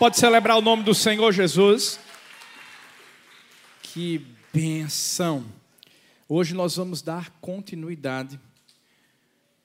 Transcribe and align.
Pode 0.00 0.18
celebrar 0.18 0.56
o 0.56 0.62
nome 0.62 0.82
do 0.82 0.94
Senhor 0.94 1.30
Jesus. 1.30 2.00
Que 3.82 4.26
benção. 4.50 5.44
Hoje 6.26 6.54
nós 6.54 6.76
vamos 6.76 7.02
dar 7.02 7.28
continuidade 7.42 8.40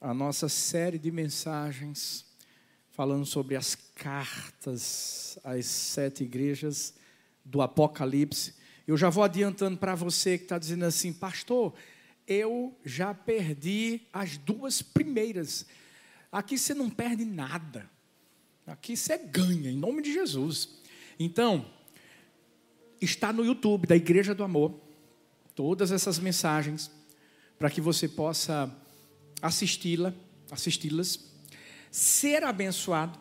à 0.02 0.14
nossa 0.14 0.50
série 0.50 1.00
de 1.00 1.10
mensagens 1.10 2.26
falando 2.92 3.26
sobre 3.26 3.56
as 3.56 3.76
cartas 3.96 5.40
às 5.42 5.68
sete 5.68 6.26
igrejas 6.26 6.94
do 7.46 7.62
Apocalipse. 7.62 8.56
Eu 8.86 8.98
já 8.98 9.10
vou 9.10 9.24
adiantando 9.24 9.78
para 9.78 9.96
você 9.96 10.38
que 10.38 10.44
está 10.44 10.60
dizendo 10.60 10.84
assim, 10.84 11.14
pastor, 11.14 11.74
eu 12.28 12.78
já 12.84 13.14
perdi 13.14 14.02
as 14.12 14.36
duas 14.36 14.82
primeiras. 14.82 15.66
Aqui 16.30 16.58
você 16.58 16.74
não 16.74 16.90
perde 16.90 17.24
nada. 17.24 17.90
Aqui 18.68 18.98
você 18.98 19.18
ganha, 19.18 19.70
em 19.70 19.78
nome 19.78 20.02
de 20.02 20.12
Jesus. 20.12 20.70
Então, 21.20 21.66
está 23.00 23.32
no 23.32 23.46
YouTube 23.46 23.86
da 23.86 23.96
Igreja 23.96 24.34
do 24.34 24.44
Amor, 24.44 24.74
todas 25.54 25.92
essas 25.92 26.18
mensagens, 26.18 26.90
para 27.60 27.70
que 27.70 27.80
você 27.80 28.08
possa 28.08 28.76
assisti-la, 29.42 30.14
assisti-las, 30.50 31.32
ser 31.92 32.44
abençoado 32.44 33.20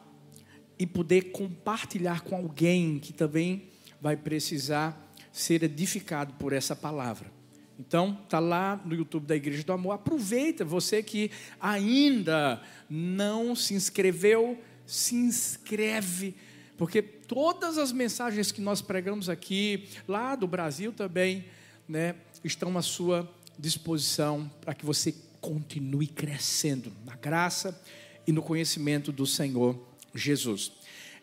e 0.78 0.86
poder 0.86 1.30
compartilhar 1.30 2.22
com 2.22 2.36
alguém 2.36 2.98
que 2.98 3.12
também 3.12 3.68
vai 4.00 4.16
precisar 4.16 5.14
ser 5.30 5.62
edificado 5.62 6.34
por 6.34 6.52
essa 6.52 6.74
palavra. 6.74 7.30
Então, 7.78 8.18
está 8.24 8.38
lá 8.38 8.80
no 8.84 8.94
YouTube 8.94 9.26
da 9.26 9.36
Igreja 9.36 9.62
do 9.64 9.72
Amor. 9.72 9.92
Aproveita, 9.92 10.64
você 10.64 11.02
que 11.02 11.30
ainda 11.60 12.62
não 12.88 13.54
se 13.54 13.74
inscreveu, 13.74 14.58
se 14.86 15.14
inscreve, 15.14 16.34
porque 16.76 17.02
todas 17.02 17.78
as 17.78 17.92
mensagens 17.92 18.52
que 18.52 18.60
nós 18.60 18.82
pregamos 18.82 19.28
aqui, 19.28 19.88
lá 20.06 20.34
do 20.34 20.46
Brasil 20.46 20.92
também, 20.92 21.44
né, 21.88 22.14
estão 22.42 22.76
à 22.76 22.82
sua 22.82 23.30
disposição 23.58 24.50
para 24.60 24.74
que 24.74 24.84
você 24.84 25.14
continue 25.40 26.06
crescendo 26.06 26.92
na 27.04 27.16
graça 27.16 27.78
e 28.26 28.32
no 28.32 28.42
conhecimento 28.42 29.12
do 29.12 29.26
Senhor 29.26 29.78
Jesus. 30.14 30.72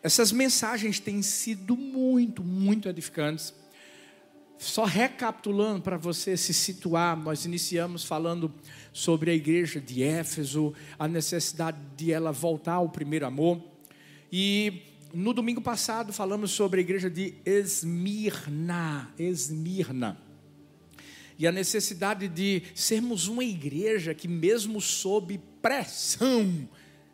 Essas 0.02 0.32
mensagens 0.32 0.98
têm 0.98 1.22
sido 1.22 1.76
muito, 1.76 2.42
muito 2.42 2.88
edificantes. 2.88 3.54
Só 4.62 4.84
recapitulando 4.84 5.82
para 5.82 5.96
você 5.96 6.36
se 6.36 6.54
situar, 6.54 7.16
nós 7.16 7.44
iniciamos 7.44 8.04
falando 8.04 8.48
sobre 8.92 9.32
a 9.32 9.34
igreja 9.34 9.80
de 9.80 10.04
Éfeso, 10.04 10.72
a 10.96 11.08
necessidade 11.08 11.78
de 11.96 12.12
ela 12.12 12.30
voltar 12.30 12.74
ao 12.74 12.88
primeiro 12.88 13.26
amor. 13.26 13.60
E 14.30 14.82
no 15.12 15.34
domingo 15.34 15.60
passado 15.60 16.12
falamos 16.12 16.52
sobre 16.52 16.78
a 16.78 16.80
igreja 16.80 17.10
de 17.10 17.34
Esmirna, 17.44 19.12
Esmirna. 19.18 20.16
E 21.36 21.44
a 21.44 21.50
necessidade 21.50 22.28
de 22.28 22.62
sermos 22.72 23.26
uma 23.26 23.42
igreja 23.42 24.14
que 24.14 24.28
mesmo 24.28 24.80
sob 24.80 25.40
pressão, 25.60 26.68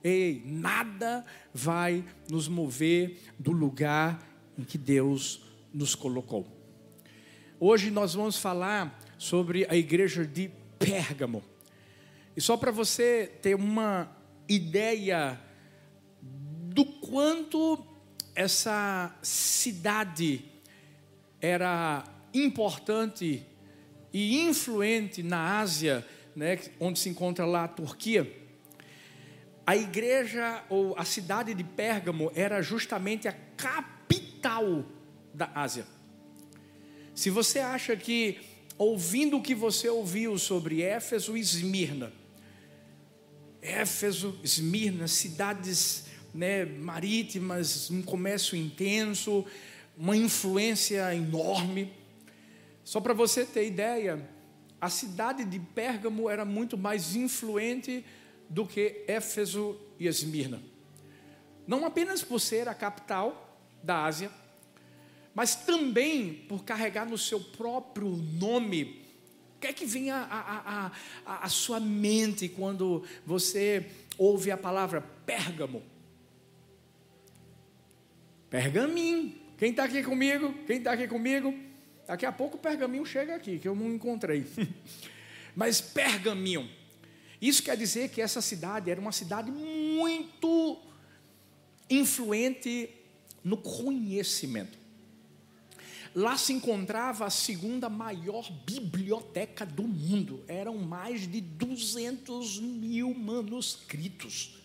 ei, 0.04 0.42
nada 0.44 1.24
vai 1.54 2.04
nos 2.30 2.46
mover 2.46 3.18
do 3.38 3.52
lugar 3.52 4.22
em 4.58 4.64
que 4.64 4.76
Deus 4.76 5.40
nos 5.72 5.94
colocou. 5.94 6.57
Hoje 7.60 7.90
nós 7.90 8.14
vamos 8.14 8.38
falar 8.38 8.96
sobre 9.18 9.66
a 9.68 9.74
igreja 9.74 10.24
de 10.24 10.48
Pérgamo. 10.78 11.42
E 12.36 12.40
só 12.40 12.56
para 12.56 12.70
você 12.70 13.32
ter 13.42 13.56
uma 13.56 14.08
ideia 14.48 15.40
do 16.22 16.84
quanto 16.84 17.84
essa 18.32 19.12
cidade 19.22 20.44
era 21.40 22.04
importante 22.32 23.44
e 24.12 24.40
influente 24.40 25.24
na 25.24 25.58
Ásia, 25.58 26.06
né, 26.36 26.60
onde 26.78 27.00
se 27.00 27.08
encontra 27.08 27.44
lá 27.44 27.64
a 27.64 27.68
Turquia. 27.68 28.32
A 29.66 29.76
igreja 29.76 30.62
ou 30.68 30.96
a 30.96 31.04
cidade 31.04 31.54
de 31.54 31.64
Pérgamo 31.64 32.30
era 32.36 32.62
justamente 32.62 33.26
a 33.26 33.32
capital 33.32 34.84
da 35.34 35.50
Ásia. 35.56 35.97
Se 37.18 37.30
você 37.30 37.58
acha 37.58 37.96
que, 37.96 38.38
ouvindo 38.78 39.38
o 39.38 39.42
que 39.42 39.52
você 39.52 39.88
ouviu 39.88 40.38
sobre 40.38 40.82
Éfeso 40.82 41.36
e 41.36 41.40
Esmirna, 41.40 42.12
Éfeso, 43.60 44.38
Esmirna, 44.40 45.08
cidades 45.08 46.04
né, 46.32 46.64
marítimas, 46.64 47.90
um 47.90 48.02
comércio 48.02 48.56
intenso, 48.56 49.44
uma 49.96 50.16
influência 50.16 51.12
enorme. 51.12 51.92
Só 52.84 53.00
para 53.00 53.14
você 53.14 53.44
ter 53.44 53.66
ideia, 53.66 54.24
a 54.80 54.88
cidade 54.88 55.44
de 55.44 55.58
Pérgamo 55.58 56.30
era 56.30 56.44
muito 56.44 56.78
mais 56.78 57.16
influente 57.16 58.04
do 58.48 58.64
que 58.64 59.04
Éfeso 59.08 59.76
e 59.98 60.06
Esmirna. 60.06 60.62
Não 61.66 61.84
apenas 61.84 62.22
por 62.22 62.38
ser 62.38 62.68
a 62.68 62.74
capital 62.74 63.58
da 63.82 64.04
Ásia, 64.04 64.30
mas 65.38 65.54
também 65.54 66.34
por 66.34 66.64
carregar 66.64 67.08
no 67.08 67.16
seu 67.16 67.38
próprio 67.38 68.08
nome. 68.08 69.04
O 69.54 69.60
que 69.60 69.68
é 69.68 69.72
que 69.72 69.86
vem 69.86 70.10
à 70.10 70.16
a, 70.16 70.40
a, 70.40 70.92
a, 71.24 71.44
a, 71.44 71.48
sua 71.48 71.78
mente 71.78 72.48
quando 72.48 73.04
você 73.24 73.86
ouve 74.18 74.50
a 74.50 74.56
palavra 74.56 75.00
Pérgamo? 75.24 75.80
Pergaminho. 78.50 79.32
Quem 79.56 79.70
está 79.70 79.84
aqui 79.84 80.02
comigo? 80.02 80.52
Quem 80.66 80.78
está 80.78 80.94
aqui 80.94 81.06
comigo? 81.06 81.54
Daqui 82.04 82.26
a 82.26 82.32
pouco 82.32 82.56
o 82.56 82.60
pergaminho 82.60 83.06
chega 83.06 83.36
aqui, 83.36 83.60
que 83.60 83.68
eu 83.68 83.76
não 83.76 83.94
encontrei. 83.94 84.44
Mas 85.54 85.80
pergaminho. 85.80 86.68
Isso 87.40 87.62
quer 87.62 87.76
dizer 87.76 88.08
que 88.08 88.20
essa 88.20 88.42
cidade 88.42 88.90
era 88.90 89.00
uma 89.00 89.12
cidade 89.12 89.52
muito 89.52 90.82
influente 91.88 92.90
no 93.44 93.56
conhecimento. 93.56 94.87
Lá 96.14 96.36
se 96.36 96.52
encontrava 96.52 97.26
a 97.26 97.30
segunda 97.30 97.88
maior 97.88 98.50
biblioteca 98.64 99.64
do 99.64 99.82
mundo. 99.84 100.42
Eram 100.48 100.76
mais 100.78 101.30
de 101.30 101.40
200 101.40 102.58
mil 102.60 103.14
manuscritos. 103.14 104.58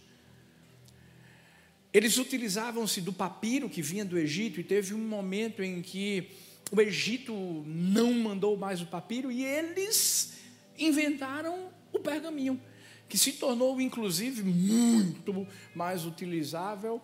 Eles 1.94 2.18
utilizavam-se 2.18 3.02
do 3.02 3.14
papiro 3.14 3.70
que 3.70 3.81
vinha 3.81 4.04
do 4.04 4.18
Egito, 4.18 4.59
e 4.59 4.64
teve 4.64 4.96
um 4.96 5.08
momento 5.08 5.62
em 5.62 5.81
que 5.81 6.31
o 6.72 6.81
Egito 6.81 7.34
não 7.68 8.12
mandou 8.14 8.58
mais 8.58 8.81
o 8.81 8.88
papiro, 8.88 9.31
e 9.31 9.46
eles 9.46 10.40
inventaram 10.78 11.70
o 11.92 12.00
pergaminho, 12.00 12.60
que 13.08 13.16
se 13.16 13.34
tornou, 13.34 13.80
inclusive, 13.80 14.42
muito 14.42 15.48
mais 15.75 16.04
utilizável 16.04 17.00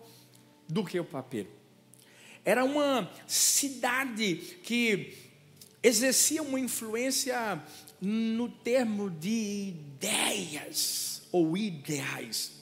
do 0.68 0.84
que 0.84 0.98
o 0.98 1.04
papiro. 1.04 1.59
Era 2.44 2.64
uma 2.64 3.10
cidade 3.26 4.36
que 4.62 5.14
exercia 5.82 6.42
uma 6.42 6.58
influência 6.58 7.62
no 8.00 8.48
termo 8.48 9.10
de 9.10 9.74
ideias 9.74 11.22
ou 11.30 11.56
ideais. 11.56 12.52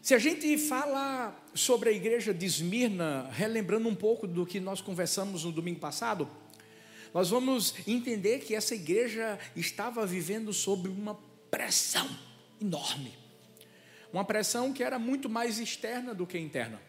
Se 0.00 0.14
a 0.14 0.18
gente 0.18 0.56
fala 0.56 1.36
sobre 1.52 1.88
a 1.88 1.92
igreja 1.92 2.32
de 2.32 2.46
Esmirna, 2.46 3.28
relembrando 3.32 3.88
um 3.88 3.94
pouco 3.94 4.26
do 4.26 4.46
que 4.46 4.60
nós 4.60 4.80
conversamos 4.80 5.42
no 5.42 5.50
domingo 5.50 5.80
passado, 5.80 6.30
nós 7.12 7.30
vamos 7.30 7.74
entender 7.88 8.40
que 8.40 8.54
essa 8.54 8.74
igreja 8.74 9.36
estava 9.56 10.06
vivendo 10.06 10.52
sob 10.52 10.88
uma 10.88 11.18
pressão 11.50 12.08
enorme. 12.60 13.12
Uma 14.12 14.24
pressão 14.24 14.72
que 14.72 14.84
era 14.84 14.98
muito 14.98 15.28
mais 15.28 15.58
externa 15.58 16.14
do 16.14 16.24
que 16.24 16.38
interna 16.38 16.80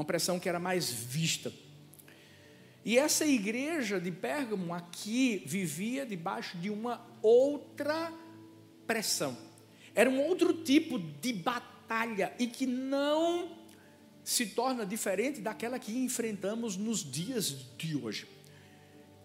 uma 0.00 0.04
pressão 0.04 0.40
que 0.40 0.48
era 0.48 0.58
mais 0.58 0.90
vista. 0.90 1.52
E 2.84 2.98
essa 2.98 3.26
igreja 3.26 4.00
de 4.00 4.10
Pérgamo 4.10 4.72
aqui 4.72 5.42
vivia 5.46 6.06
debaixo 6.06 6.56
de 6.56 6.70
uma 6.70 7.06
outra 7.20 8.10
pressão. 8.86 9.36
Era 9.94 10.08
um 10.08 10.20
outro 10.22 10.54
tipo 10.54 10.98
de 10.98 11.34
batalha 11.34 12.32
e 12.38 12.46
que 12.46 12.66
não 12.66 13.58
se 14.24 14.46
torna 14.46 14.86
diferente 14.86 15.40
daquela 15.40 15.78
que 15.78 15.92
enfrentamos 15.92 16.76
nos 16.76 17.04
dias 17.04 17.50
de 17.76 17.94
hoje. 17.94 18.26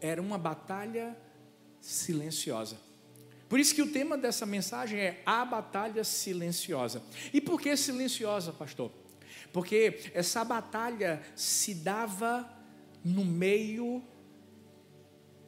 Era 0.02 0.22
uma 0.22 0.38
batalha 0.38 1.18
silenciosa. 1.80 2.78
Por 3.48 3.60
isso 3.60 3.74
que 3.74 3.82
o 3.82 3.92
tema 3.92 4.18
dessa 4.18 4.46
mensagem 4.46 5.00
é 5.00 5.22
a 5.26 5.46
batalha 5.46 6.04
silenciosa. 6.04 7.02
E 7.32 7.40
por 7.40 7.62
que 7.62 7.78
silenciosa, 7.78 8.52
pastor? 8.52 8.92
Porque 9.56 10.12
essa 10.14 10.44
batalha 10.44 11.24
se 11.34 11.76
dava 11.76 12.46
no 13.02 13.24
meio 13.24 14.04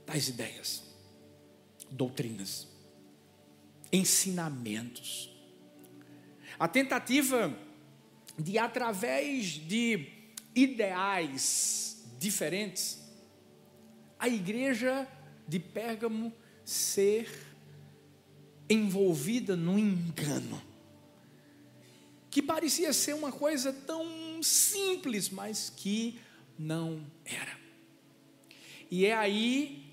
das 0.05 0.29
ideias, 0.29 0.81
doutrinas, 1.91 2.69
ensinamentos. 3.91 5.29
A 6.57 6.69
tentativa 6.69 7.53
de, 8.39 8.57
através 8.57 9.45
de 9.67 10.07
ideais 10.55 12.05
diferentes, 12.17 13.05
a 14.17 14.29
igreja 14.29 15.05
de 15.45 15.59
Pérgamo 15.59 16.31
ser 16.63 17.29
envolvida 18.69 19.57
num 19.57 19.77
engano, 19.77 20.61
que 22.37 22.41
parecia 22.43 22.93
ser 22.93 23.15
uma 23.15 23.31
coisa 23.31 23.73
tão 23.73 24.43
simples, 24.43 25.27
mas 25.27 25.73
que 25.75 26.19
não 26.55 27.03
era. 27.25 27.57
E 28.91 29.07
é 29.07 29.15
aí 29.15 29.83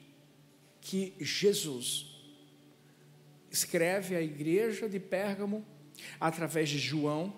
que 0.79 1.15
Jesus 1.19 2.05
escreve 3.51 4.15
à 4.15 4.21
igreja 4.21 4.91
de 4.91 5.01
Pérgamo 5.01 5.65
através 6.21 6.69
de 6.69 6.79
João. 6.79 7.33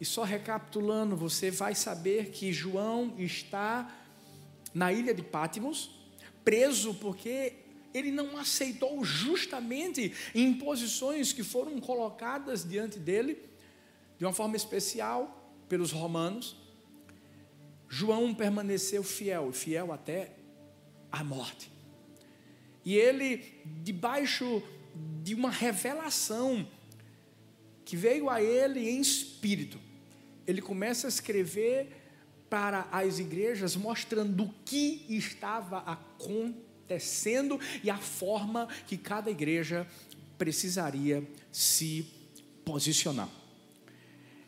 E 0.00 0.04
só 0.04 0.24
recapitulando, 0.24 1.16
você 1.16 1.52
vai 1.52 1.76
saber 1.76 2.30
que 2.30 2.52
João 2.52 3.14
está 3.16 3.96
na 4.74 4.92
ilha 4.92 5.14
de 5.14 5.22
Pátimos, 5.22 5.88
preso 6.42 6.94
porque 6.94 7.52
ele 7.94 8.10
não 8.10 8.36
aceitou 8.36 9.04
justamente 9.04 10.12
imposições 10.34 11.32
que 11.32 11.44
foram 11.44 11.80
colocadas 11.80 12.68
diante 12.68 12.98
dele, 12.98 13.47
de 14.18 14.24
uma 14.24 14.32
forma 14.32 14.56
especial, 14.56 15.38
pelos 15.68 15.92
romanos. 15.92 16.56
João 17.88 18.34
permaneceu 18.34 19.02
fiel, 19.02 19.52
fiel 19.52 19.92
até 19.92 20.34
a 21.10 21.22
morte. 21.22 21.70
E 22.84 22.96
ele, 22.96 23.62
debaixo 23.82 24.62
de 25.22 25.34
uma 25.34 25.50
revelação 25.50 26.66
que 27.84 27.96
veio 27.96 28.28
a 28.28 28.42
ele 28.42 28.88
em 28.88 29.00
espírito, 29.00 29.78
ele 30.46 30.60
começa 30.60 31.06
a 31.06 31.08
escrever 31.08 31.94
para 32.48 32.88
as 32.90 33.18
igrejas, 33.18 33.76
mostrando 33.76 34.44
o 34.44 34.54
que 34.64 35.04
estava 35.08 35.78
acontecendo 35.80 37.60
e 37.84 37.90
a 37.90 37.98
forma 37.98 38.66
que 38.86 38.96
cada 38.96 39.30
igreja 39.30 39.86
precisaria 40.38 41.22
se 41.52 42.06
posicionar. 42.64 43.28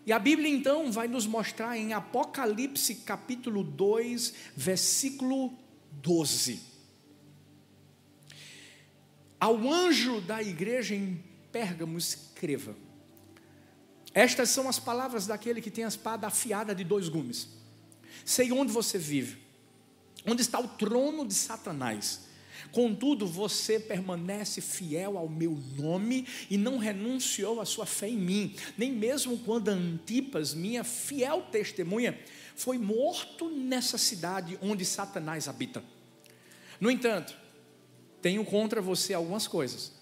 E 0.07 0.13
a 0.13 0.19
Bíblia 0.19 0.49
então 0.49 0.91
vai 0.91 1.09
nos 1.09 1.27
mostrar 1.27 1.77
em 1.77 1.93
Apocalipse 1.93 2.97
capítulo 2.97 3.63
2, 3.63 4.35
versículo 4.57 5.53
12 5.93 6.71
ao 9.41 9.57
anjo 9.73 10.21
da 10.21 10.43
igreja 10.43 10.95
em 10.95 11.25
Pérgamo, 11.51 11.97
escreva: 11.97 12.77
Estas 14.13 14.51
são 14.51 14.69
as 14.69 14.79
palavras 14.79 15.27
daquele 15.27 15.63
que 15.63 15.71
tem 15.71 15.85
a 15.85 15.89
espada 15.89 16.27
afiada 16.27 16.75
de 16.75 16.85
dois 16.85 17.09
gumes. 17.09 17.49
Sei 18.25 18.53
onde 18.53 18.71
você 18.71 18.99
vive, 18.99 19.39
onde 20.27 20.43
está 20.43 20.61
o 20.61 20.69
trono 20.69 21.27
de 21.27 21.33
Satanás. 21.33 22.29
Contudo, 22.73 23.27
você 23.27 23.81
permanece 23.81 24.61
fiel 24.61 25.19
ao 25.19 25.29
meu 25.29 25.59
nome 25.77 26.27
e 26.49 26.57
não 26.57 26.79
renunciou 26.79 27.61
à 27.61 27.65
sua 27.65 27.87
fé 27.87 28.09
em 28.09 28.17
mim, 28.17 28.55
nem 28.79 28.93
mesmo 28.93 29.39
quando 29.39 29.69
Antipas, 29.69 30.55
minha 30.55 30.85
fiel 30.85 31.43
testemunha, 31.51 32.19
foi 32.55 32.79
morto 32.79 33.49
nessa 33.49 33.99
cidade 33.99 34.59
onde 34.63 34.85
Satanás 34.85 35.49
habita. 35.49 35.83
No 36.81 36.91
entanto, 36.91 37.37
tenho 38.23 38.45
contra 38.45 38.81
você 38.81 39.15
algumas 39.15 39.49
coisas. 39.49 39.93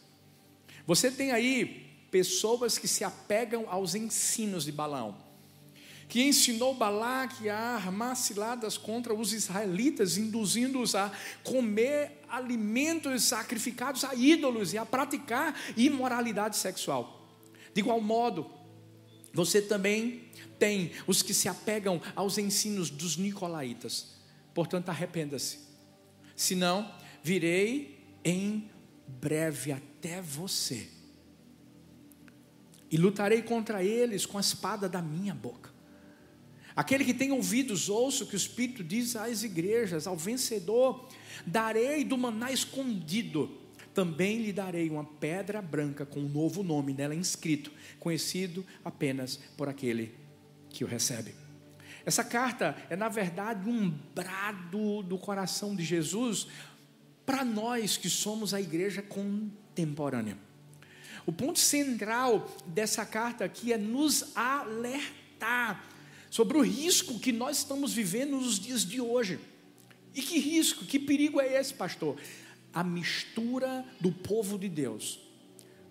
Você 0.86 1.10
tem 1.10 1.30
aí 1.30 1.86
pessoas 2.10 2.78
que 2.78 2.88
se 2.88 3.04
apegam 3.04 3.66
aos 3.68 3.94
ensinos 3.94 4.64
de 4.64 4.72
Balaão, 4.72 5.16
que 6.08 6.22
ensinou 6.22 6.74
Balaque 6.74 7.48
a 7.48 7.76
armar 7.76 8.16
ciladas 8.16 8.78
contra 8.78 9.14
os 9.14 9.32
israelitas, 9.32 10.16
induzindo-os 10.16 10.94
a 10.94 11.12
comer 11.44 12.17
alimentos 12.28 13.24
sacrificados 13.24 14.04
a 14.04 14.14
ídolos 14.14 14.72
e 14.72 14.78
a 14.78 14.86
praticar 14.86 15.58
imoralidade 15.76 16.56
sexual. 16.56 17.28
De 17.72 17.80
igual 17.80 18.00
modo, 18.00 18.50
você 19.32 19.62
também 19.62 20.28
tem 20.58 20.92
os 21.06 21.22
que 21.22 21.32
se 21.32 21.48
apegam 21.48 22.00
aos 22.14 22.38
ensinos 22.38 22.90
dos 22.90 23.16
nicolaítas. 23.16 24.16
Portanto, 24.52 24.88
arrependa-se. 24.88 25.58
Senão, 26.34 26.92
virei 27.22 28.18
em 28.24 28.70
breve 29.06 29.72
até 29.72 30.20
você, 30.20 30.88
e 32.90 32.96
lutarei 32.96 33.42
contra 33.42 33.82
eles 33.82 34.24
com 34.24 34.38
a 34.38 34.40
espada 34.40 34.88
da 34.88 35.02
minha 35.02 35.34
boca. 35.34 35.70
Aquele 36.78 37.04
que 37.04 37.12
tem 37.12 37.32
ouvidos, 37.32 37.88
ouça 37.88 38.22
o 38.22 38.26
que 38.28 38.36
o 38.36 38.36
Espírito 38.36 38.84
diz 38.84 39.16
às 39.16 39.42
igrejas: 39.42 40.06
ao 40.06 40.16
vencedor 40.16 41.08
darei 41.44 42.04
do 42.04 42.16
maná 42.16 42.52
escondido, 42.52 43.50
também 43.92 44.40
lhe 44.42 44.52
darei 44.52 44.88
uma 44.88 45.02
pedra 45.02 45.60
branca 45.60 46.06
com 46.06 46.20
um 46.20 46.28
novo 46.28 46.62
nome 46.62 46.94
nela 46.94 47.16
inscrito, 47.16 47.72
conhecido 47.98 48.64
apenas 48.84 49.40
por 49.56 49.68
aquele 49.68 50.14
que 50.70 50.84
o 50.84 50.86
recebe. 50.86 51.34
Essa 52.06 52.22
carta 52.22 52.76
é, 52.88 52.94
na 52.94 53.08
verdade, 53.08 53.68
um 53.68 53.90
brado 54.14 55.02
do 55.02 55.18
coração 55.18 55.74
de 55.74 55.82
Jesus 55.82 56.46
para 57.26 57.44
nós 57.44 57.96
que 57.96 58.08
somos 58.08 58.54
a 58.54 58.60
igreja 58.60 59.02
contemporânea. 59.02 60.38
O 61.26 61.32
ponto 61.32 61.58
central 61.58 62.48
dessa 62.68 63.04
carta 63.04 63.44
aqui 63.44 63.72
é 63.72 63.76
nos 63.76 64.30
alertar 64.36 65.97
sobre 66.30 66.58
o 66.58 66.62
risco 66.62 67.18
que 67.18 67.32
nós 67.32 67.58
estamos 67.58 67.92
vivendo 67.92 68.32
nos 68.32 68.58
dias 68.58 68.84
de 68.84 69.00
hoje. 69.00 69.38
E 70.14 70.22
que 70.22 70.38
risco, 70.38 70.84
que 70.84 70.98
perigo 70.98 71.40
é 71.40 71.60
esse, 71.60 71.74
pastor? 71.74 72.16
A 72.72 72.82
mistura 72.82 73.84
do 74.00 74.10
povo 74.10 74.58
de 74.58 74.68
Deus 74.68 75.20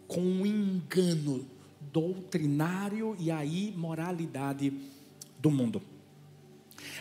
com 0.08 0.22
o 0.42 0.46
engano 0.46 1.48
doutrinário 1.92 3.16
e 3.20 3.30
a 3.30 3.44
imoralidade 3.44 4.74
do 5.40 5.52
mundo. 5.52 5.82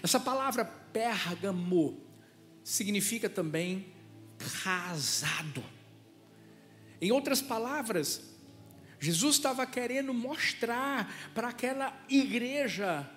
Essa 0.02 0.18
palavra 0.18 0.64
Pérgamo 0.64 1.98
significa 2.64 3.28
também 3.28 3.86
casado. 4.62 5.62
Em 7.00 7.12
outras 7.12 7.40
palavras, 7.40 8.22
Jesus 8.98 9.36
estava 9.36 9.66
querendo 9.66 10.12
mostrar 10.12 11.30
para 11.34 11.48
aquela 11.48 11.96
igreja 12.08 13.08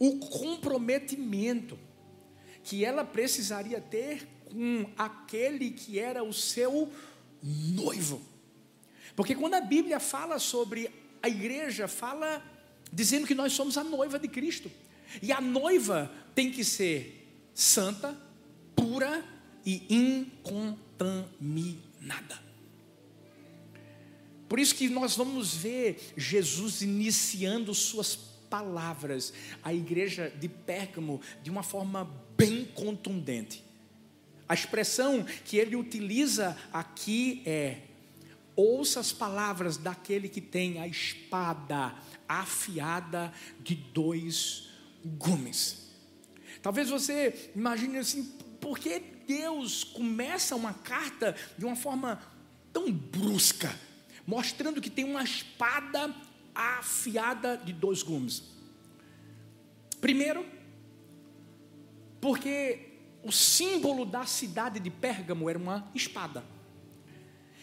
o 0.00 0.18
comprometimento 0.18 1.78
que 2.64 2.84
ela 2.84 3.04
precisaria 3.04 3.80
ter 3.80 4.26
com 4.46 4.90
aquele 4.96 5.70
que 5.70 5.98
era 5.98 6.24
o 6.24 6.32
seu 6.32 6.90
noivo. 7.42 8.22
Porque 9.14 9.34
quando 9.34 9.54
a 9.54 9.60
Bíblia 9.60 10.00
fala 10.00 10.38
sobre 10.38 10.90
a 11.22 11.28
igreja, 11.28 11.86
fala 11.86 12.42
dizendo 12.90 13.26
que 13.26 13.34
nós 13.34 13.52
somos 13.52 13.76
a 13.76 13.84
noiva 13.84 14.18
de 14.18 14.26
Cristo. 14.26 14.70
E 15.20 15.32
a 15.32 15.40
noiva 15.40 16.10
tem 16.34 16.50
que 16.50 16.64
ser 16.64 17.28
santa, 17.52 18.18
pura 18.74 19.22
e 19.66 19.84
incontaminada. 19.94 22.40
Por 24.48 24.58
isso 24.58 24.74
que 24.74 24.88
nós 24.88 25.14
vamos 25.14 25.54
ver 25.54 26.14
Jesus 26.16 26.80
iniciando 26.80 27.74
suas 27.74 28.30
palavras 28.50 29.32
à 29.62 29.72
igreja 29.72 30.28
de 30.28 30.48
Pérgamo 30.48 31.20
de 31.42 31.50
uma 31.50 31.62
forma 31.62 32.04
bem 32.36 32.64
contundente. 32.64 33.64
A 34.48 34.54
expressão 34.54 35.24
que 35.44 35.56
ele 35.56 35.76
utiliza 35.76 36.56
aqui 36.72 37.42
é: 37.46 37.78
ouça 38.56 38.98
as 38.98 39.12
palavras 39.12 39.76
daquele 39.76 40.28
que 40.28 40.40
tem 40.40 40.80
a 40.80 40.88
espada 40.88 41.94
afiada 42.28 43.32
de 43.60 43.76
dois 43.76 44.68
gumes. 45.04 45.88
Talvez 46.60 46.90
você 46.90 47.50
imagine 47.54 47.98
assim, 47.98 48.24
por 48.60 48.78
que 48.78 49.00
Deus 49.26 49.84
começa 49.84 50.56
uma 50.56 50.74
carta 50.74 51.34
de 51.56 51.64
uma 51.64 51.76
forma 51.76 52.20
tão 52.72 52.92
brusca, 52.92 53.74
mostrando 54.26 54.80
que 54.80 54.90
tem 54.90 55.04
uma 55.04 55.22
espada 55.22 56.14
afiada 56.78 57.56
de 57.56 57.72
dois 57.72 58.02
gumes. 58.02 58.42
Primeiro, 60.00 60.44
porque 62.20 62.90
o 63.22 63.32
símbolo 63.32 64.04
da 64.04 64.24
cidade 64.24 64.80
de 64.80 64.90
Pérgamo 64.90 65.48
era 65.48 65.58
uma 65.58 65.90
espada. 65.94 66.44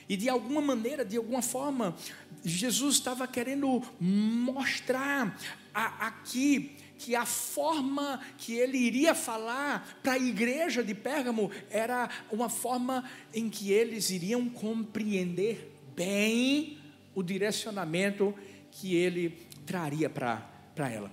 E 0.10 0.16
de 0.16 0.30
alguma 0.30 0.62
maneira, 0.62 1.04
de 1.04 1.18
alguma 1.18 1.42
forma, 1.42 1.96
Jesus 2.44 2.96
estava 2.96 3.28
querendo 3.28 3.84
mostrar 4.00 5.38
a, 5.74 6.08
aqui 6.08 6.76
que 6.98 7.16
a 7.16 7.26
forma 7.26 8.20
que 8.38 8.54
ele 8.54 8.78
iria 8.78 9.14
falar 9.14 10.00
para 10.02 10.14
a 10.14 10.18
igreja 10.18 10.84
de 10.84 10.96
Pérgamo 10.96 11.52
era 11.70 12.10
uma 12.32 12.50
forma 12.50 13.04
em 13.34 13.50
que 13.50 13.72
eles 13.72 14.10
iriam 14.10 14.50
compreender 14.50 15.72
bem 15.96 16.78
o 17.14 17.22
direcionamento 17.22 18.34
que 18.80 18.96
ele 18.96 19.30
traria 19.66 20.10
para 20.10 20.90
ela. 20.90 21.12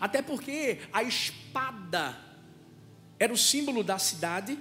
Até 0.00 0.22
porque 0.22 0.78
a 0.92 1.02
espada 1.02 2.18
era 3.18 3.32
o 3.32 3.36
símbolo 3.36 3.82
da 3.84 3.98
cidade 3.98 4.58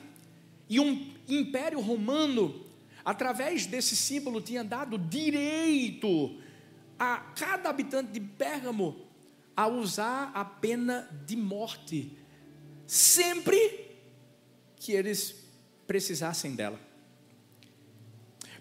e 0.68 0.80
um 0.80 1.14
império 1.28 1.80
romano, 1.80 2.66
através 3.04 3.66
desse 3.66 3.96
símbolo, 3.96 4.42
tinha 4.42 4.64
dado 4.64 4.98
direito 4.98 6.40
a 6.98 7.18
cada 7.36 7.70
habitante 7.70 8.12
de 8.12 8.20
Pérgamo 8.20 9.08
a 9.56 9.68
usar 9.68 10.32
a 10.34 10.44
pena 10.44 11.10
de 11.26 11.36
morte, 11.36 12.18
sempre 12.86 13.98
que 14.76 14.92
eles 14.92 15.36
precisassem 15.88 16.56
dela. 16.56 16.89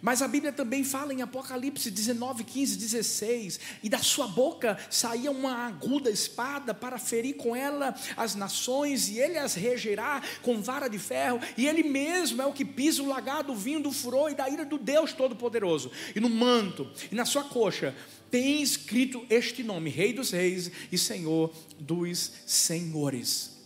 Mas 0.01 0.23
a 0.23 0.29
Bíblia 0.29 0.53
também 0.53 0.85
fala 0.85 1.13
em 1.13 1.23
Apocalipse 1.23 1.91
19, 1.91 2.45
15, 2.45 2.77
16: 2.77 3.61
e 3.83 3.89
da 3.89 3.99
sua 3.99 4.27
boca 4.27 4.79
saía 4.91 5.31
uma 5.31 5.67
aguda 5.67 6.11
espada 6.11 6.73
para 6.73 6.99
ferir 6.99 7.37
com 7.37 7.55
ela 7.55 7.95
as 8.17 8.35
nações, 8.35 9.09
e 9.09 9.19
ele 9.19 9.39
as 9.39 9.55
regerá 9.55 10.23
com 10.43 10.63
vara 10.63 10.89
de 10.89 10.99
ferro, 10.99 11.41
e 11.57 11.67
ele 11.67 11.83
mesmo 11.83 12.41
é 12.41 12.47
o 12.47 12.53
que 12.53 12.65
pisa 12.65 13.03
o 13.03 13.09
lagado, 13.09 13.53
o 13.53 13.57
vinho 13.57 13.81
do 13.81 13.93
furor 13.93 14.31
e 14.31 14.35
da 14.35 14.49
ira 14.49 14.65
do 14.65 14.79
Deus 14.79 15.13
Todo-Poderoso. 15.13 15.91
E 16.15 16.21
no 16.21 16.29
manto, 16.29 16.91
e 17.11 17.15
na 17.15 17.25
sua 17.25 17.45
coxa, 17.45 17.95
tem 18.31 18.63
escrito 18.63 19.25
este 19.29 19.63
nome: 19.63 19.91
Rei 19.91 20.13
dos 20.13 20.31
Reis 20.31 20.71
e 20.93 20.99
Senhor 20.99 21.53
dos 21.79 22.33
Senhores. 22.47 23.58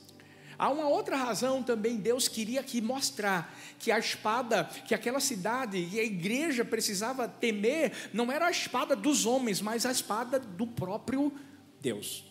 Há 0.63 0.71
uma 0.71 0.87
outra 0.87 1.17
razão 1.17 1.61
também, 1.61 1.97
Deus 1.97 2.29
queria 2.29 2.61
aqui 2.61 2.81
mostrar 2.81 3.53
que 3.81 3.91
a 3.91 3.99
espada 3.99 4.63
que 4.63 4.95
aquela 4.95 5.19
cidade 5.19 5.77
e 5.77 5.99
a 5.99 6.05
igreja 6.05 6.65
precisava 6.65 7.27
temer 7.27 7.93
não 8.13 8.31
era 8.31 8.47
a 8.47 8.51
espada 8.53 8.95
dos 8.95 9.27
homens, 9.27 9.61
mas 9.61 9.85
a 9.85 9.91
espada 9.91 10.39
do 10.39 10.65
próprio 10.65 11.33
Deus. 11.81 12.25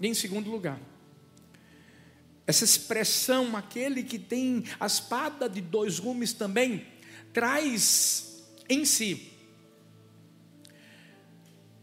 E 0.00 0.08
em 0.08 0.14
segundo 0.14 0.50
lugar, 0.50 0.80
essa 2.44 2.64
expressão, 2.64 3.56
aquele 3.56 4.02
que 4.02 4.18
tem 4.18 4.64
a 4.80 4.86
espada 4.86 5.48
de 5.48 5.60
dois 5.60 6.00
gumes 6.00 6.32
também, 6.32 6.84
traz 7.32 8.44
em 8.68 8.84
si 8.84 9.30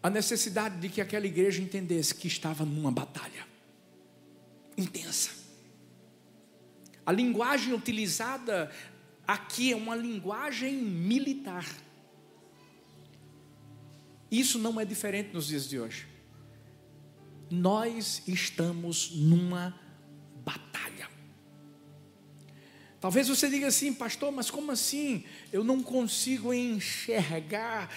a 0.03 0.09
necessidade 0.09 0.81
de 0.81 0.89
que 0.89 0.99
aquela 0.99 1.25
igreja 1.25 1.61
entendesse 1.61 2.13
que 2.13 2.27
estava 2.27 2.65
numa 2.65 2.91
batalha 2.91 3.50
intensa. 4.77 5.31
A 7.05 7.11
linguagem 7.11 7.73
utilizada 7.73 8.71
aqui 9.27 9.71
é 9.71 9.75
uma 9.75 9.95
linguagem 9.95 10.75
militar. 10.75 11.65
Isso 14.29 14.57
não 14.59 14.79
é 14.79 14.85
diferente 14.85 15.33
nos 15.33 15.47
dias 15.47 15.67
de 15.67 15.79
hoje. 15.79 16.07
Nós 17.49 18.23
estamos 18.27 19.11
numa 19.11 19.77
batalha. 20.37 21.09
Talvez 22.99 23.27
você 23.27 23.49
diga 23.49 23.67
assim, 23.67 23.93
pastor, 23.93 24.31
mas 24.31 24.49
como 24.49 24.71
assim? 24.71 25.25
Eu 25.51 25.63
não 25.63 25.83
consigo 25.83 26.53
enxergar 26.53 27.89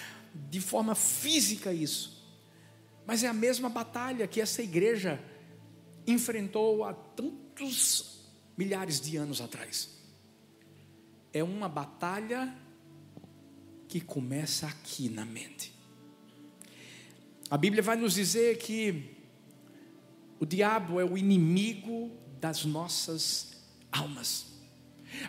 de 0.49 0.59
forma 0.59 0.93
física 0.93 1.71
isso. 1.71 2.21
Mas 3.05 3.23
é 3.23 3.27
a 3.27 3.33
mesma 3.33 3.69
batalha 3.69 4.27
que 4.27 4.41
essa 4.41 4.61
igreja 4.61 5.23
enfrentou 6.07 6.83
há 6.83 6.93
tantos 6.93 8.25
milhares 8.57 8.99
de 8.99 9.17
anos 9.17 9.41
atrás. 9.41 9.89
É 11.33 11.43
uma 11.43 11.67
batalha 11.67 12.55
que 13.87 13.99
começa 13.99 14.67
aqui 14.67 15.09
na 15.09 15.25
mente. 15.25 15.73
A 17.49 17.57
Bíblia 17.57 17.83
vai 17.83 17.95
nos 17.95 18.13
dizer 18.13 18.57
que 18.57 19.15
o 20.39 20.45
diabo 20.45 20.99
é 20.99 21.05
o 21.05 21.17
inimigo 21.17 22.11
das 22.39 22.65
nossas 22.65 23.63
almas. 23.91 24.47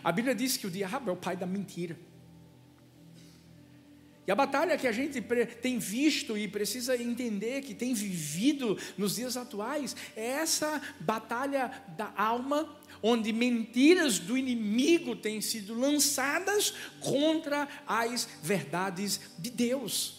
A 0.03 0.11
Bíblia 0.11 0.35
diz 0.35 0.57
que 0.57 0.67
o 0.67 0.71
diabo 0.71 1.09
é 1.09 1.13
o 1.13 1.17
pai 1.17 1.37
da 1.37 1.45
mentira. 1.45 1.97
E 4.27 4.31
a 4.31 4.35
batalha 4.35 4.77
que 4.77 4.85
a 4.85 4.91
gente 4.91 5.21
tem 5.61 5.79
visto 5.79 6.37
e 6.37 6.49
precisa 6.49 7.01
entender 7.01 7.61
que 7.61 7.73
tem 7.73 7.93
vivido 7.93 8.77
nos 8.97 9.15
dias 9.15 9.37
atuais 9.37 9.95
é 10.17 10.25
essa 10.25 10.81
batalha 10.99 11.71
da 11.97 12.11
alma, 12.13 12.77
onde 13.01 13.31
mentiras 13.31 14.19
do 14.19 14.37
inimigo 14.37 15.15
têm 15.15 15.39
sido 15.39 15.73
lançadas 15.73 16.73
contra 16.99 17.69
as 17.87 18.27
verdades 18.43 19.21
de 19.39 19.49
Deus. 19.49 20.16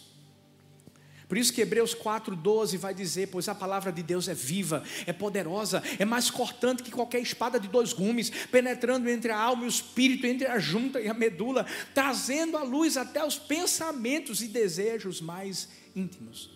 Por 1.29 1.37
isso 1.37 1.53
que 1.53 1.61
Hebreus 1.61 1.93
4,12 1.93 2.75
vai 2.79 2.91
dizer: 2.91 3.27
Pois 3.27 3.47
a 3.47 3.53
palavra 3.53 3.91
de 3.91 4.01
Deus 4.01 4.27
é 4.27 4.33
viva, 4.33 4.83
é 5.05 5.13
poderosa, 5.13 5.83
é 5.99 6.03
mais 6.03 6.31
cortante 6.31 6.81
que 6.81 6.89
qualquer 6.89 7.21
espada 7.21 7.59
de 7.59 7.67
dois 7.67 7.93
gumes, 7.93 8.31
penetrando 8.47 9.07
entre 9.07 9.31
a 9.31 9.39
alma 9.39 9.63
e 9.63 9.67
o 9.67 9.69
espírito, 9.69 10.25
entre 10.25 10.47
a 10.47 10.57
junta 10.57 10.99
e 10.99 11.07
a 11.07 11.13
medula, 11.13 11.67
trazendo 11.93 12.57
à 12.57 12.63
luz 12.63 12.97
até 12.97 13.23
os 13.23 13.37
pensamentos 13.37 14.41
e 14.41 14.47
desejos 14.47 15.21
mais 15.21 15.69
íntimos. 15.95 16.49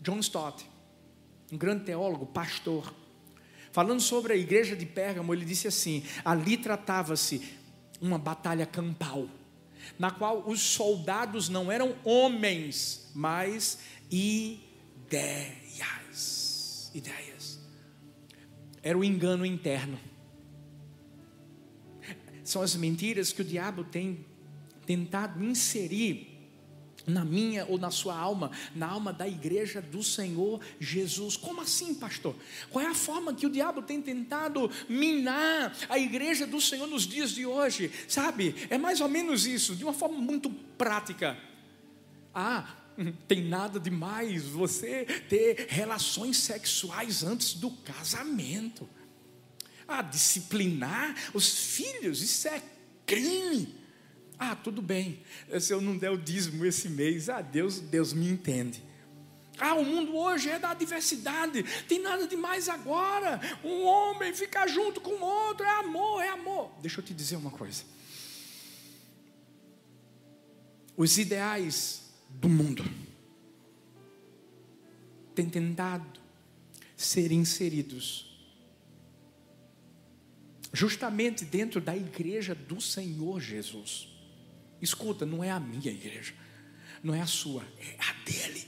John 0.00 0.18
Stott, 0.18 0.66
um 1.52 1.56
grande 1.56 1.84
teólogo, 1.84 2.26
pastor, 2.26 2.92
falando 3.70 4.00
sobre 4.00 4.32
a 4.32 4.36
igreja 4.36 4.74
de 4.74 4.84
Pérgamo, 4.84 5.32
ele 5.32 5.44
disse 5.44 5.68
assim: 5.68 6.02
ali 6.24 6.56
tratava-se 6.56 7.40
uma 8.00 8.18
batalha 8.18 8.66
campal 8.66 9.28
na 9.98 10.10
qual 10.10 10.44
os 10.46 10.60
soldados 10.60 11.48
não 11.48 11.70
eram 11.70 11.94
homens, 12.04 13.10
mas 13.14 13.78
ideias. 14.12 15.72
Ideias. 16.94 17.58
Era 18.82 18.98
o 18.98 19.04
engano 19.04 19.46
interno. 19.46 19.98
São 22.44 22.60
as 22.60 22.76
mentiras 22.76 23.32
que 23.32 23.40
o 23.40 23.44
diabo 23.44 23.82
tem 23.84 24.26
tentado 24.84 25.42
inserir 25.42 26.28
na 27.06 27.24
minha 27.24 27.64
ou 27.66 27.78
na 27.78 27.90
sua 27.90 28.16
alma, 28.16 28.50
na 28.74 28.86
alma 28.86 29.12
da 29.12 29.26
igreja 29.26 29.80
do 29.80 30.02
Senhor 30.02 30.60
Jesus. 30.78 31.36
Como 31.36 31.60
assim, 31.60 31.94
pastor? 31.94 32.34
Qual 32.70 32.84
é 32.84 32.88
a 32.88 32.94
forma 32.94 33.34
que 33.34 33.46
o 33.46 33.50
diabo 33.50 33.82
tem 33.82 34.00
tentado 34.00 34.70
minar 34.88 35.74
a 35.88 35.98
igreja 35.98 36.46
do 36.46 36.60
Senhor 36.60 36.86
nos 36.86 37.06
dias 37.06 37.30
de 37.32 37.46
hoje? 37.46 37.90
Sabe? 38.06 38.54
É 38.70 38.78
mais 38.78 39.00
ou 39.00 39.08
menos 39.08 39.46
isso, 39.46 39.74
de 39.74 39.84
uma 39.84 39.92
forma 39.92 40.18
muito 40.18 40.50
prática. 40.76 41.38
Ah, 42.34 42.81
tem 43.26 43.44
nada 43.44 43.78
demais 43.80 44.44
você 44.44 45.04
ter 45.28 45.66
relações 45.68 46.36
sexuais 46.38 47.22
antes 47.22 47.54
do 47.54 47.70
casamento. 47.70 48.88
Ah, 49.86 50.02
disciplinar 50.02 51.14
os 51.34 51.74
filhos, 51.74 52.22
isso 52.22 52.48
é 52.48 52.62
crime. 53.06 53.74
Ah, 54.38 54.56
tudo 54.56 54.80
bem. 54.80 55.22
Se 55.60 55.72
eu 55.72 55.80
não 55.80 55.96
der 55.96 56.10
o 56.10 56.18
dízimo 56.18 56.64
esse 56.64 56.88
mês, 56.88 57.28
ah, 57.28 57.40
Deus, 57.40 57.78
Deus 57.78 58.12
me 58.12 58.28
entende. 58.28 58.82
Ah, 59.58 59.74
o 59.74 59.84
mundo 59.84 60.16
hoje 60.16 60.48
é 60.48 60.58
da 60.58 60.74
diversidade. 60.74 61.62
Tem 61.86 62.00
nada 62.00 62.26
demais 62.26 62.68
agora. 62.68 63.40
Um 63.62 63.84
homem 63.84 64.34
ficar 64.34 64.66
junto 64.66 65.00
com 65.00 65.12
o 65.12 65.20
outro 65.20 65.64
é 65.64 65.80
amor, 65.80 66.22
é 66.22 66.28
amor. 66.28 66.72
Deixa 66.80 67.00
eu 67.00 67.04
te 67.04 67.14
dizer 67.14 67.36
uma 67.36 67.50
coisa. 67.50 67.84
Os 70.96 71.18
ideais 71.18 72.02
do 72.34 72.48
mundo 72.48 72.84
têm 75.34 75.48
tentado 75.48 76.20
ser 76.96 77.32
inseridos 77.32 78.32
justamente 80.72 81.44
dentro 81.44 81.80
da 81.80 81.96
igreja 81.96 82.54
do 82.54 82.80
Senhor 82.80 83.40
Jesus. 83.40 84.08
Escuta, 84.80 85.26
não 85.26 85.44
é 85.44 85.50
a 85.50 85.60
minha 85.60 85.90
igreja, 85.90 86.34
não 87.02 87.14
é 87.14 87.20
a 87.20 87.26
sua, 87.26 87.62
é 87.78 87.96
a 87.98 88.12
dele. 88.24 88.66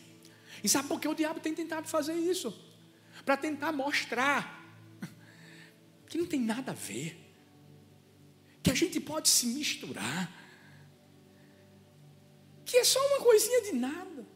E 0.62 0.68
sabe 0.68 0.88
por 0.88 1.00
que 1.00 1.09
o 1.09 1.14
diabo 1.14 1.40
tem 1.40 1.54
tentado 1.54 1.88
fazer 1.88 2.14
isso? 2.14 2.54
Para 3.25 3.37
tentar 3.37 3.73
mostrar 3.73 4.62
que 6.06 6.18
não 6.18 6.26
tem 6.26 6.40
nada 6.40 6.73
a 6.73 6.75
ver, 6.75 7.21
que 8.62 8.71
a 8.71 8.75
gente 8.75 9.00
pode 9.00 9.28
se 9.28 9.47
misturar, 9.47 10.44
que 12.64 12.78
é 12.78 12.85
só 12.85 12.99
uma 13.09 13.21
coisinha 13.21 13.62
de 13.62 13.73
nada. 13.73 14.26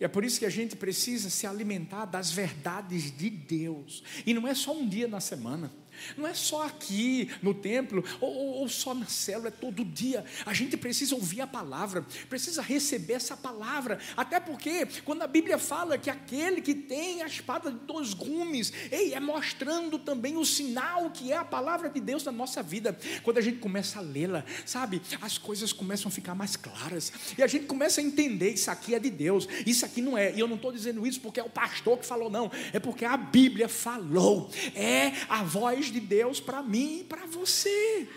E 0.00 0.04
é 0.04 0.08
por 0.08 0.24
isso 0.24 0.38
que 0.38 0.46
a 0.46 0.50
gente 0.50 0.76
precisa 0.76 1.28
se 1.28 1.46
alimentar 1.46 2.04
das 2.04 2.30
verdades 2.30 3.10
de 3.16 3.28
Deus. 3.28 4.02
E 4.24 4.32
não 4.32 4.46
é 4.46 4.54
só 4.54 4.72
um 4.72 4.88
dia 4.88 5.08
na 5.08 5.20
semana. 5.20 5.72
Não 6.16 6.26
é 6.26 6.34
só 6.34 6.66
aqui 6.66 7.30
no 7.42 7.54
templo 7.54 8.04
ou, 8.20 8.60
ou, 8.60 8.68
só 8.68 8.94
na 8.94 9.06
célula, 9.06 9.48
é 9.48 9.50
todo 9.50 9.84
dia. 9.84 10.24
A 10.44 10.52
gente 10.52 10.76
precisa 10.76 11.14
ouvir 11.14 11.40
a 11.40 11.46
palavra, 11.46 12.04
precisa 12.28 12.62
receber 12.62 13.14
essa 13.14 13.36
palavra. 13.36 13.98
Até 14.16 14.40
porque, 14.40 14.86
quando 15.04 15.22
a 15.22 15.26
Bíblia 15.26 15.58
fala 15.58 15.98
que 15.98 16.10
aquele 16.10 16.60
que 16.60 16.74
tem 16.74 17.22
a 17.22 17.26
espada 17.26 17.70
de 17.70 17.78
dois 17.78 18.14
gumes, 18.14 18.72
ei, 18.90 19.14
é 19.14 19.20
mostrando 19.20 19.98
também 19.98 20.36
o 20.36 20.44
sinal 20.44 21.10
que 21.10 21.32
é 21.32 21.36
a 21.36 21.44
palavra 21.44 21.88
de 21.88 22.00
Deus 22.00 22.24
na 22.24 22.32
nossa 22.32 22.62
vida. 22.62 22.98
Quando 23.22 23.38
a 23.38 23.42
gente 23.42 23.58
começa 23.58 23.98
a 23.98 24.02
lê-la, 24.02 24.44
sabe, 24.64 25.00
as 25.20 25.38
coisas 25.38 25.72
começam 25.72 26.08
a 26.08 26.12
ficar 26.12 26.34
mais 26.34 26.56
claras 26.56 27.12
e 27.36 27.42
a 27.42 27.46
gente 27.46 27.66
começa 27.66 28.00
a 28.00 28.04
entender: 28.04 28.50
isso 28.50 28.70
aqui 28.70 28.94
é 28.94 28.98
de 28.98 29.10
Deus, 29.10 29.48
isso 29.66 29.84
aqui 29.84 30.00
não 30.00 30.16
é. 30.16 30.34
E 30.34 30.40
eu 30.40 30.48
não 30.48 30.56
estou 30.56 30.72
dizendo 30.72 31.06
isso 31.06 31.20
porque 31.20 31.40
é 31.40 31.44
o 31.44 31.50
pastor 31.50 31.98
que 31.98 32.06
falou, 32.06 32.30
não, 32.30 32.50
é 32.72 32.78
porque 32.78 33.04
a 33.04 33.16
Bíblia 33.16 33.68
falou, 33.68 34.50
é 34.74 35.12
a 35.28 35.42
voz 35.42 35.87
de 35.90 36.00
Deus 36.00 36.40
para 36.40 36.62
mim 36.62 37.00
e 37.00 37.04
para 37.04 37.26
você. 37.26 38.08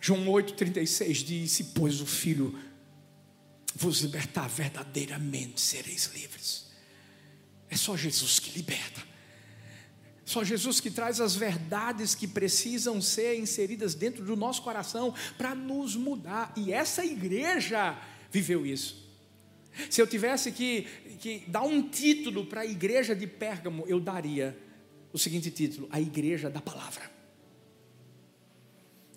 João 0.00 0.26
8,36 0.26 1.24
diz: 1.24 1.62
Pois 1.74 2.00
o 2.00 2.06
Filho 2.06 2.58
vos 3.74 4.00
libertar 4.00 4.48
verdadeiramente, 4.48 5.60
sereis 5.60 6.10
livres. 6.14 6.66
É 7.70 7.76
só 7.76 7.96
Jesus 7.96 8.38
que 8.38 8.56
liberta. 8.56 9.06
Só 10.24 10.44
Jesus 10.44 10.78
que 10.78 10.90
traz 10.90 11.20
as 11.20 11.34
verdades 11.34 12.14
que 12.14 12.28
precisam 12.28 13.00
ser 13.00 13.38
inseridas 13.38 13.94
dentro 13.94 14.24
do 14.24 14.36
nosso 14.36 14.62
coração 14.62 15.14
para 15.38 15.54
nos 15.54 15.96
mudar. 15.96 16.52
E 16.54 16.72
essa 16.72 17.04
igreja 17.04 17.98
viveu 18.30 18.66
isso. 18.66 19.07
Se 19.90 20.00
eu 20.00 20.06
tivesse 20.06 20.52
que, 20.52 20.82
que 21.20 21.44
dar 21.46 21.62
um 21.62 21.88
título 21.88 22.46
para 22.46 22.62
a 22.62 22.66
igreja 22.66 23.14
de 23.14 23.26
Pérgamo, 23.26 23.84
eu 23.86 24.00
daria 24.00 24.58
o 25.12 25.18
seguinte 25.18 25.50
título: 25.50 25.88
A 25.90 26.00
Igreja 26.00 26.50
da 26.50 26.60
Palavra. 26.60 27.10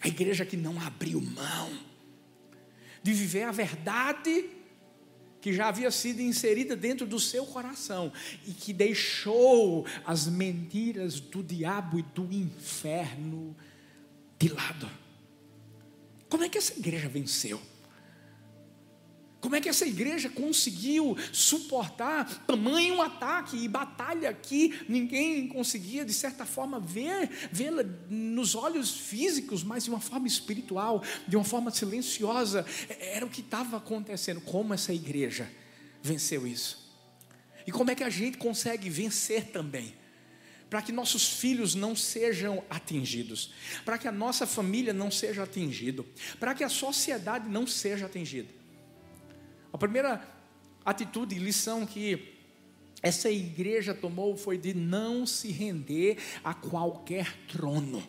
A 0.01 0.07
igreja 0.07 0.45
que 0.45 0.57
não 0.57 0.79
abriu 0.81 1.21
mão 1.21 1.71
de 3.03 3.13
viver 3.13 3.43
a 3.43 3.51
verdade 3.51 4.49
que 5.39 5.51
já 5.51 5.67
havia 5.67 5.89
sido 5.89 6.21
inserida 6.21 6.75
dentro 6.75 7.05
do 7.05 7.19
seu 7.19 7.45
coração 7.45 8.13
e 8.45 8.53
que 8.53 8.71
deixou 8.71 9.85
as 10.05 10.27
mentiras 10.27 11.19
do 11.19 11.43
diabo 11.43 11.97
e 11.97 12.03
do 12.03 12.31
inferno 12.31 13.55
de 14.37 14.49
lado. 14.49 14.89
Como 16.29 16.43
é 16.43 16.49
que 16.49 16.57
essa 16.57 16.77
igreja 16.77 17.09
venceu? 17.09 17.59
Como 19.41 19.55
é 19.55 19.59
que 19.59 19.67
essa 19.67 19.87
igreja 19.87 20.29
conseguiu 20.29 21.17
suportar 21.33 22.45
tamanho 22.45 23.01
ataque 23.01 23.57
e 23.57 23.67
batalha 23.67 24.31
que 24.31 24.79
ninguém 24.87 25.47
conseguia, 25.47 26.05
de 26.05 26.13
certa 26.13 26.45
forma, 26.45 26.79
ver, 26.79 27.27
vê-la 27.51 27.83
nos 28.07 28.53
olhos 28.53 28.91
físicos, 28.91 29.63
mas 29.63 29.85
de 29.85 29.89
uma 29.89 29.99
forma 29.99 30.27
espiritual, 30.27 31.03
de 31.27 31.35
uma 31.35 31.43
forma 31.43 31.71
silenciosa? 31.71 32.63
Era 32.99 33.25
o 33.25 33.29
que 33.29 33.41
estava 33.41 33.77
acontecendo. 33.77 34.39
Como 34.41 34.75
essa 34.75 34.93
igreja 34.93 35.49
venceu 36.03 36.45
isso? 36.45 36.79
E 37.65 37.71
como 37.71 37.89
é 37.89 37.95
que 37.95 38.03
a 38.03 38.09
gente 38.11 38.37
consegue 38.37 38.91
vencer 38.91 39.45
também? 39.45 39.95
Para 40.69 40.83
que 40.83 40.91
nossos 40.91 41.27
filhos 41.27 41.73
não 41.73 41.95
sejam 41.95 42.63
atingidos, 42.69 43.51
para 43.83 43.97
que 43.97 44.07
a 44.07 44.11
nossa 44.11 44.45
família 44.45 44.93
não 44.93 45.09
seja 45.09 45.43
atingida, 45.43 46.05
para 46.39 46.53
que 46.53 46.63
a 46.63 46.69
sociedade 46.69 47.49
não 47.49 47.65
seja 47.65 48.05
atingida. 48.05 48.60
A 49.73 49.77
primeira 49.77 50.21
atitude, 50.85 51.35
lição 51.35 51.85
que 51.85 52.35
essa 53.01 53.29
igreja 53.29 53.93
tomou 53.93 54.37
foi 54.37 54.57
de 54.57 54.73
não 54.73 55.25
se 55.25 55.51
render 55.51 56.17
a 56.43 56.53
qualquer 56.53 57.35
trono. 57.47 58.03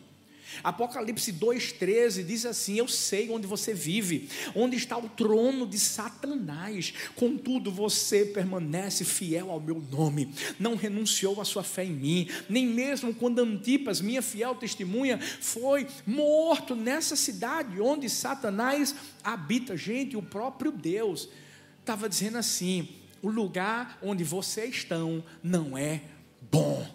Apocalipse 0.63 1.33
2,13 1.33 2.23
diz 2.23 2.45
assim: 2.45 2.77
Eu 2.77 2.87
sei 2.87 3.29
onde 3.31 3.47
você 3.47 3.73
vive, 3.73 4.29
onde 4.53 4.75
está 4.75 4.97
o 4.97 5.09
trono 5.09 5.65
de 5.65 5.79
Satanás, 5.79 6.93
contudo 7.15 7.71
você 7.71 8.25
permanece 8.25 9.03
fiel 9.03 9.49
ao 9.49 9.59
meu 9.59 9.81
nome, 9.91 10.31
não 10.59 10.75
renunciou 10.75 11.41
à 11.41 11.45
sua 11.45 11.63
fé 11.63 11.85
em 11.85 11.93
mim, 11.93 12.27
nem 12.49 12.67
mesmo 12.67 13.15
quando 13.15 13.39
Antipas, 13.39 14.01
minha 14.01 14.21
fiel 14.21 14.53
testemunha, 14.55 15.17
foi 15.19 15.87
morto 16.05 16.75
nessa 16.75 17.15
cidade 17.15 17.79
onde 17.81 18.09
Satanás 18.09 18.93
habita. 19.23 19.75
Gente, 19.75 20.15
o 20.15 20.21
próprio 20.21 20.71
Deus 20.71 21.29
estava 21.83 22.09
dizendo 22.09 22.37
assim: 22.37 22.89
o 23.21 23.29
lugar 23.29 23.97
onde 24.01 24.23
vocês 24.23 24.75
estão 24.75 25.23
não 25.43 25.77
é 25.77 26.01
bom. 26.51 26.85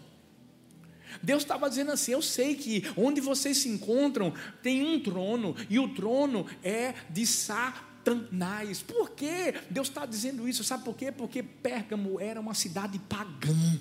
Deus 1.22 1.42
estava 1.42 1.68
dizendo 1.68 1.92
assim: 1.92 2.12
eu 2.12 2.22
sei 2.22 2.54
que 2.54 2.84
onde 2.96 3.20
vocês 3.20 3.58
se 3.58 3.68
encontram 3.68 4.32
tem 4.62 4.84
um 4.84 5.00
trono, 5.00 5.54
e 5.68 5.78
o 5.78 5.94
trono 5.94 6.46
é 6.62 6.94
de 7.10 7.26
Satanás. 7.26 8.82
Por 8.82 9.10
que 9.10 9.54
Deus 9.70 9.88
está 9.88 10.06
dizendo 10.06 10.48
isso? 10.48 10.64
Sabe 10.64 10.84
por 10.84 10.96
quê? 10.96 11.12
Porque 11.12 11.42
Pérgamo 11.42 12.18
era 12.18 12.40
uma 12.40 12.54
cidade 12.54 12.98
pagã. 12.98 13.78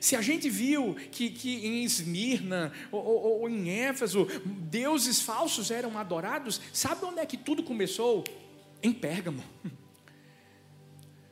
Se 0.00 0.16
a 0.16 0.22
gente 0.22 0.48
viu 0.48 0.96
que, 1.10 1.30
que 1.30 1.66
em 1.66 1.84
Esmirna 1.84 2.72
ou, 2.90 3.04
ou, 3.04 3.40
ou 3.42 3.48
em 3.48 3.68
Éfeso 3.70 4.26
deuses 4.44 5.20
falsos 5.20 5.70
eram 5.70 5.98
adorados, 5.98 6.60
sabe 6.72 7.04
onde 7.04 7.20
é 7.20 7.26
que 7.26 7.36
tudo 7.36 7.62
começou? 7.62 8.24
Em 8.82 8.92
Pérgamo. 8.92 9.42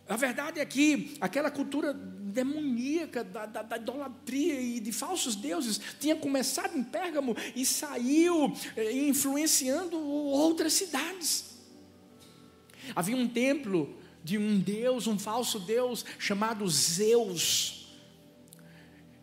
A 0.08 0.16
verdade 0.16 0.58
é 0.58 0.66
que 0.66 1.16
aquela 1.20 1.52
cultura 1.52 1.94
demoníaca 1.94 3.22
da, 3.22 3.46
da, 3.46 3.62
da, 3.62 3.76
idolatria 3.76 4.60
e 4.60 4.80
de 4.80 4.90
falsos 4.90 5.36
deuses 5.36 5.80
tinha 6.00 6.16
começado 6.16 6.76
em 6.76 6.82
Pérgamo 6.82 7.36
e 7.54 7.64
saiu 7.64 8.52
eh, 8.76 8.92
influenciando 8.92 9.96
outras 9.96 10.72
cidades. 10.72 11.56
Havia 12.94 13.16
um 13.16 13.28
templo 13.28 13.96
de 14.24 14.36
um 14.36 14.58
deus, 14.58 15.06
um 15.06 15.16
falso 15.16 15.60
deus 15.60 16.04
chamado 16.18 16.68
Zeus. 16.68 17.96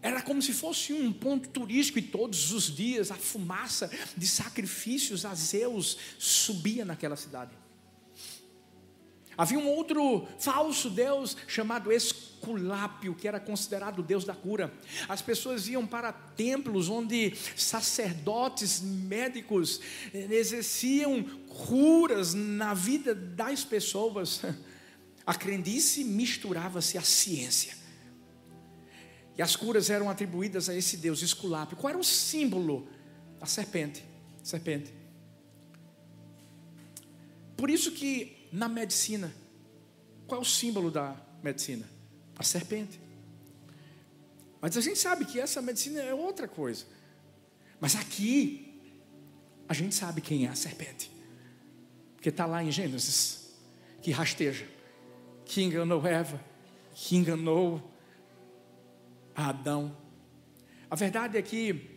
Era 0.01 0.21
como 0.21 0.41
se 0.41 0.53
fosse 0.53 0.93
um 0.93 1.11
ponto 1.11 1.49
turístico 1.49 1.99
e 1.99 2.01
todos 2.01 2.53
os 2.53 2.73
dias 2.73 3.11
a 3.11 3.15
fumaça 3.15 3.91
de 4.15 4.25
sacrifícios 4.25 5.25
a 5.25 5.35
Zeus 5.35 5.97
subia 6.17 6.85
naquela 6.85 7.17
cidade. 7.17 7.51
Havia 9.37 9.59
um 9.59 9.67
outro 9.67 10.27
falso 10.39 10.89
deus 10.89 11.37
chamado 11.47 11.91
Esculápio, 11.91 13.13
que 13.13 13.27
era 13.27 13.39
considerado 13.39 13.99
o 13.99 14.03
deus 14.03 14.25
da 14.25 14.33
cura. 14.33 14.73
As 15.07 15.21
pessoas 15.21 15.67
iam 15.67 15.85
para 15.85 16.11
templos 16.11 16.89
onde 16.89 17.35
sacerdotes 17.55 18.81
médicos 18.81 19.79
eh, 20.11 20.27
exerciam 20.31 21.23
curas 21.47 22.33
na 22.33 22.73
vida 22.73 23.13
das 23.13 23.63
pessoas. 23.63 24.41
A 25.25 25.35
crendice 25.35 26.05
misturava-se 26.05 26.97
à 26.97 27.01
ciência. 27.01 27.75
E 29.37 29.41
as 29.41 29.57
curas 29.57 29.89
eram 29.89 30.09
atribuídas 30.09 30.69
a 30.69 30.73
esse 30.73 30.95
deus 30.95 31.21
Esculápio. 31.21 31.75
Qual 31.75 31.89
era 31.89 31.99
o 31.99 32.03
símbolo? 32.03 32.87
A 33.41 33.45
serpente. 33.45 34.05
Serpente. 34.41 34.93
Por 37.57 37.69
isso 37.69 37.91
que 37.91 38.36
na 38.57 38.67
medicina. 38.67 39.31
Qual 40.25 40.39
é 40.39 40.41
o 40.41 40.45
símbolo 40.45 40.89
da 40.89 41.15
medicina? 41.43 41.87
A 42.37 42.43
serpente. 42.43 42.99
Mas 44.59 44.75
a 44.75 44.81
gente 44.81 44.97
sabe 44.97 45.25
que 45.25 45.39
essa 45.39 45.61
medicina 45.61 46.01
é 46.01 46.13
outra 46.13 46.47
coisa. 46.47 46.85
Mas 47.79 47.95
aqui, 47.95 48.81
a 49.69 49.73
gente 49.75 49.93
sabe 49.93 50.21
quem 50.21 50.47
é 50.47 50.49
a 50.49 50.55
serpente. 50.55 51.11
Porque 52.15 52.29
está 52.29 52.47
lá 52.47 52.63
em 52.63 52.71
Gênesis, 52.71 53.53
que 54.01 54.11
rasteja, 54.11 54.67
que 55.45 55.61
enganou 55.61 56.05
Eva, 56.05 56.43
que 56.95 57.15
enganou 57.15 57.91
Adão. 59.35 59.95
A 60.89 60.95
verdade 60.95 61.37
é 61.37 61.41
que 61.43 61.96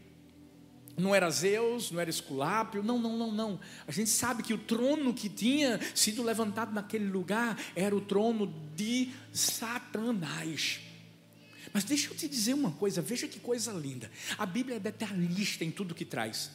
não 1.01 1.15
era 1.15 1.31
Zeus, 1.31 1.91
não 1.91 2.01
era 2.01 2.11
Esculápio, 2.11 2.83
não, 2.83 2.99
não, 2.99 3.17
não, 3.17 3.33
não. 3.33 3.61
A 3.87 3.93
gente 3.93 4.11
sabe 4.11 4.43
que 4.43 4.55
o 4.55 4.59
trono 4.59 5.13
que 5.15 5.29
tinha 5.29 5.81
sido 5.95 6.23
levantado 6.23 6.73
naquele 6.73 7.07
lugar 7.07 7.59
era 7.75 7.95
o 7.95 8.01
trono 8.01 8.53
de 8.77 9.11
Satanás. 9.33 10.81
Mas 11.73 11.85
deixa 11.85 12.11
eu 12.11 12.17
te 12.17 12.29
dizer 12.29 12.55
uma 12.55 12.73
coisa, 12.73 13.01
veja 13.01 13.29
que 13.29 13.39
coisa 13.39 13.73
linda. 13.73 14.11
A 14.37 14.45
Bíblia 14.45 14.77
é 14.77 14.81
detalhista 14.81 15.65
em 15.65 15.71
tudo 15.71 15.95
que 15.95 16.05
traz. 16.05 16.51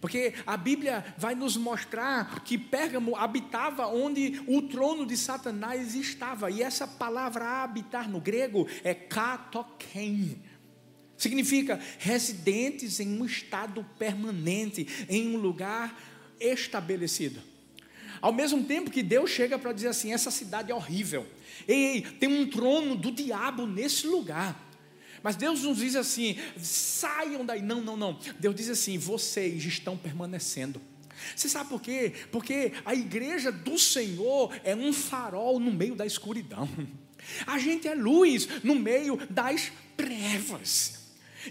Porque 0.00 0.32
a 0.46 0.56
Bíblia 0.56 1.14
vai 1.18 1.34
nos 1.34 1.56
mostrar 1.56 2.42
que 2.42 2.56
Pérgamo 2.56 3.14
habitava 3.16 3.86
onde 3.86 4.42
o 4.46 4.62
trono 4.62 5.04
de 5.04 5.16
Satanás 5.16 5.94
estava. 5.94 6.50
E 6.50 6.62
essa 6.62 6.88
palavra 6.88 7.62
habitar 7.62 8.08
no 8.08 8.20
grego 8.20 8.66
é 8.82 8.94
katoken 8.94 10.49
Significa 11.20 11.78
residentes 11.98 12.98
em 12.98 13.20
um 13.20 13.26
estado 13.26 13.84
permanente, 13.98 14.88
em 15.06 15.36
um 15.36 15.36
lugar 15.36 15.94
estabelecido. 16.40 17.42
Ao 18.22 18.32
mesmo 18.32 18.64
tempo 18.64 18.90
que 18.90 19.02
Deus 19.02 19.28
chega 19.28 19.58
para 19.58 19.74
dizer 19.74 19.88
assim: 19.88 20.14
essa 20.14 20.30
cidade 20.30 20.72
é 20.72 20.74
horrível. 20.74 21.26
Ei, 21.68 21.76
ei, 21.76 22.00
tem 22.00 22.26
um 22.26 22.48
trono 22.48 22.96
do 22.96 23.12
diabo 23.12 23.66
nesse 23.66 24.06
lugar. 24.06 24.66
Mas 25.22 25.36
Deus 25.36 25.62
nos 25.62 25.76
diz 25.76 25.94
assim: 25.94 26.38
saiam 26.56 27.44
daí. 27.44 27.60
Não, 27.60 27.82
não, 27.82 27.98
não. 27.98 28.18
Deus 28.38 28.54
diz 28.54 28.70
assim: 28.70 28.96
vocês 28.96 29.62
estão 29.62 29.98
permanecendo. 29.98 30.80
Você 31.36 31.50
sabe 31.50 31.68
por 31.68 31.82
quê? 31.82 32.14
Porque 32.32 32.72
a 32.82 32.94
igreja 32.94 33.52
do 33.52 33.78
Senhor 33.78 34.58
é 34.64 34.74
um 34.74 34.90
farol 34.90 35.60
no 35.60 35.70
meio 35.70 35.94
da 35.94 36.06
escuridão. 36.06 36.66
A 37.46 37.58
gente 37.58 37.86
é 37.86 37.94
luz 37.94 38.48
no 38.64 38.74
meio 38.74 39.18
das 39.28 39.70
trevas. 39.98 40.99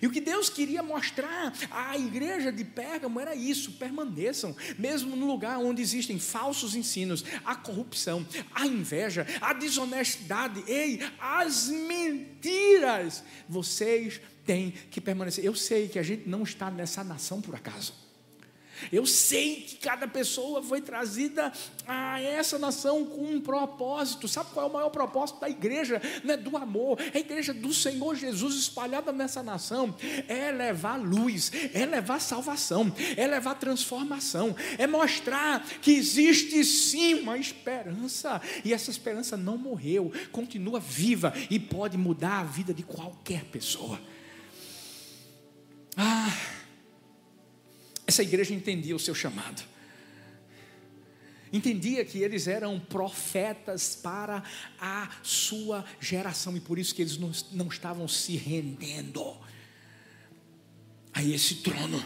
E 0.02 0.08
o 0.08 0.12
que 0.12 0.22
Deus 0.22 0.50
queria 0.50 0.84
mostrar 0.84 1.54
à 1.72 1.98
igreja 1.98 2.52
de 2.52 2.64
Pérgamo 2.64 3.20
era 3.20 3.36
isso: 3.36 3.74
permaneçam, 3.74 4.56
mesmo 4.78 5.16
no 5.16 5.26
lugar 5.26 5.58
onde 5.58 5.82
existem 5.82 6.20
falsos 6.20 6.76
ensinos, 6.76 7.24
a 7.46 7.56
corrupção, 7.56 8.26
a 8.54 8.66
inveja, 8.66 9.26
a 9.42 9.54
desonestidade, 9.54 10.64
ei, 10.68 11.00
as 11.20 11.70
mentiras. 11.70 13.24
Vocês 13.48 14.22
têm 14.46 14.72
que 14.92 15.02
permanecer. 15.02 15.44
Eu 15.44 15.56
sei 15.56 15.88
que 15.88 16.00
a 16.00 16.04
gente 16.04 16.28
não 16.28 16.44
está 16.44 16.70
nessa 16.70 17.04
nação 17.04 17.42
por 17.42 17.56
acaso. 17.56 18.09
Eu 18.92 19.06
sei 19.06 19.62
que 19.62 19.78
cada 19.78 20.08
pessoa 20.08 20.62
foi 20.62 20.82
trazida 20.82 21.52
a 21.88 22.22
essa 22.22 22.58
nação 22.58 23.06
com 23.06 23.24
um 23.24 23.42
propósito. 23.42 24.28
Sabe 24.28 24.52
qual 24.54 24.68
é 24.68 24.70
o 24.70 24.74
maior 24.74 24.90
propósito 24.90 25.40
da 25.40 25.50
igreja? 25.50 26.02
Não 26.24 26.34
é 26.34 26.38
do 26.38 26.56
amor, 26.58 27.00
é 27.14 27.18
a 27.18 27.22
igreja 27.22 27.54
do 27.54 27.74
Senhor 27.74 28.16
Jesus 28.16 28.56
espalhada 28.56 29.12
nessa 29.12 29.44
nação. 29.44 29.96
É 30.28 30.52
levar 30.52 30.98
luz, 30.98 31.52
é 31.74 31.86
levar 31.86 32.20
salvação, 32.20 32.94
é 33.18 33.28
levar 33.28 33.56
transformação, 33.56 34.56
é 34.78 34.88
mostrar 34.88 35.66
que 35.82 35.92
existe 35.92 36.64
sim 36.64 37.16
uma 37.16 37.38
esperança. 37.38 38.42
E 38.64 38.74
essa 38.74 38.92
esperança 38.92 39.36
não 39.36 39.58
morreu, 39.58 40.12
continua 40.32 40.80
viva 40.80 41.34
e 41.50 41.60
pode 41.60 41.98
mudar 41.98 42.40
a 42.40 42.44
vida 42.44 42.74
de 42.74 42.84
qualquer 42.84 43.46
pessoa. 43.46 44.00
Ah. 45.98 46.59
Essa 48.10 48.24
igreja 48.24 48.56
entendia 48.56 48.96
o 48.96 49.00
seu 49.00 49.14
chamado. 49.14 49.62
Entendia 51.54 52.04
que 52.04 52.18
eles 52.18 52.48
eram 52.48 52.80
profetas 52.80 53.96
para 53.96 54.44
a 54.82 55.12
sua 55.22 55.86
geração 56.02 56.58
e 56.58 56.60
por 56.60 56.80
isso 56.80 56.96
que 56.96 57.04
eles 57.04 57.20
não, 57.20 57.32
não 57.52 57.68
estavam 57.68 58.08
se 58.08 58.36
rendendo 58.36 59.38
a 61.14 61.24
esse 61.24 61.58
trono 61.58 62.04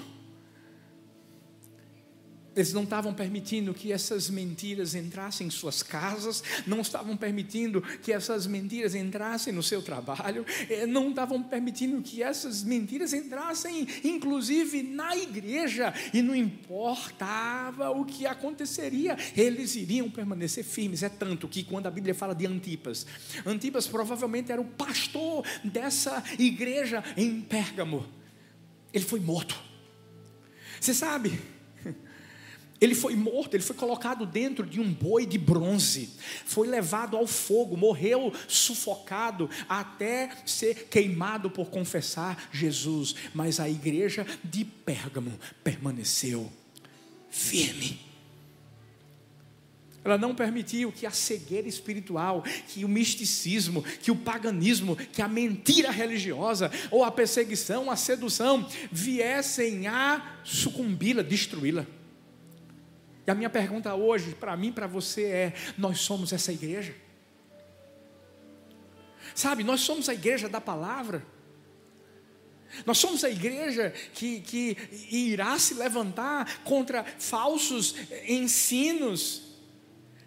eles 2.56 2.74
não 2.74 2.84
estavam 2.84 3.14
permitindo 3.14 3.74
que 3.74 3.92
essas 3.92 4.30
mentiras 4.30 4.96
entrassem 4.96 5.48
em 5.48 5.50
suas 5.50 5.82
casas, 5.82 6.44
não 6.68 6.82
estavam 6.82 7.18
permitindo 7.18 7.82
que 7.82 8.12
essas 8.12 8.46
mentiras 8.46 8.96
entrassem 8.96 9.54
no 9.54 9.64
seu 9.64 9.82
trabalho, 9.82 10.46
eh, 10.70 10.86
não 10.86 11.10
estavam 11.10 11.42
permitindo 11.42 12.02
que 12.02 12.22
essas 12.22 12.64
mentiras 12.64 13.14
entrassem, 13.14 13.88
inclusive, 14.04 14.84
na 14.84 15.16
igreja, 15.18 15.94
e 16.14 16.22
não 16.22 16.36
importava 16.36 17.90
o 17.90 18.06
que 18.06 18.26
aconteceria, 18.26 19.18
eles 19.36 19.76
iriam 19.76 20.10
permanecer 20.10 20.64
firmes. 20.64 21.04
É 21.04 21.10
tanto 21.10 21.48
que, 21.48 21.64
quando 21.64 21.88
a 21.88 21.92
Bíblia 21.92 22.14
fala 22.14 22.36
de 22.36 22.46
Antipas, 22.46 23.06
Antipas 23.46 23.88
provavelmente 23.88 24.52
era 24.52 24.62
o 24.62 24.66
pastor 24.66 25.46
dessa 25.64 26.24
igreja 26.38 27.04
em 27.18 27.42
Pérgamo, 27.42 28.06
ele 28.94 29.04
foi 29.04 29.20
morto. 29.20 29.60
Você 30.80 30.94
sabe? 30.94 31.40
Ele 32.84 32.94
foi 32.94 33.16
morto, 33.16 33.54
ele 33.54 33.64
foi 33.64 33.78
colocado 33.78 34.26
dentro 34.26 34.66
de 34.66 34.82
um 34.82 34.92
boi 34.92 35.26
de 35.26 35.38
bronze, 35.38 36.10
foi 36.46 36.68
levado 36.68 37.16
ao 37.16 37.26
fogo, 37.26 37.78
morreu 37.78 38.34
sufocado 38.46 39.50
até 39.70 40.30
ser 40.46 40.90
queimado 40.90 41.50
por 41.50 41.70
confessar 41.70 42.50
Jesus. 42.52 43.16
Mas 43.34 43.58
a 43.62 43.70
igreja 43.70 44.28
de 44.44 44.66
Pérgamo 44.66 45.32
permaneceu 45.64 46.52
firme. 47.30 48.02
Ela 50.04 50.18
não 50.18 50.36
permitiu 50.36 50.92
que 50.92 51.06
a 51.06 51.12
cegueira 51.12 51.70
espiritual, 51.70 52.44
que 52.68 52.84
o 52.84 52.90
misticismo, 52.90 53.82
que 53.82 54.12
o 54.12 54.16
paganismo, 54.18 54.98
que 54.98 55.22
a 55.22 55.28
mentira 55.30 55.90
religiosa, 55.90 56.70
ou 56.92 57.06
a 57.06 57.10
perseguição, 57.10 57.90
a 57.90 57.96
sedução, 57.96 58.70
viessem 58.92 59.88
a 59.88 60.42
sucumbi-la, 60.44 61.22
destruí-la. 61.24 61.88
E 63.26 63.32
a 63.32 63.36
minha 63.36 63.50
pergunta 63.50 63.94
hoje, 63.96 64.36
para 64.36 64.56
mim, 64.58 64.72
para 64.72 64.88
você 64.88 65.24
é: 65.24 65.54
nós 65.78 66.00
somos 66.00 66.34
essa 66.34 66.52
igreja? 66.52 66.94
Sabe, 69.34 69.64
nós 69.64 69.82
somos 69.82 70.10
a 70.10 70.14
igreja 70.14 70.50
da 70.50 70.62
palavra. 70.62 71.26
Nós 72.86 72.98
somos 72.98 73.24
a 73.24 73.30
igreja 73.30 73.94
que, 74.14 74.40
que 74.42 74.78
irá 75.12 75.58
se 75.60 75.76
levantar 75.76 76.64
contra 76.64 77.04
falsos 77.04 77.96
ensinos, 78.28 79.44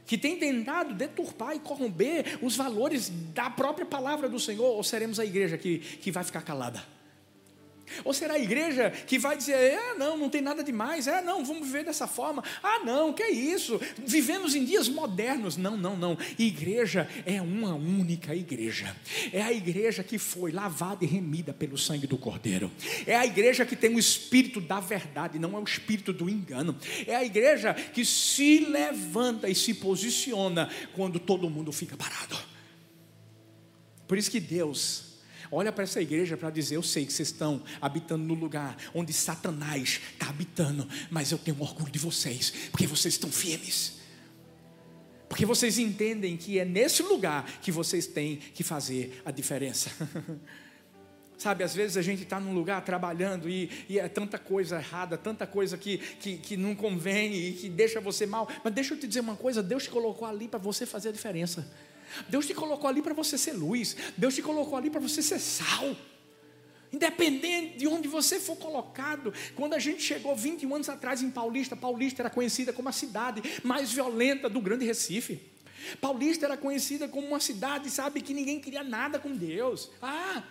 que 0.07 0.17
tem 0.17 0.39
tentado 0.39 0.95
deturpar 0.95 1.57
e 1.57 1.59
corromper 1.59 2.39
os 2.41 2.57
valores 2.57 3.11
da 3.35 3.51
própria 3.51 3.85
palavra 3.85 4.29
do 4.29 4.39
Senhor, 4.39 4.65
ou 4.65 4.85
seremos 4.85 5.19
a 5.19 5.25
igreja 5.25 5.59
que, 5.59 5.79
que 5.79 6.13
vai 6.13 6.23
ficar 6.23 6.43
calada? 6.43 6.85
Ou 8.05 8.13
será 8.13 8.35
a 8.35 8.39
igreja 8.39 8.91
que 8.91 9.19
vai 9.19 9.37
dizer: 9.37 9.55
é, 9.55 9.95
não, 9.95 10.17
não 10.17 10.29
tem 10.29 10.41
nada 10.41 10.63
demais, 10.63 11.07
é, 11.07 11.23
não, 11.23 11.45
vamos 11.45 11.67
viver 11.67 11.85
dessa 11.85 12.07
forma, 12.07 12.43
ah, 12.63 12.81
não, 12.85 13.13
que 13.13 13.23
é 13.23 13.31
isso, 13.31 13.81
vivemos 13.99 14.55
em 14.55 14.65
dias 14.65 14.89
modernos. 14.89 15.57
Não, 15.57 15.77
não, 15.77 15.97
não. 15.97 16.19
Igreja 16.39 17.09
é 17.25 17.41
uma 17.41 17.75
única 17.75 18.35
igreja, 18.35 18.95
é 19.33 19.43
a 19.43 19.53
igreja 19.53 20.03
que 20.03 20.19
foi 20.19 20.53
lavada 20.53 21.05
e 21.05 21.09
remida 21.09 21.53
pelo 21.53 21.79
sangue 21.79 22.07
do 22.07 22.19
Cordeiro, 22.19 22.71
é 23.07 23.17
a 23.17 23.27
igreja 23.27 23.65
que 23.65 23.77
tem 23.77 23.95
o 23.95 23.99
espírito 23.99 24.61
da 24.61 24.81
verdade, 24.81 25.39
não 25.39 25.57
é 25.57 25.61
o 25.61 25.65
espírito 25.65 26.13
do 26.13 26.29
engano, 26.29 26.77
é 27.07 27.15
a 27.15 27.25
igreja 27.25 27.75
que 27.75 28.05
se 28.05 28.61
levanta 28.61 29.49
e 29.49 29.55
se 29.55 29.75
posiciona 29.75 30.69
quando 30.95 31.19
todo 31.19 31.51
mundo 31.51 31.73
fica 31.73 31.97
parado. 31.97 32.37
Por 34.07 34.17
isso 34.17 34.31
que 34.31 34.41
Deus 34.41 35.16
olha 35.51 35.73
para 35.73 35.85
essa 35.85 36.01
igreja 36.01 36.37
para 36.37 36.51
dizer: 36.51 36.77
Eu 36.77 36.83
sei 36.83 37.07
que 37.07 37.13
vocês 37.13 37.29
estão 37.29 37.63
habitando 37.81 38.25
no 38.25 38.35
lugar 38.35 38.77
onde 38.95 39.13
Satanás 39.13 40.01
está 40.13 40.29
habitando, 40.29 40.89
mas 41.11 41.33
eu 41.33 41.39
tenho 41.39 41.61
orgulho 41.61 41.91
de 41.91 41.99
vocês, 41.99 42.53
porque 42.71 42.87
vocês 42.87 43.15
estão 43.15 43.31
firmes. 43.31 43.97
Porque 45.29 45.45
vocês 45.45 45.79
entendem 45.79 46.37
que 46.37 46.59
é 46.59 46.65
nesse 46.65 47.03
lugar 47.03 47.45
que 47.61 47.73
vocês 47.73 48.07
têm 48.07 48.37
que 48.37 48.63
fazer 48.63 49.21
a 49.25 49.31
diferença. 49.31 49.91
Sabe, 51.37 51.63
às 51.63 51.75
vezes 51.75 51.99
a 51.99 52.03
gente 52.03 52.23
está 52.23 52.41
num 52.41 52.55
lugar 52.55 52.83
trabalhando 52.83 53.49
e, 53.49 53.71
e, 53.89 53.99
é 53.99 54.09
tanta 54.09 54.39
coisa 54.39 54.79
errada, 54.79 55.19
tanta 55.19 55.47
coisa 55.47 55.77
que, 55.77 55.99
que, 55.99 56.39
que 56.39 56.57
não 56.57 56.75
convém 56.75 57.35
e 57.35 57.53
que 57.53 57.69
deixa 57.69 58.01
você 58.01 58.25
mal. 58.25 58.49
Mas 58.65 58.73
deixa 58.73 58.95
eu 58.95 58.99
te 58.99 59.07
dizer 59.07 59.21
uma 59.21 59.37
coisa: 59.37 59.63
Deus 59.63 59.85
te 59.85 59.91
colocou 59.91 60.27
ali 60.27 60.49
para 60.49 60.59
você 60.59 60.87
fazer 60.87 61.11
a 61.11 61.13
diferença. 61.13 61.71
Deus 62.29 62.47
te 62.47 62.55
colocou 62.55 62.89
ali 62.89 63.03
para 63.03 63.15
você 63.15 63.37
ser 63.37 63.53
luz. 63.53 63.97
Deus 64.17 64.35
te 64.35 64.43
colocou 64.43 64.77
ali 64.77 64.91
para 64.91 65.01
você 65.01 65.23
ser 65.23 65.39
sal. 65.39 65.97
Independente 66.93 67.79
de 67.79 67.87
onde 67.87 68.09
você 68.09 68.39
for 68.39 68.57
colocado, 68.57 69.33
quando 69.55 69.75
a 69.75 69.79
gente 69.79 70.03
chegou 70.03 70.35
21 70.37 70.75
anos 70.75 70.89
atrás 70.89 71.23
em 71.23 71.31
Paulista, 71.31 71.77
Paulista 71.77 72.23
era 72.23 72.31
conhecida 72.31 72.73
como 72.73 72.89
a 72.89 72.93
cidade 72.93 73.43
mais 73.63 73.93
violenta 73.93 74.49
do 74.49 74.61
Grande 74.61 74.85
Recife. 74.85 75.41
Paulista 76.01 76.47
era 76.47 76.57
conhecida 76.57 77.07
como 77.07 77.27
uma 77.27 77.41
cidade, 77.41 77.91
sabe, 77.91 78.21
que 78.21 78.33
ninguém 78.33 78.61
queria 78.61 78.83
nada 78.83 79.19
com 79.19 79.35
Deus. 79.37 79.91
Ah, 80.01 80.43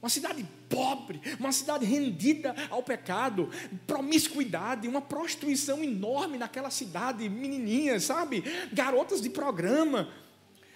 uma 0.00 0.08
cidade 0.08 0.46
pobre, 0.68 1.20
uma 1.40 1.50
cidade 1.50 1.84
rendida 1.84 2.54
ao 2.70 2.82
pecado, 2.82 3.50
promiscuidade, 3.86 4.86
uma 4.86 5.00
prostituição 5.00 5.82
enorme 5.82 6.38
naquela 6.38 6.70
cidade, 6.70 7.28
menininhas, 7.28 8.04
sabe, 8.04 8.44
garotas 8.72 9.20
de 9.20 9.30
programa. 9.30 10.08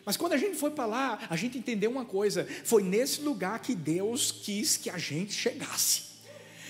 Mas 0.04 0.16
quando 0.16 0.32
a 0.32 0.36
gente 0.36 0.56
foi 0.56 0.70
para 0.70 0.86
lá, 0.86 1.18
a 1.28 1.36
gente 1.36 1.58
entendeu 1.58 1.90
uma 1.90 2.04
coisa: 2.04 2.46
foi 2.64 2.82
nesse 2.82 3.20
lugar 3.20 3.58
que 3.60 3.74
Deus 3.74 4.32
quis 4.32 4.76
que 4.76 4.90
a 4.90 4.98
gente 4.98 5.32
chegasse. 5.32 6.10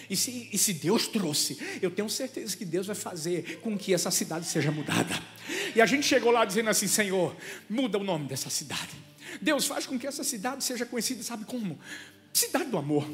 E 0.08 0.16
se, 0.16 0.48
e 0.52 0.58
se, 0.58 0.72
Deus 0.72 1.06
trouxe, 1.06 1.56
eu 1.80 1.88
tenho 1.88 2.10
certeza 2.10 2.56
que 2.56 2.64
Deus 2.64 2.88
vai 2.88 2.96
fazer 2.96 3.60
com 3.60 3.78
que 3.78 3.94
essa 3.94 4.10
cidade 4.10 4.44
seja 4.44 4.72
mudada. 4.72 5.14
E 5.74 5.80
a 5.80 5.86
gente 5.86 6.04
chegou 6.04 6.32
lá 6.32 6.44
dizendo 6.44 6.68
assim: 6.68 6.88
Senhor, 6.88 7.36
muda 7.68 7.96
o 7.96 8.02
nome 8.02 8.26
dessa 8.26 8.50
cidade. 8.50 8.90
Deus 9.40 9.66
faz 9.66 9.86
com 9.86 9.96
que 9.96 10.06
essa 10.06 10.24
cidade 10.24 10.64
seja 10.64 10.84
conhecida, 10.84 11.22
sabe 11.22 11.44
como? 11.44 11.78
Cidade 12.32 12.70
do 12.70 12.78
amor. 12.78 13.08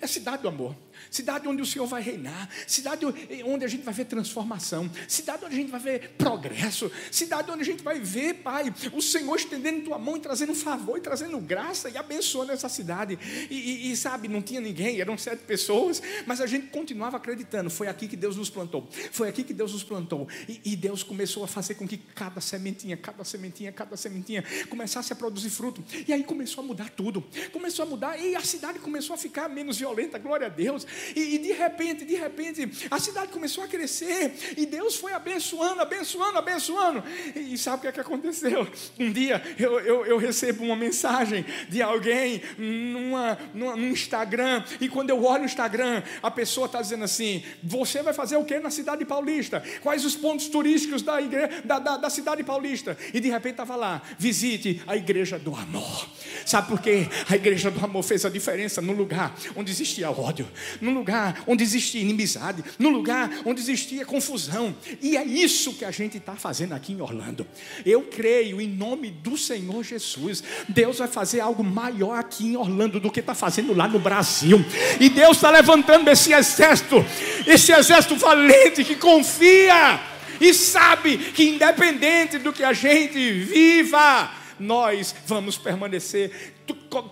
É 0.00 0.06
cidade 0.06 0.42
do 0.42 0.48
amor. 0.48 0.76
Cidade 1.10 1.46
onde 1.46 1.62
o 1.62 1.66
Senhor 1.66 1.86
vai 1.86 2.02
reinar, 2.02 2.48
cidade 2.66 3.04
onde 3.44 3.64
a 3.64 3.68
gente 3.68 3.82
vai 3.82 3.94
ver 3.94 4.04
transformação, 4.04 4.90
cidade 5.08 5.44
onde 5.44 5.54
a 5.54 5.58
gente 5.58 5.70
vai 5.70 5.80
ver 5.80 6.10
progresso, 6.18 6.90
cidade 7.10 7.50
onde 7.50 7.62
a 7.62 7.64
gente 7.64 7.82
vai 7.82 7.98
ver, 8.00 8.34
Pai, 8.34 8.74
o 8.92 9.00
Senhor 9.00 9.36
estendendo 9.36 9.84
tua 9.84 9.98
mão 9.98 10.16
e 10.16 10.20
trazendo 10.20 10.54
favor 10.54 10.98
e 10.98 11.00
trazendo 11.00 11.38
graça 11.38 11.88
e 11.88 11.96
abençoando 11.96 12.52
essa 12.52 12.68
cidade. 12.68 13.18
E, 13.50 13.54
e, 13.54 13.92
e 13.92 13.96
sabe, 13.96 14.28
não 14.28 14.42
tinha 14.42 14.60
ninguém, 14.60 15.00
eram 15.00 15.16
sete 15.16 15.40
pessoas, 15.40 16.02
mas 16.26 16.40
a 16.40 16.46
gente 16.46 16.68
continuava 16.68 17.16
acreditando. 17.16 17.70
Foi 17.70 17.88
aqui 17.88 18.08
que 18.08 18.16
Deus 18.16 18.36
nos 18.36 18.50
plantou, 18.50 18.88
foi 19.12 19.28
aqui 19.28 19.42
que 19.42 19.52
Deus 19.52 19.72
nos 19.72 19.82
plantou. 19.82 20.28
E, 20.48 20.60
e 20.64 20.76
Deus 20.76 21.02
começou 21.02 21.44
a 21.44 21.48
fazer 21.48 21.74
com 21.74 21.86
que 21.86 21.96
cada 21.96 22.40
sementinha, 22.40 22.96
cada 22.96 23.24
sementinha, 23.24 23.72
cada 23.72 23.96
sementinha 23.96 24.44
começasse 24.68 25.12
a 25.12 25.16
produzir 25.16 25.50
fruto. 25.50 25.82
E 26.06 26.12
aí 26.12 26.24
começou 26.24 26.62
a 26.64 26.66
mudar 26.66 26.90
tudo, 26.90 27.24
começou 27.52 27.84
a 27.84 27.88
mudar 27.88 28.18
e 28.18 28.34
a 28.36 28.42
cidade 28.42 28.78
começou 28.78 29.14
a 29.14 29.18
ficar 29.18 29.48
menos 29.48 29.78
violenta, 29.78 30.18
glória 30.18 30.46
a 30.46 30.50
Deus. 30.50 30.86
E, 31.14 31.34
e, 31.34 31.38
de 31.38 31.52
repente, 31.52 32.04
de 32.04 32.14
repente, 32.14 32.68
a 32.90 32.98
cidade 32.98 33.32
começou 33.32 33.64
a 33.64 33.68
crescer. 33.68 34.32
E 34.56 34.66
Deus 34.66 34.96
foi 34.96 35.12
abençoando, 35.12 35.80
abençoando, 35.80 36.38
abençoando. 36.38 37.02
E, 37.34 37.54
e 37.54 37.58
sabe 37.58 37.78
o 37.78 37.80
que, 37.80 37.88
é 37.88 37.92
que 37.92 38.00
aconteceu? 38.00 38.66
Um 38.98 39.10
dia 39.10 39.42
eu, 39.58 39.80
eu, 39.80 40.06
eu, 40.06 40.18
recebo 40.18 40.62
uma 40.62 40.76
mensagem 40.76 41.44
de 41.68 41.80
alguém 41.80 42.42
numa, 42.58 43.38
numa, 43.54 43.76
no 43.76 43.88
Instagram. 43.88 44.62
E 44.80 44.88
quando 44.88 45.10
eu 45.10 45.24
olho 45.24 45.42
o 45.42 45.46
Instagram, 45.46 46.02
a 46.22 46.30
pessoa 46.30 46.66
está 46.66 46.82
dizendo 46.82 47.04
assim: 47.04 47.42
Você 47.62 48.02
vai 48.02 48.12
fazer 48.12 48.36
o 48.36 48.44
que 48.44 48.58
na 48.58 48.70
cidade 48.70 49.04
paulista? 49.04 49.62
Quais 49.82 50.04
os 50.04 50.16
pontos 50.16 50.48
turísticos 50.48 51.02
da, 51.02 51.20
igreja, 51.20 51.62
da, 51.64 51.78
da, 51.78 51.96
da 51.96 52.10
cidade 52.10 52.42
paulista? 52.42 52.96
E 53.14 53.20
de 53.20 53.30
repente 53.30 53.52
estava 53.52 53.76
lá: 53.76 54.02
Visite 54.18 54.82
a 54.86 54.96
igreja 54.96 55.38
do 55.38 55.54
amor. 55.54 56.08
Sabe 56.44 56.68
por 56.68 56.80
quê? 56.80 57.08
A 57.28 57.36
igreja 57.36 57.70
do 57.70 57.82
amor 57.84 58.02
fez 58.02 58.24
a 58.24 58.30
diferença 58.30 58.80
no 58.80 58.92
lugar 58.92 59.34
onde 59.56 59.70
existia 59.70 60.10
ódio, 60.10 60.48
no 60.80 60.90
lugar 60.90 61.42
onde 61.46 61.62
existia 61.62 62.00
inimizade, 62.00 62.64
no 62.78 62.88
lugar 62.88 63.30
onde 63.44 63.60
existia 63.60 64.04
confusão. 64.04 64.74
E 65.00 65.16
é 65.16 65.24
isso 65.24 65.74
que 65.74 65.84
a 65.84 65.90
gente 65.90 66.16
está 66.18 66.34
fazendo 66.34 66.74
aqui 66.74 66.92
em 66.92 67.00
Orlando. 67.00 67.46
Eu 67.84 68.02
creio 68.02 68.60
em 68.60 68.68
nome 68.68 69.10
do 69.10 69.36
Senhor 69.36 69.82
Jesus. 69.82 70.42
Deus 70.68 70.98
vai 70.98 71.08
fazer 71.08 71.40
algo 71.40 71.62
maior 71.62 72.18
aqui 72.18 72.46
em 72.46 72.56
Orlando 72.56 73.00
do 73.00 73.10
que 73.10 73.20
está 73.20 73.34
fazendo 73.34 73.74
lá 73.74 73.88
no 73.88 73.98
Brasil. 73.98 74.64
E 74.98 75.08
Deus 75.08 75.36
está 75.36 75.50
levantando 75.50 76.08
esse 76.08 76.32
exército, 76.32 77.04
esse 77.46 77.72
exército 77.72 78.16
valente 78.16 78.84
que 78.84 78.96
confia 78.96 80.00
e 80.40 80.54
sabe 80.54 81.18
que 81.18 81.44
independente 81.50 82.38
do 82.38 82.52
que 82.52 82.64
a 82.64 82.72
gente 82.72 83.40
viva, 83.40 84.30
nós 84.60 85.14
vamos 85.26 85.58
permanecer. 85.58 86.54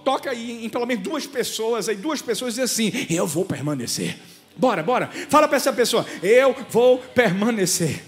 Toca 0.04 0.30
aí 0.30 0.64
em 0.64 0.68
pelo 0.68 0.86
menos 0.86 1.02
duas 1.02 1.26
pessoas, 1.26 1.88
aí 1.88 1.96
duas 1.96 2.22
pessoas 2.22 2.54
dizem 2.54 2.64
assim: 2.64 3.06
Eu 3.10 3.26
vou 3.26 3.44
permanecer. 3.44 4.16
Bora, 4.56 4.82
bora. 4.82 5.08
Fala 5.28 5.48
para 5.48 5.56
essa 5.56 5.72
pessoa: 5.72 6.06
Eu 6.22 6.54
vou 6.70 6.98
permanecer. 6.98 8.04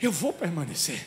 Eu 0.00 0.10
vou 0.10 0.32
permanecer. 0.32 1.06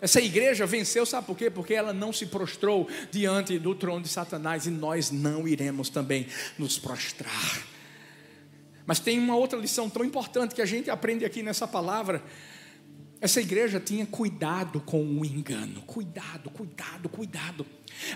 Essa 0.00 0.20
igreja 0.20 0.66
venceu, 0.66 1.06
sabe 1.06 1.26
por 1.26 1.36
quê? 1.36 1.50
Porque 1.50 1.72
ela 1.72 1.92
não 1.92 2.12
se 2.12 2.26
prostrou 2.26 2.86
diante 3.10 3.58
do 3.58 3.74
trono 3.74 4.02
de 4.02 4.08
Satanás 4.08 4.66
e 4.66 4.70
nós 4.70 5.10
não 5.10 5.48
iremos 5.48 5.88
também 5.88 6.26
nos 6.58 6.78
prostrar. 6.78 7.62
Mas 8.84 9.00
tem 9.00 9.18
uma 9.18 9.34
outra 9.34 9.58
lição 9.58 9.88
tão 9.88 10.04
importante 10.04 10.54
que 10.54 10.62
a 10.62 10.66
gente 10.66 10.90
aprende 10.90 11.24
aqui 11.24 11.42
nessa 11.42 11.66
palavra 11.66 12.22
essa 13.20 13.40
igreja 13.40 13.80
tinha 13.80 14.06
cuidado 14.06 14.80
com 14.80 15.02
o 15.02 15.24
engano. 15.24 15.82
Cuidado, 15.82 16.50
cuidado, 16.50 17.08
cuidado. 17.08 17.66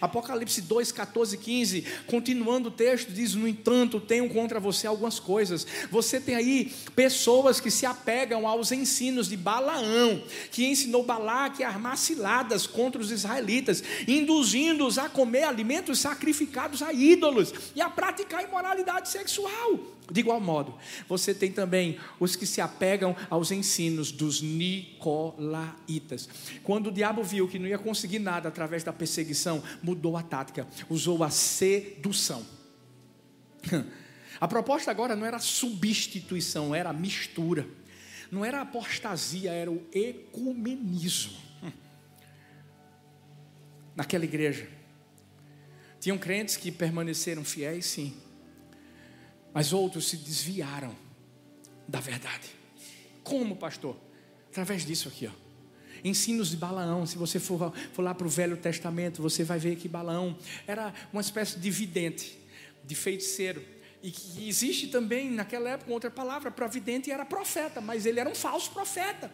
Apocalipse 0.00 0.62
2, 0.62 0.92
14, 0.92 1.36
15, 1.36 1.84
continuando 2.06 2.68
o 2.68 2.72
texto, 2.72 3.12
diz: 3.12 3.34
No 3.34 3.46
entanto, 3.46 4.00
tenho 4.00 4.28
contra 4.28 4.60
você 4.60 4.86
algumas 4.86 5.18
coisas. 5.18 5.66
Você 5.90 6.20
tem 6.20 6.34
aí 6.34 6.72
pessoas 6.94 7.60
que 7.60 7.70
se 7.70 7.86
apegam 7.86 8.46
aos 8.46 8.72
ensinos 8.72 9.28
de 9.28 9.36
Balaão, 9.36 10.22
que 10.50 10.66
ensinou 10.66 11.04
Balaque 11.04 11.62
a 11.62 11.68
armar 11.68 11.96
ciladas 11.96 12.66
contra 12.66 13.00
os 13.00 13.10
israelitas, 13.10 13.82
induzindo-os 14.06 14.98
a 14.98 15.08
comer 15.08 15.44
alimentos 15.44 15.98
sacrificados 15.98 16.82
a 16.82 16.92
ídolos 16.92 17.52
e 17.74 17.80
a 17.80 17.88
praticar 17.88 18.44
imoralidade 18.44 19.08
sexual. 19.08 19.78
De 20.10 20.20
igual 20.20 20.40
modo, 20.40 20.74
você 21.08 21.32
tem 21.32 21.52
também 21.52 21.96
os 22.18 22.34
que 22.34 22.44
se 22.44 22.60
apegam 22.60 23.14
aos 23.28 23.52
ensinos 23.52 24.10
dos 24.10 24.42
nicolaítas. 24.42 26.28
Quando 26.64 26.88
o 26.88 26.92
diabo 26.92 27.22
viu 27.22 27.46
que 27.46 27.60
não 27.60 27.68
ia 27.68 27.78
conseguir 27.78 28.18
nada 28.18 28.48
através 28.48 28.82
da 28.82 28.92
perseguição, 28.92 29.62
mudou 29.82 30.16
a 30.16 30.22
tática, 30.22 30.66
usou 30.88 31.22
a 31.22 31.30
sedução. 31.30 32.44
A 34.40 34.48
proposta 34.48 34.90
agora 34.90 35.14
não 35.14 35.26
era 35.26 35.38
substituição, 35.38 36.74
era 36.74 36.94
mistura. 36.94 37.68
Não 38.30 38.42
era 38.42 38.62
apostasia, 38.62 39.52
era 39.52 39.70
o 39.70 39.86
ecumenismo. 39.92 41.36
Naquela 43.94 44.24
igreja, 44.24 44.66
tinham 46.00 46.16
crentes 46.16 46.56
que 46.56 46.72
permaneceram 46.72 47.44
fiéis, 47.44 47.84
sim 47.84 48.16
mas 49.52 49.72
outros 49.72 50.08
se 50.08 50.16
desviaram 50.16 50.94
da 51.86 52.00
verdade. 52.00 52.48
Como, 53.22 53.56
pastor? 53.56 53.96
Através 54.48 54.84
disso 54.84 55.08
aqui, 55.08 55.26
ó. 55.26 55.49
Ensinos 56.04 56.50
de 56.50 56.56
Balaão. 56.56 57.06
Se 57.06 57.16
você 57.16 57.38
for, 57.38 57.72
for 57.92 58.02
lá 58.02 58.14
para 58.14 58.26
o 58.26 58.30
Velho 58.30 58.56
Testamento, 58.56 59.22
você 59.22 59.44
vai 59.44 59.58
ver 59.58 59.76
que 59.76 59.88
Balaão 59.88 60.36
era 60.66 60.92
uma 61.12 61.20
espécie 61.20 61.58
de 61.58 61.70
vidente, 61.70 62.38
de 62.84 62.94
feiticeiro. 62.94 63.62
E 64.02 64.10
que 64.10 64.48
existe 64.48 64.88
também 64.88 65.30
naquela 65.30 65.70
época 65.70 65.92
outra 65.92 66.10
palavra 66.10 66.50
para 66.50 66.66
vidente 66.66 67.10
era 67.10 67.24
profeta, 67.24 67.80
mas 67.80 68.06
ele 68.06 68.18
era 68.18 68.28
um 68.28 68.34
falso 68.34 68.70
profeta. 68.70 69.30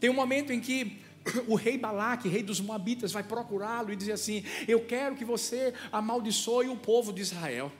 Tem 0.00 0.08
um 0.08 0.14
momento 0.14 0.52
em 0.52 0.60
que 0.60 0.98
o 1.46 1.54
rei 1.54 1.76
Balaque, 1.76 2.28
rei 2.28 2.42
dos 2.42 2.60
Moabitas, 2.60 3.12
vai 3.12 3.22
procurá-lo 3.22 3.92
e 3.92 3.96
dizer 3.96 4.12
assim: 4.12 4.44
Eu 4.66 4.84
quero 4.86 5.16
que 5.16 5.24
você 5.24 5.74
amaldiçoe 5.92 6.68
o 6.68 6.76
povo 6.76 7.12
de 7.12 7.22
Israel. 7.22 7.70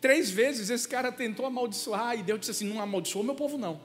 Três 0.00 0.30
vezes 0.30 0.70
esse 0.70 0.88
cara 0.88 1.12
tentou 1.12 1.44
amaldiçoar 1.44 2.18
e 2.18 2.22
Deus 2.22 2.40
disse 2.40 2.52
assim: 2.52 2.68
não 2.68 2.80
amaldiçoou 2.80 3.24
meu 3.24 3.34
povo, 3.34 3.58
não. 3.58 3.80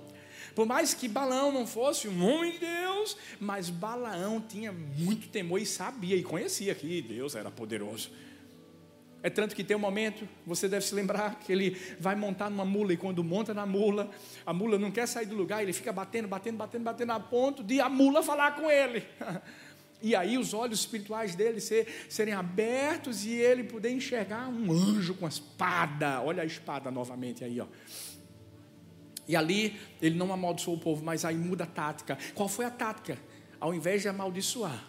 Por 0.55 0.65
mais 0.65 0.93
que 0.93 1.09
Balaão 1.09 1.51
não 1.51 1.67
fosse 1.67 2.07
um 2.07 2.25
homem 2.25 2.53
de 2.53 2.59
Deus, 2.59 3.17
mas 3.39 3.69
Balaão 3.69 4.39
tinha 4.41 4.71
muito 4.71 5.27
temor 5.27 5.59
e 5.59 5.65
sabia 5.65 6.15
e 6.15 6.23
conhecia 6.23 6.73
que 6.73 7.01
Deus 7.01 7.35
era 7.35 7.51
poderoso. 7.51 8.09
É 9.21 9.29
tanto 9.29 9.55
que 9.55 9.63
tem 9.63 9.75
um 9.75 9.79
momento, 9.79 10.27
você 10.45 10.69
deve 10.69 10.85
se 10.85 10.93
lembrar, 10.93 11.39
que 11.39 11.51
ele 11.51 11.75
vai 11.99 12.15
montar 12.15 12.49
numa 12.49 12.63
mula 12.63 12.93
e 12.93 12.97
quando 12.97 13.23
monta 13.23 13.53
na 13.53 13.65
mula, 13.65 14.09
a 14.45 14.53
mula 14.53 14.77
não 14.77 14.91
quer 14.91 15.07
sair 15.07 15.25
do 15.25 15.35
lugar, 15.35 15.61
ele 15.61 15.73
fica 15.73 15.91
batendo, 15.91 16.27
batendo, 16.27 16.57
batendo, 16.57 16.83
batendo 16.83 17.11
a 17.11 17.19
ponto 17.19 17.63
de 17.63 17.81
a 17.81 17.89
mula 17.89 18.23
falar 18.23 18.55
com 18.55 18.71
ele. 18.71 19.03
E 20.01 20.15
aí 20.15 20.37
os 20.37 20.53
olhos 20.53 20.81
espirituais 20.81 21.33
dele 21.33 21.59
ser, 21.59 21.87
serem 22.09 22.33
abertos 22.33 23.25
e 23.25 23.31
ele 23.31 23.63
poder 23.63 23.89
enxergar 23.89 24.49
um 24.49 24.71
anjo 24.71 25.15
com 25.15 25.25
a 25.25 25.29
espada. 25.29 26.21
Olha 26.21 26.43
a 26.43 26.45
espada 26.45 26.91
novamente 26.91 27.43
aí, 27.43 27.59
ó. 27.59 27.65
E 29.27 29.35
ali 29.35 29.79
ele 30.01 30.15
não 30.15 30.31
amaldiçoou 30.31 30.77
o 30.77 30.79
povo, 30.79 31.03
mas 31.03 31.25
aí 31.25 31.35
muda 31.35 31.63
a 31.63 31.67
tática. 31.67 32.17
Qual 32.33 32.47
foi 32.47 32.65
a 32.65 32.69
tática? 32.69 33.17
Ao 33.59 33.73
invés 33.73 34.01
de 34.01 34.07
amaldiçoar, 34.07 34.87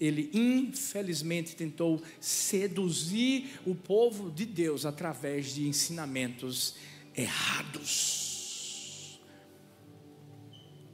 ele 0.00 0.30
infelizmente 0.32 1.56
tentou 1.56 2.00
seduzir 2.20 3.58
o 3.66 3.74
povo 3.74 4.30
de 4.30 4.46
Deus 4.46 4.86
através 4.86 5.54
de 5.54 5.66
ensinamentos 5.66 6.76
errados. 7.16 9.18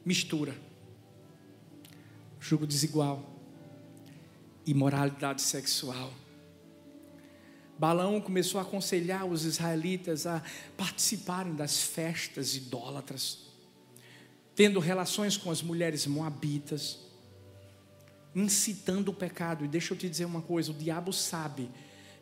Mistura 0.05 0.55
jugo 2.45 2.67
desigual, 2.67 3.25
imoralidade 4.67 5.41
sexual. 5.41 6.13
Balão 7.79 8.21
começou 8.21 8.59
a 8.59 8.63
aconselhar 8.63 9.27
os 9.27 9.45
israelitas 9.45 10.27
a 10.27 10.43
participarem 10.77 11.55
das 11.55 11.83
festas 11.83 12.55
idólatras, 12.55 13.47
tendo 14.55 14.79
relações 14.79 15.37
com 15.37 15.51
as 15.51 15.61
mulheres 15.61 16.07
moabitas, 16.07 17.01
incitando 18.35 19.09
o 19.09 19.15
pecado. 19.15 19.65
E 19.65 19.69
deixa 19.69 19.93
eu 19.93 19.99
te 19.99 20.09
dizer 20.09 20.25
uma 20.25 20.43
coisa: 20.43 20.71
o 20.71 20.75
diabo 20.75 21.13
sabe 21.13 21.69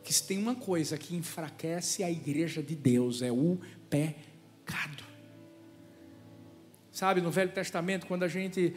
que 0.03 0.13
se 0.13 0.27
tem 0.27 0.39
uma 0.39 0.55
coisa 0.55 0.99
que 0.99 1.15
enfraquece 1.15 2.03
a 2.03 2.11
igreja 2.11 2.63
de 2.63 2.75
Deus 2.75 3.23
é 3.23 3.31
o 3.31 3.59
pecado. 3.89 5.05
Sabe, 6.91 7.21
no 7.21 7.31
Velho 7.31 7.53
Testamento, 7.53 8.07
quando 8.07 8.23
a 8.23 8.29
gente 8.29 8.75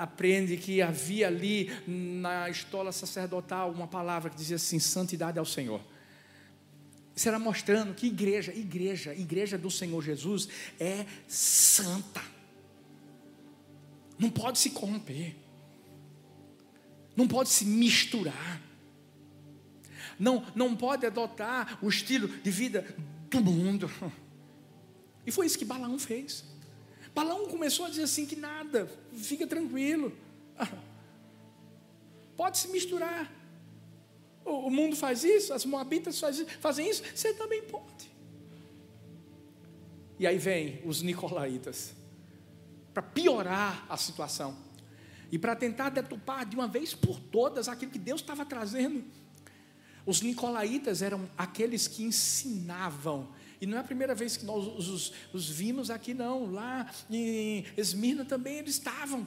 aprende 0.00 0.56
que 0.56 0.80
havia 0.80 1.26
ali 1.26 1.70
na 1.86 2.48
estola 2.48 2.90
sacerdotal 2.90 3.70
uma 3.70 3.86
palavra 3.86 4.30
que 4.30 4.36
dizia 4.36 4.56
assim: 4.56 4.78
santidade 4.78 5.38
ao 5.38 5.44
Senhor. 5.44 5.80
Será 7.14 7.38
mostrando 7.38 7.94
que 7.94 8.06
igreja, 8.06 8.52
igreja, 8.54 9.14
igreja 9.14 9.58
do 9.58 9.70
Senhor 9.70 10.02
Jesus 10.02 10.48
é 10.78 11.04
santa. 11.28 12.22
Não 14.18 14.30
pode 14.30 14.58
se 14.58 14.70
corromper. 14.70 15.36
Não 17.14 17.28
pode 17.28 17.50
se 17.50 17.66
misturar. 17.66 18.62
não, 20.18 20.46
não 20.54 20.74
pode 20.74 21.04
adotar 21.04 21.78
o 21.82 21.88
estilo 21.88 22.26
de 22.26 22.50
vida 22.50 22.86
do 23.28 23.40
mundo. 23.42 23.90
E 25.26 25.30
foi 25.30 25.44
isso 25.44 25.58
que 25.58 25.64
Balaão 25.66 25.98
fez. 25.98 26.49
Balaão 27.20 27.46
começou 27.46 27.84
a 27.84 27.90
dizer 27.90 28.04
assim: 28.04 28.24
que 28.24 28.34
nada, 28.34 28.90
fica 29.12 29.46
tranquilo, 29.46 30.10
pode 32.34 32.56
se 32.56 32.68
misturar. 32.68 33.30
O, 34.42 34.70
mundo 34.70 34.96
faz 34.96 35.22
isso, 35.22 35.52
as 35.52 35.66
moabitas 35.66 36.18
fazem 36.60 36.88
isso, 36.88 37.02
você 37.14 37.34
também 37.34 37.62
pode. 37.62 38.10
E 40.18 40.26
aí 40.26 40.38
vem 40.38 40.80
os 40.86 41.02
nicolaítas, 41.02 41.92
para 42.94 43.02
piorar 43.02 43.84
a 43.88 43.98
situação. 43.98 44.56
E 45.30 45.38
para 45.38 45.54
tentar 45.54 45.90
detupar 45.90 46.44
de 46.44 46.56
uma 46.56 46.66
vez 46.66 46.92
por 46.94 47.20
todas 47.20 47.68
aquilo 47.68 47.92
que 47.92 47.98
Deus 47.98 48.20
estava 48.20 48.44
trazendo. 48.44 49.04
Os 50.04 50.22
nicolaítas 50.22 51.02
eram 51.02 51.30
aqueles 51.36 51.86
que 51.86 52.02
ensinavam. 52.02 53.28
E 53.60 53.66
não 53.66 53.76
é 53.76 53.80
a 53.80 53.84
primeira 53.84 54.14
vez 54.14 54.36
que 54.36 54.44
nós 54.44 54.66
os, 54.66 55.12
os 55.32 55.48
vimos 55.48 55.90
aqui, 55.90 56.14
não. 56.14 56.50
Lá 56.50 56.90
em 57.10 57.64
Esmirna 57.76 58.24
também 58.24 58.56
eles 58.56 58.74
estavam. 58.74 59.26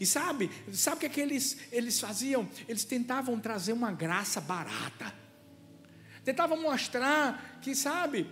E 0.00 0.06
sabe, 0.06 0.50
sabe 0.72 0.96
o 0.96 1.00
que, 1.00 1.06
é 1.06 1.08
que 1.08 1.20
eles, 1.20 1.58
eles 1.70 2.00
faziam? 2.00 2.48
Eles 2.66 2.84
tentavam 2.84 3.38
trazer 3.38 3.72
uma 3.72 3.92
graça 3.92 4.40
barata. 4.40 5.14
Tentavam 6.24 6.60
mostrar 6.60 7.58
que, 7.62 7.74
sabe, 7.74 8.26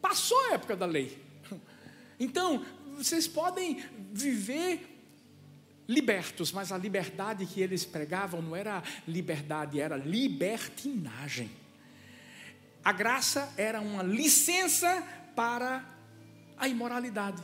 passou 0.00 0.38
a 0.46 0.54
época 0.54 0.76
da 0.76 0.86
lei. 0.86 1.22
Então, 2.20 2.64
vocês 2.96 3.28
podem 3.28 3.82
viver 4.12 4.98
libertos, 5.86 6.52
mas 6.52 6.72
a 6.72 6.76
liberdade 6.76 7.46
que 7.46 7.60
eles 7.60 7.84
pregavam 7.84 8.42
não 8.42 8.56
era 8.56 8.82
liberdade, 9.06 9.80
era 9.80 9.96
libertinagem. 9.96 11.50
A 12.88 12.92
graça 12.92 13.52
era 13.58 13.82
uma 13.82 14.02
licença 14.02 15.06
para 15.36 15.86
a 16.56 16.66
imoralidade. 16.66 17.42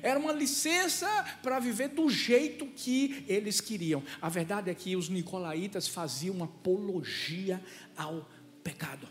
Era 0.00 0.18
uma 0.18 0.32
licença 0.32 1.06
para 1.42 1.58
viver 1.58 1.88
do 1.88 2.08
jeito 2.08 2.64
que 2.68 3.22
eles 3.28 3.60
queriam. 3.60 4.02
A 4.18 4.30
verdade 4.30 4.70
é 4.70 4.74
que 4.74 4.96
os 4.96 5.10
nicolaítas 5.10 5.86
faziam 5.86 6.42
apologia 6.42 7.62
ao 7.94 8.26
pecado. 8.64 9.06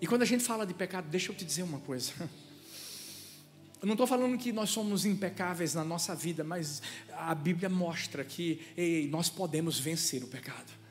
E 0.00 0.06
quando 0.06 0.22
a 0.22 0.26
gente 0.26 0.42
fala 0.42 0.64
de 0.66 0.72
pecado, 0.72 1.10
deixa 1.10 1.30
eu 1.30 1.36
te 1.36 1.44
dizer 1.44 1.62
uma 1.62 1.80
coisa. 1.80 2.14
Eu 3.82 3.86
não 3.86 3.92
estou 3.92 4.06
falando 4.06 4.38
que 4.38 4.54
nós 4.54 4.70
somos 4.70 5.04
impecáveis 5.04 5.74
na 5.74 5.84
nossa 5.84 6.14
vida, 6.14 6.42
mas 6.42 6.80
a 7.12 7.34
Bíblia 7.34 7.68
mostra 7.68 8.24
que 8.24 8.58
ei, 8.74 9.06
nós 9.06 9.28
podemos 9.28 9.78
vencer 9.78 10.24
o 10.24 10.28
pecado. 10.28 10.85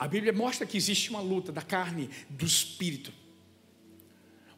A 0.00 0.08
Bíblia 0.08 0.32
mostra 0.32 0.66
que 0.66 0.78
existe 0.78 1.10
uma 1.10 1.20
luta 1.20 1.52
da 1.52 1.60
carne, 1.60 2.08
do 2.30 2.46
espírito. 2.46 3.12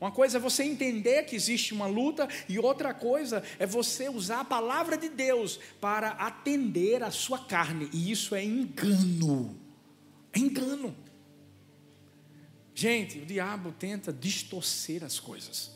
Uma 0.00 0.12
coisa 0.12 0.38
é 0.38 0.40
você 0.40 0.62
entender 0.62 1.24
que 1.24 1.34
existe 1.34 1.74
uma 1.74 1.86
luta, 1.86 2.28
e 2.48 2.60
outra 2.60 2.94
coisa 2.94 3.42
é 3.58 3.66
você 3.66 4.08
usar 4.08 4.38
a 4.38 4.44
palavra 4.44 4.96
de 4.96 5.08
Deus 5.08 5.58
para 5.80 6.10
atender 6.10 7.02
a 7.02 7.10
sua 7.10 7.40
carne, 7.40 7.90
e 7.92 8.12
isso 8.12 8.36
é 8.36 8.44
engano. 8.44 9.60
É 10.32 10.38
engano. 10.38 10.96
Gente, 12.72 13.18
o 13.18 13.26
diabo 13.26 13.72
tenta 13.72 14.12
distorcer 14.12 15.02
as 15.02 15.18
coisas. 15.18 15.72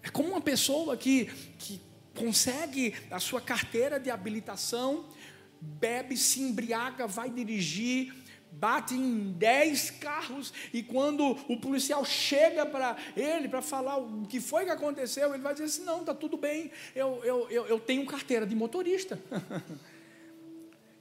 É 0.00 0.08
como 0.08 0.28
uma 0.28 0.40
pessoa 0.40 0.96
que, 0.96 1.24
que 1.58 1.80
consegue 2.14 2.94
a 3.10 3.18
sua 3.18 3.40
carteira 3.40 3.98
de 3.98 4.10
habilitação, 4.10 5.06
bebe, 5.62 6.16
se 6.16 6.40
embriaga, 6.40 7.06
vai 7.06 7.30
dirigir, 7.30 8.12
bate 8.50 8.94
em 8.94 9.32
dez 9.32 9.90
carros 9.90 10.52
e 10.72 10.82
quando 10.82 11.24
o 11.48 11.56
policial 11.58 12.04
chega 12.04 12.66
para 12.66 12.96
ele 13.16 13.48
para 13.48 13.62
falar 13.62 13.96
o 13.96 14.26
que 14.26 14.40
foi 14.40 14.64
que 14.64 14.70
aconteceu, 14.70 15.32
ele 15.32 15.42
vai 15.42 15.52
dizer 15.52 15.66
assim: 15.66 15.84
não, 15.84 16.00
está 16.00 16.14
tudo 16.14 16.36
bem, 16.36 16.70
eu, 16.94 17.20
eu, 17.24 17.48
eu, 17.50 17.66
eu 17.66 17.80
tenho 17.80 18.04
carteira 18.06 18.46
de 18.46 18.54
motorista. 18.54 19.18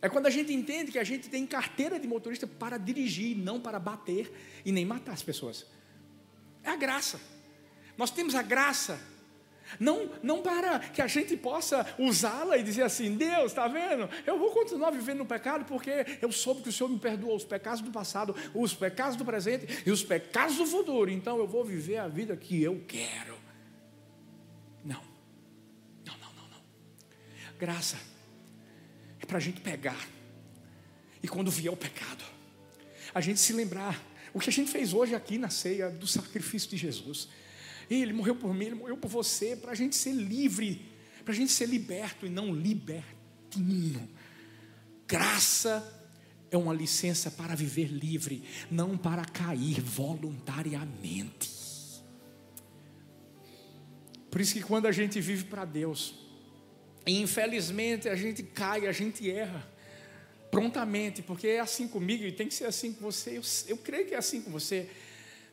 É 0.04 0.10
quando 0.10 0.26
a 0.26 0.32
gente 0.32 0.52
entende 0.52 0.92
que 0.92 0.98
a 0.98 1.04
gente 1.04 1.30
tem 1.30 1.46
carteira 1.46 2.00
de 2.00 2.08
motorista 2.08 2.48
para 2.48 2.76
dirigir, 2.76 3.38
não 3.38 3.62
para 3.62 3.80
bater 3.80 4.34
e 4.66 4.72
nem 4.72 4.84
matar 4.84 5.12
as 5.12 5.22
pessoas. 5.22 5.68
É 6.64 6.72
a 6.72 6.76
graça. 6.76 7.22
Nós 7.96 8.10
temos 8.10 8.34
a 8.34 8.42
graça, 8.42 9.00
não, 9.80 10.10
não 10.22 10.42
para 10.42 10.80
que 10.80 11.02
a 11.02 11.08
gente 11.08 11.36
possa 11.38 11.86
usá-la 11.98 12.58
e 12.58 12.64
dizer 12.64 12.84
assim: 12.84 13.16
Deus, 13.16 13.52
está 13.52 13.68
vendo? 13.68 14.10
Eu 14.26 14.38
vou 14.38 14.52
continuar 14.52 14.92
vivendo 14.92 15.20
no 15.20 15.26
pecado 15.26 15.66
porque 15.66 16.06
eu 16.22 16.32
soube 16.32 16.62
que 16.62 16.70
o 16.70 16.74
Senhor 16.74 16.90
me 16.90 17.00
perdoou 17.00 17.36
os 17.36 17.44
pecados 17.44 17.82
do 17.82 17.92
passado, 17.92 18.36
os 18.54 18.74
pecados 18.74 19.16
do 19.16 19.26
presente 19.26 19.84
e 19.86 19.92
os 19.92 20.04
pecados 20.04 20.58
do 20.58 20.66
futuro. 20.66 21.10
Então 21.10 21.38
eu 21.38 21.48
vou 21.48 21.64
viver 21.64 21.98
a 21.98 22.08
vida 22.08 22.36
que 22.36 22.62
eu 22.62 22.84
quero. 22.88 23.36
Não, 24.84 25.02
não, 26.06 26.18
não, 26.18 26.34
não, 26.34 26.50
não. 26.50 27.58
Graça 27.58 27.98
é 29.20 29.26
para 29.26 29.38
a 29.38 29.42
gente 29.42 29.62
pegar 29.62 30.08
e 31.24 31.28
quando 31.28 31.52
vier 31.52 31.72
o 31.72 31.78
pecado, 31.78 32.24
a 33.14 33.22
gente 33.22 33.40
se 33.40 33.54
lembrar 33.54 34.02
o 34.34 34.40
que 34.40 34.50
a 34.50 34.54
gente 34.54 34.72
fez 34.72 34.94
hoje 34.94 35.14
aqui 35.14 35.38
na 35.38 35.50
ceia 35.50 35.90
do 35.90 36.08
sacrifício 36.08 36.70
de 36.70 36.78
Jesus. 36.78 37.28
Ele 37.96 38.14
morreu 38.14 38.36
por 38.36 38.54
mim, 38.54 38.66
ele 38.66 38.76
morreu 38.76 38.98
por 38.98 39.10
você, 39.10 39.56
para 39.56 39.72
a 39.72 39.76
gente 39.76 39.96
ser 39.96 40.14
livre, 40.14 40.86
para 41.24 41.34
a 41.34 41.36
gente 41.36 41.52
ser 41.52 41.68
liberto 41.68 42.26
e 42.26 42.30
não 42.30 42.54
libertino. 42.54 44.08
Graça 45.08 46.02
é 46.50 46.58
uma 46.58 46.74
licença 46.74 47.30
para 47.30 47.56
viver 47.56 47.88
livre, 47.88 48.44
não 48.70 48.98
para 48.98 49.26
cair 49.26 49.82
voluntariamente. 49.82 51.50
Por 54.30 54.40
isso 54.40 54.54
que 54.54 54.62
quando 54.62 54.86
a 54.86 54.92
gente 54.92 55.20
vive 55.20 55.44
para 55.44 55.66
Deus, 55.66 56.16
infelizmente 57.06 58.08
a 58.08 58.16
gente 58.16 58.44
cai, 58.44 58.88
a 58.88 58.92
gente 58.94 59.30
erra 59.30 59.70
prontamente, 60.50 61.22
porque 61.22 61.48
é 61.48 61.60
assim 61.60 61.88
comigo 61.88 62.24
e 62.24 62.32
tem 62.32 62.48
que 62.48 62.54
ser 62.54 62.66
assim 62.66 62.94
com 62.94 63.02
você. 63.02 63.38
Eu, 63.38 63.42
eu 63.68 63.78
creio 63.78 64.06
que 64.06 64.14
é 64.14 64.18
assim 64.18 64.42
com 64.42 64.52
você. 64.52 64.90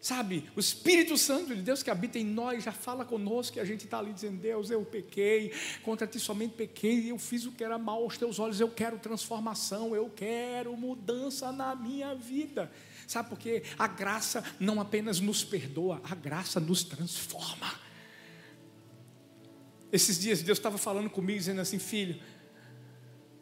Sabe, 0.01 0.49
o 0.55 0.61
Espírito 0.61 1.19
Santo 1.19 1.57
de 1.57 1.61
Deus 1.61 1.83
que 1.83 1.91
habita 1.91 2.21
em 2.21 2.25
nós 2.25 2.63
já 2.63 2.71
fala 2.71 3.05
conosco 3.05 3.59
e 3.59 3.61
a 3.61 3.65
gente 3.65 3.85
está 3.85 3.99
ali 3.99 4.13
dizendo: 4.13 4.41
Deus, 4.41 4.71
eu 4.71 4.85
pequei, 4.85 5.53
contra 5.83 6.07
ti 6.07 6.21
somente 6.21 6.55
pequei, 6.55 7.11
eu 7.11 7.19
fiz 7.19 7.47
o 7.47 7.53
que 7.53 7.65
era 7.65 7.77
mal 7.79 8.05
aos 8.05 8.17
teus 8.17 8.39
olhos, 8.39 8.61
eu 8.61 8.71
quero 8.71 8.97
transformação, 8.99 9.97
eu 9.97 10.09
quero 10.09 10.77
mudança 10.77 11.51
na 11.51 11.75
minha 11.75 12.15
vida. 12.15 12.71
Sabe 13.09 13.29
por 13.29 13.39
quê? 13.39 13.65
A 13.77 13.89
graça 13.89 14.45
não 14.61 14.81
apenas 14.81 15.19
nos 15.19 15.43
perdoa, 15.43 16.01
a 16.05 16.15
graça 16.15 16.61
nos 16.61 16.85
transforma. 16.85 17.75
Esses 19.91 20.17
dias 20.21 20.43
Deus 20.43 20.59
estava 20.59 20.79
falando 20.79 21.11
comigo, 21.11 21.41
dizendo 21.41 21.61
assim: 21.61 21.81
Filho, 21.81 22.21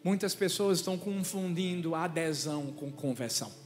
muitas 0.02 0.34
pessoas 0.34 0.78
estão 0.78 0.96
confundindo 0.96 1.94
adesão 1.94 2.72
com 2.72 2.90
conversão. 2.90 3.65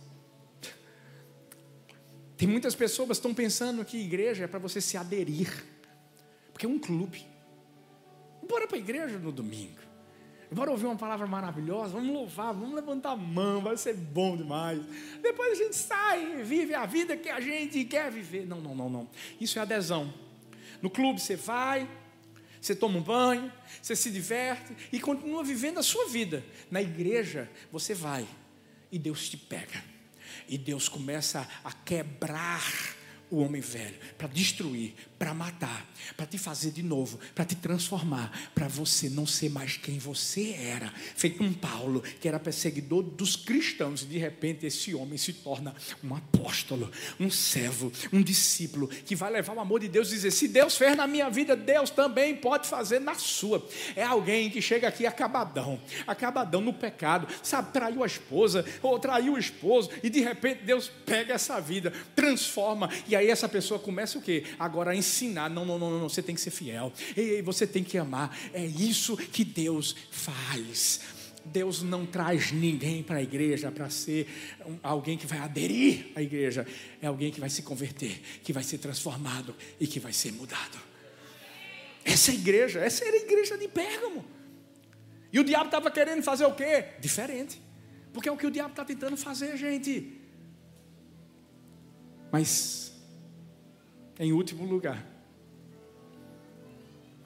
Tem 2.40 2.48
muitas 2.48 2.74
pessoas 2.74 3.08
que 3.08 3.12
estão 3.12 3.34
pensando 3.34 3.84
que 3.84 3.98
igreja 3.98 4.44
é 4.44 4.46
para 4.46 4.58
você 4.58 4.80
se 4.80 4.96
aderir, 4.96 5.62
porque 6.50 6.64
é 6.64 6.68
um 6.70 6.78
clube. 6.78 7.22
Bora 8.48 8.66
para 8.66 8.78
a 8.78 8.80
igreja 8.80 9.18
no 9.18 9.30
domingo. 9.30 9.78
Bora 10.50 10.70
ouvir 10.70 10.86
uma 10.86 10.96
palavra 10.96 11.26
maravilhosa, 11.26 11.92
vamos 11.92 12.10
louvar, 12.10 12.54
vamos 12.54 12.74
levantar 12.74 13.10
a 13.10 13.16
mão, 13.16 13.60
vai 13.60 13.76
ser 13.76 13.94
bom 13.94 14.38
demais. 14.38 14.80
Depois 15.20 15.52
a 15.52 15.54
gente 15.62 15.76
sai, 15.76 16.42
vive 16.42 16.74
a 16.74 16.86
vida 16.86 17.14
que 17.14 17.28
a 17.28 17.40
gente 17.40 17.84
quer 17.84 18.10
viver. 18.10 18.46
Não, 18.46 18.58
não, 18.58 18.74
não, 18.74 18.88
não. 18.88 19.08
Isso 19.38 19.58
é 19.58 19.62
adesão. 19.62 20.10
No 20.80 20.88
clube 20.88 21.20
você 21.20 21.36
vai, 21.36 21.86
você 22.58 22.74
toma 22.74 23.00
um 23.00 23.02
banho, 23.02 23.52
você 23.82 23.94
se 23.94 24.10
diverte 24.10 24.74
e 24.90 24.98
continua 24.98 25.44
vivendo 25.44 25.76
a 25.76 25.82
sua 25.82 26.08
vida. 26.08 26.42
Na 26.70 26.80
igreja 26.80 27.50
você 27.70 27.92
vai 27.92 28.26
e 28.90 28.98
Deus 28.98 29.28
te 29.28 29.36
pega. 29.36 29.89
E 30.48 30.58
Deus 30.58 30.88
começa 30.88 31.48
a 31.64 31.72
quebrar 31.72 32.62
o 33.30 33.38
homem 33.38 33.60
velho, 33.60 33.94
para 34.18 34.28
destruir, 34.28 34.94
para 35.18 35.32
matar, 35.32 35.86
para 36.16 36.26
te 36.26 36.38
fazer 36.38 36.70
de 36.70 36.82
novo, 36.82 37.18
para 37.34 37.44
te 37.44 37.54
transformar, 37.54 38.50
para 38.54 38.66
você 38.68 39.08
não 39.08 39.26
ser 39.26 39.50
mais 39.50 39.76
quem 39.76 39.98
você 39.98 40.52
era. 40.52 40.92
Feito 41.14 41.42
um 41.42 41.52
Paulo, 41.52 42.02
que 42.20 42.26
era 42.26 42.40
perseguidor 42.40 43.02
dos 43.02 43.36
cristãos, 43.36 44.02
e 44.02 44.06
de 44.06 44.18
repente 44.18 44.66
esse 44.66 44.94
homem 44.94 45.18
se 45.18 45.32
torna 45.32 45.74
um 46.02 46.14
apóstolo, 46.14 46.90
um 47.18 47.30
servo, 47.30 47.92
um 48.12 48.22
discípulo, 48.22 48.88
que 48.88 49.14
vai 49.14 49.30
levar 49.30 49.54
o 49.54 49.60
amor 49.60 49.80
de 49.80 49.88
Deus 49.88 50.08
e 50.08 50.14
dizer: 50.14 50.30
se 50.30 50.48
Deus 50.48 50.76
fez 50.76 50.96
na 50.96 51.06
minha 51.06 51.28
vida, 51.30 51.54
Deus 51.54 51.90
também 51.90 52.34
pode 52.34 52.66
fazer 52.66 52.98
na 52.98 53.14
sua. 53.14 53.64
É 53.94 54.02
alguém 54.02 54.50
que 54.50 54.60
chega 54.60 54.88
aqui 54.88 55.06
acabadão, 55.06 55.80
acabadão 56.06 56.60
no 56.60 56.72
pecado, 56.72 57.28
sabe, 57.42 57.72
traiu 57.72 58.02
a 58.02 58.06
esposa, 58.06 58.64
ou 58.82 58.98
traiu 58.98 59.34
o 59.34 59.38
esposo, 59.38 59.90
e 60.02 60.10
de 60.10 60.20
repente 60.20 60.64
Deus 60.64 60.90
pega 61.04 61.34
essa 61.34 61.60
vida, 61.60 61.92
transforma, 62.16 62.90
e 63.06 63.14
aí 63.14 63.19
essa 63.28 63.48
pessoa 63.48 63.78
começa 63.80 64.18
o 64.18 64.22
quê? 64.22 64.44
Agora 64.58 64.92
a 64.92 64.96
ensinar: 64.96 65.50
não, 65.50 65.64
não, 65.64 65.78
não, 65.78 65.90
não, 65.90 66.08
você 66.08 66.22
tem 66.22 66.34
que 66.34 66.40
ser 66.40 66.50
fiel, 66.50 66.92
e 67.16 67.42
você 67.42 67.66
tem 67.66 67.82
que 67.82 67.98
amar. 67.98 68.36
É 68.52 68.64
isso 68.64 69.16
que 69.16 69.44
Deus 69.44 69.96
faz. 70.10 71.00
Deus 71.44 71.82
não 71.82 72.04
traz 72.04 72.52
ninguém 72.52 73.02
para 73.02 73.16
a 73.16 73.22
igreja 73.22 73.72
para 73.72 73.88
ser 73.88 74.28
alguém 74.82 75.16
que 75.16 75.26
vai 75.26 75.38
aderir 75.38 76.06
à 76.14 76.22
igreja. 76.22 76.66
É 77.00 77.06
alguém 77.06 77.30
que 77.30 77.40
vai 77.40 77.48
se 77.48 77.62
converter, 77.62 78.20
que 78.42 78.52
vai 78.52 78.62
ser 78.62 78.78
transformado 78.78 79.56
e 79.78 79.86
que 79.86 79.98
vai 79.98 80.12
ser 80.12 80.32
mudado. 80.32 80.78
Essa 82.04 82.30
é 82.30 82.34
igreja, 82.34 82.80
essa 82.80 83.04
era 83.04 83.16
a 83.16 83.20
igreja 83.20 83.56
de 83.56 83.68
Pérgamo. 83.68 84.24
E 85.32 85.38
o 85.38 85.44
diabo 85.44 85.66
estava 85.66 85.90
querendo 85.90 86.22
fazer 86.22 86.44
o 86.44 86.54
quê? 86.54 86.86
Diferente. 87.00 87.60
Porque 88.12 88.28
é 88.28 88.32
o 88.32 88.36
que 88.36 88.46
o 88.46 88.50
diabo 88.50 88.70
está 88.70 88.84
tentando 88.84 89.16
fazer, 89.16 89.56
gente. 89.56 90.20
Mas, 92.32 92.89
em 94.20 94.32
último 94.32 94.64
lugar, 94.64 95.04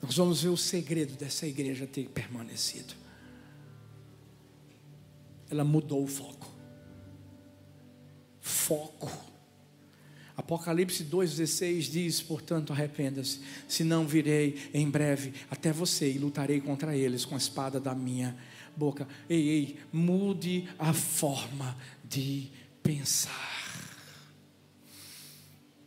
nós 0.00 0.16
vamos 0.16 0.42
ver 0.42 0.48
o 0.48 0.56
segredo 0.56 1.14
dessa 1.14 1.46
igreja 1.46 1.86
ter 1.86 2.08
permanecido 2.08 3.04
ela 5.54 5.64
mudou 5.64 6.02
o 6.02 6.06
foco. 6.06 6.52
Foco. 8.40 9.10
Apocalipse 10.36 11.04
2,16 11.04 11.90
diz: 11.90 12.20
Portanto, 12.20 12.72
arrependa-se, 12.72 13.40
senão 13.68 14.06
virei 14.06 14.70
em 14.74 14.90
breve 14.90 15.32
até 15.50 15.72
você 15.72 16.10
e 16.10 16.18
lutarei 16.18 16.60
contra 16.60 16.96
eles 16.96 17.24
com 17.24 17.34
a 17.34 17.38
espada 17.38 17.78
da 17.78 17.94
minha 17.94 18.36
boca. 18.76 19.06
Ei, 19.28 19.48
ei, 19.48 19.78
mude 19.92 20.68
a 20.76 20.92
forma 20.92 21.76
de 22.02 22.50
pensar. 22.82 23.63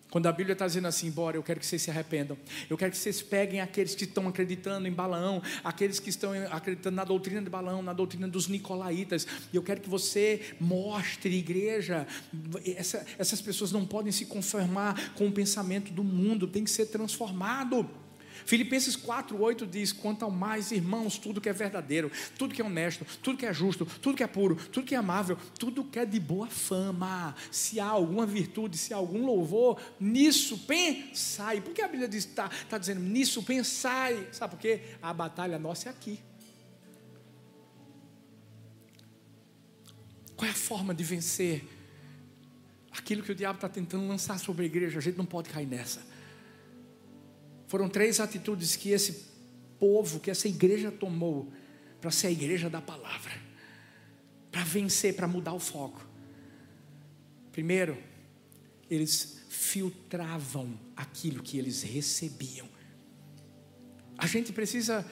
Quando 0.09 0.27
a 0.27 0.31
Bíblia 0.31 0.53
está 0.53 0.65
dizendo 0.65 0.87
assim, 0.87 1.07
embora 1.07 1.35
eu 1.35 1.43
quero 1.43 1.59
que 1.59 1.65
vocês 1.65 1.81
se 1.81 1.89
arrependam, 1.89 2.37
eu 2.69 2.77
quero 2.77 2.91
que 2.91 2.97
vocês 2.97 3.21
peguem 3.21 3.59
aqueles 3.59 3.93
que 3.93 4.05
estão 4.05 4.27
acreditando 4.27 4.87
em 4.87 4.91
Balaão, 4.91 5.41
aqueles 5.63 5.99
que 5.99 6.09
estão 6.09 6.31
acreditando 6.49 6.95
na 6.95 7.03
doutrina 7.03 7.41
de 7.41 7.49
Balaão, 7.49 7.81
na 7.81 7.91
doutrina 7.91 8.27
dos 8.27 8.47
Nicolaítas, 8.47 9.27
e 9.51 9.55
eu 9.55 9.63
quero 9.63 9.81
que 9.81 9.89
você 9.89 10.41
mostre, 10.59 11.37
igreja, 11.37 12.07
essa, 12.65 13.05
essas 13.17 13.41
pessoas 13.41 13.71
não 13.71 13.85
podem 13.85 14.11
se 14.11 14.25
conformar 14.25 15.13
com 15.13 15.27
o 15.27 15.31
pensamento 15.31 15.91
do 15.91 16.03
mundo, 16.03 16.47
tem 16.47 16.63
que 16.63 16.71
ser 16.71 16.85
transformado. 16.85 17.89
Filipenses 18.47 18.95
4:8 18.95 19.67
diz: 19.67 19.91
"Quanto 19.91 20.23
ao 20.23 20.31
mais, 20.31 20.71
irmãos, 20.71 21.17
tudo 21.17 21.41
que 21.41 21.49
é 21.49 21.53
verdadeiro, 21.53 22.09
tudo 22.37 22.55
que 22.55 22.61
é 22.61 22.65
honesto, 22.65 23.05
tudo 23.21 23.37
que 23.37 23.45
é 23.45 23.53
justo, 23.53 23.85
tudo 24.01 24.15
que 24.15 24.23
é 24.23 24.27
puro, 24.27 24.55
tudo 24.55 24.87
que 24.87 24.95
é 24.95 24.97
amável, 24.97 25.37
tudo 25.59 25.83
que 25.83 25.99
é 25.99 26.05
de 26.05 26.17
boa 26.17 26.47
fama, 26.47 27.35
se 27.51 27.77
há 27.77 27.85
alguma 27.85 28.25
virtude, 28.25 28.77
se 28.77 28.93
há 28.93 28.97
algum 28.97 29.25
louvor, 29.25 29.77
nisso 29.99 30.59
pensai". 30.59 31.59
Por 31.59 31.73
que 31.73 31.81
a 31.81 31.89
Bíblia 31.89 32.07
está 32.07 32.47
tá 32.69 32.77
dizendo 32.77 33.01
nisso 33.01 33.43
pensai? 33.43 34.29
Sabe 34.31 34.55
por 34.55 34.61
quê? 34.61 34.79
A 35.01 35.13
batalha 35.13 35.59
nossa 35.59 35.89
é 35.89 35.91
aqui. 35.91 36.17
Qual 40.37 40.47
é 40.47 40.51
a 40.51 40.55
forma 40.55 40.95
de 40.95 41.03
vencer 41.03 41.67
aquilo 42.93 43.23
que 43.23 43.31
o 43.33 43.35
diabo 43.35 43.57
está 43.57 43.67
tentando 43.67 44.07
lançar 44.07 44.39
sobre 44.39 44.63
a 44.63 44.65
igreja? 44.67 44.99
A 44.99 45.01
gente 45.01 45.17
não 45.17 45.25
pode 45.25 45.49
cair 45.49 45.67
nessa. 45.67 46.15
Foram 47.68 47.89
três 47.89 48.20
atitudes 48.20 48.76
que 48.76 48.89
esse 48.89 49.26
povo, 49.80 50.20
que 50.20 50.32
essa 50.32 50.47
igreja 50.47 50.91
tomou 50.91 51.51
para 51.99 52.11
ser 52.11 52.28
a 52.28 52.32
igreja 52.32 52.70
da 52.70 52.82
palavra, 52.82 53.34
para 54.51 54.63
vencer, 54.63 55.15
para 55.15 55.28
mudar 55.28 55.53
o 55.53 55.59
foco. 55.59 56.07
Primeiro, 57.51 57.97
eles 58.89 59.41
filtravam 59.49 60.80
aquilo 60.95 61.43
que 61.43 61.57
eles 61.57 61.82
recebiam. 61.84 62.68
A 64.18 64.26
gente 64.26 64.51
precisa 64.53 65.05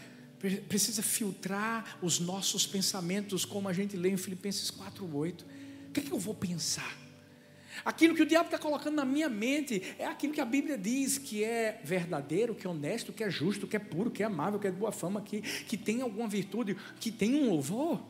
precisa 0.68 1.02
filtrar 1.02 1.98
os 2.04 2.20
nossos 2.20 2.68
pensamentos, 2.68 3.46
como 3.46 3.68
a 3.68 3.74
gente 3.74 3.98
lê 3.98 4.10
em 4.10 4.18
Filipenses 4.18 4.70
4:8. 4.70 5.42
O 5.42 5.92
que, 5.92 6.02
é 6.02 6.04
que 6.04 6.12
eu 6.12 6.20
vou 6.20 6.36
pensar? 6.36 7.05
Aquilo 7.84 8.16
que 8.16 8.22
o 8.22 8.26
diabo 8.26 8.46
está 8.46 8.58
colocando 8.58 8.96
na 8.96 9.06
minha 9.06 9.28
mente 9.28 9.82
é 10.00 10.06
aquilo 10.06 10.34
que 10.34 10.42
a 10.42 10.46
Bíblia 10.46 10.78
diz 10.78 11.18
que 11.18 11.44
é 11.44 11.82
verdadeiro, 11.84 12.56
que 12.56 12.66
é 12.66 12.70
honesto, 12.70 13.12
que 13.12 13.24
é 13.24 13.30
justo, 13.30 13.68
que 13.68 13.76
é 13.76 13.80
puro, 13.80 14.10
que 14.10 14.24
é 14.24 14.26
amável, 14.26 14.60
que 14.60 14.68
é 14.68 14.72
de 14.72 14.78
boa 14.78 14.92
fama, 14.92 15.22
que, 15.22 15.42
que 15.42 15.78
tem 15.78 16.02
alguma 16.02 16.28
virtude, 16.28 16.78
que 17.00 17.12
tem 17.12 17.36
um 17.36 17.50
louvor. 17.50 18.02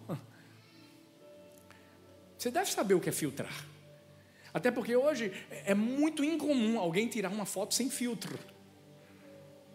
Você 2.37 2.51
deve 2.51 2.69
saber 2.69 2.93
o 2.93 2.99
que 2.99 3.09
é 3.09 3.11
filtrar. 3.11 3.65
Até 4.53 4.71
porque 4.71 4.95
hoje 4.95 5.31
é 5.65 5.73
muito 5.73 6.23
incomum 6.23 6.79
alguém 6.79 7.07
tirar 7.07 7.29
uma 7.29 7.45
foto 7.45 7.73
sem 7.73 7.89
filtro, 7.89 8.37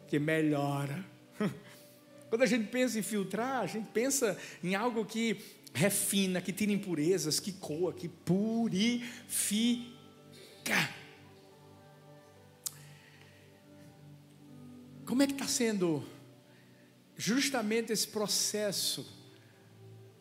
que 0.07 0.19
melhora. 0.19 1.05
Quando 2.31 2.43
a 2.43 2.47
gente 2.47 2.69
pensa 2.69 2.99
em 2.99 3.03
filtrar, 3.03 3.61
a 3.61 3.67
gente 3.67 3.89
pensa 3.89 4.39
em 4.63 4.75
algo 4.75 5.05
que 5.05 5.37
refina, 5.73 6.41
que 6.41 6.53
tira 6.53 6.73
impurezas, 6.73 7.41
que 7.41 7.53
coa, 7.53 7.93
que 7.93 8.09
purifica. 8.09 9.11
Como 15.05 15.23
é 15.23 15.27
que 15.27 15.33
está 15.33 15.47
sendo 15.49 16.07
justamente 17.17 17.93
esse 17.93 18.07
processo 18.07 19.07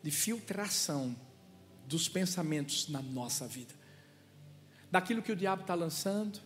de 0.02 0.10
filtração 0.10 1.14
dos 1.86 2.08
pensamentos 2.08 2.88
na 2.88 3.02
nossa 3.02 3.46
vida? 3.46 3.74
Daquilo 4.90 5.22
que 5.22 5.30
o 5.30 5.36
diabo 5.36 5.62
está 5.62 5.74
lançando, 5.74 6.40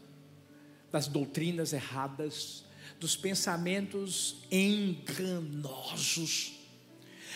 das 0.93 1.07
doutrinas 1.09 1.73
erradas, 1.73 2.65
dos 3.01 3.17
pensamentos 3.17 4.45
enganosos 4.51 5.35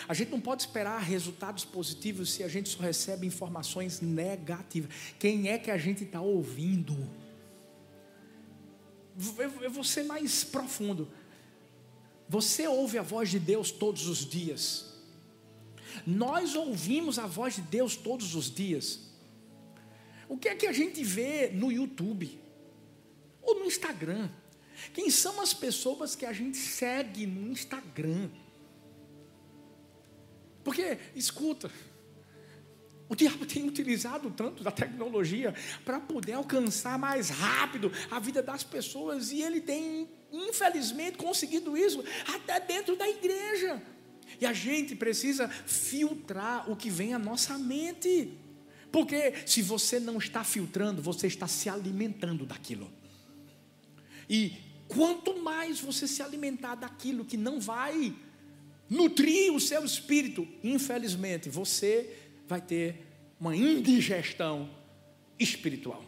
a 0.09 0.13
gente 0.15 0.31
não 0.31 0.41
pode 0.41 0.63
esperar 0.63 0.97
resultados 0.97 1.63
positivos 1.63 2.33
se 2.33 2.43
a 2.43 2.47
gente 2.47 2.67
só 2.67 2.79
recebe 2.79 3.27
informações 3.27 4.01
negativas. 4.01 4.89
Quem 5.19 5.49
é 5.49 5.59
que 5.59 5.69
a 5.69 5.77
gente 5.77 6.03
está 6.03 6.19
ouvindo? 6.19 7.07
Eu 9.61 9.69
vou 9.69 9.83
ser 9.83 10.01
mais 10.01 10.43
profundo. 10.43 11.07
Você 12.27 12.67
ouve 12.67 12.97
a 12.97 13.03
voz 13.03 13.29
de 13.29 13.37
Deus 13.37 13.69
todos 13.69 14.07
os 14.07 14.25
dias. 14.25 14.95
Nós 16.07 16.55
ouvimos 16.55 17.19
a 17.19 17.27
voz 17.27 17.57
de 17.57 17.61
Deus 17.61 17.95
todos 17.95 18.33
os 18.33 18.49
dias. 18.49 19.11
O 20.27 20.39
que 20.39 20.49
é 20.49 20.55
que 20.55 20.65
a 20.65 20.73
gente 20.73 21.03
vê 21.03 21.51
no 21.51 21.71
YouTube? 21.71 22.41
Ou 23.43 23.59
no 23.59 23.65
Instagram? 23.65 24.27
Quem 24.91 25.11
são 25.11 25.39
as 25.39 25.53
pessoas 25.53 26.15
que 26.15 26.25
a 26.25 26.33
gente 26.33 26.57
segue 26.57 27.27
no 27.27 27.51
Instagram? 27.51 28.31
Porque, 30.63 30.97
escuta, 31.15 31.71
o 33.09 33.15
diabo 33.15 33.43
tem 33.43 33.67
utilizado 33.67 34.29
tanto 34.29 34.63
da 34.63 34.71
tecnologia 34.71 35.55
para 35.83 35.99
poder 35.99 36.33
alcançar 36.33 36.97
mais 36.99 37.29
rápido 37.29 37.91
a 38.11 38.19
vida 38.19 38.43
das 38.43 38.63
pessoas 38.63 39.31
e 39.31 39.41
ele 39.41 39.59
tem, 39.59 40.07
infelizmente, 40.31 41.17
conseguido 41.17 41.75
isso 41.75 42.03
até 42.27 42.59
dentro 42.59 42.95
da 42.95 43.09
igreja. 43.09 43.81
E 44.39 44.45
a 44.45 44.53
gente 44.53 44.95
precisa 44.95 45.49
filtrar 45.49 46.69
o 46.69 46.75
que 46.75 46.89
vem 46.91 47.15
à 47.15 47.19
nossa 47.19 47.57
mente. 47.57 48.37
Porque 48.91 49.33
se 49.45 49.63
você 49.63 49.99
não 49.99 50.19
está 50.19 50.43
filtrando, 50.43 51.01
você 51.01 51.25
está 51.25 51.47
se 51.47 51.67
alimentando 51.67 52.45
daquilo. 52.45 52.91
E 54.29 54.53
quanto 54.87 55.41
mais 55.41 55.79
você 55.79 56.07
se 56.07 56.21
alimentar 56.21 56.75
daquilo 56.75 57.25
que 57.25 57.37
não 57.37 57.59
vai 57.59 58.15
nutrir 58.89 59.53
o 59.53 59.59
seu 59.59 59.85
espírito, 59.85 60.47
infelizmente, 60.63 61.49
você 61.49 62.15
vai 62.47 62.59
ter 62.59 63.05
uma 63.39 63.55
indigestão 63.55 64.69
espiritual. 65.37 66.03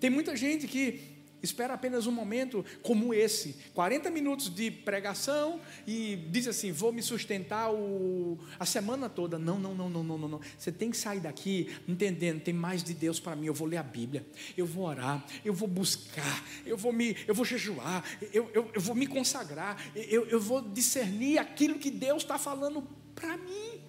Tem 0.00 0.08
muita 0.08 0.34
gente 0.34 0.66
que 0.66 1.09
espera 1.42 1.74
apenas 1.74 2.06
um 2.06 2.12
momento 2.12 2.64
como 2.82 3.14
esse, 3.14 3.56
40 3.74 4.10
minutos 4.10 4.54
de 4.54 4.70
pregação 4.70 5.60
e 5.86 6.16
diz 6.30 6.46
assim: 6.46 6.72
vou 6.72 6.92
me 6.92 7.02
sustentar 7.02 7.72
o, 7.72 8.38
a 8.58 8.66
semana 8.66 9.08
toda. 9.08 9.38
Não, 9.38 9.58
não, 9.58 9.74
não, 9.74 9.88
não, 9.88 10.02
não, 10.02 10.28
não. 10.28 10.40
Você 10.58 10.70
tem 10.70 10.90
que 10.90 10.96
sair 10.96 11.20
daqui 11.20 11.74
entendendo, 11.88 12.40
tem 12.40 12.54
mais 12.54 12.82
de 12.82 12.94
Deus 12.94 13.18
para 13.18 13.34
mim. 13.34 13.46
Eu 13.46 13.54
vou 13.54 13.66
ler 13.66 13.78
a 13.78 13.82
Bíblia, 13.82 14.26
eu 14.56 14.66
vou 14.66 14.84
orar, 14.84 15.24
eu 15.44 15.52
vou 15.52 15.68
buscar, 15.68 16.44
eu 16.66 16.76
vou 16.76 16.92
me, 16.92 17.16
eu 17.26 17.34
vou 17.34 17.44
jejuar, 17.44 18.04
eu, 18.32 18.50
eu, 18.52 18.70
eu 18.74 18.80
vou 18.80 18.94
me 18.94 19.06
consagrar, 19.06 19.82
eu, 19.94 20.26
eu 20.26 20.40
vou 20.40 20.60
discernir 20.60 21.38
aquilo 21.38 21.78
que 21.78 21.90
Deus 21.90 22.22
está 22.22 22.38
falando 22.38 22.86
para 23.14 23.36
mim. 23.36 23.80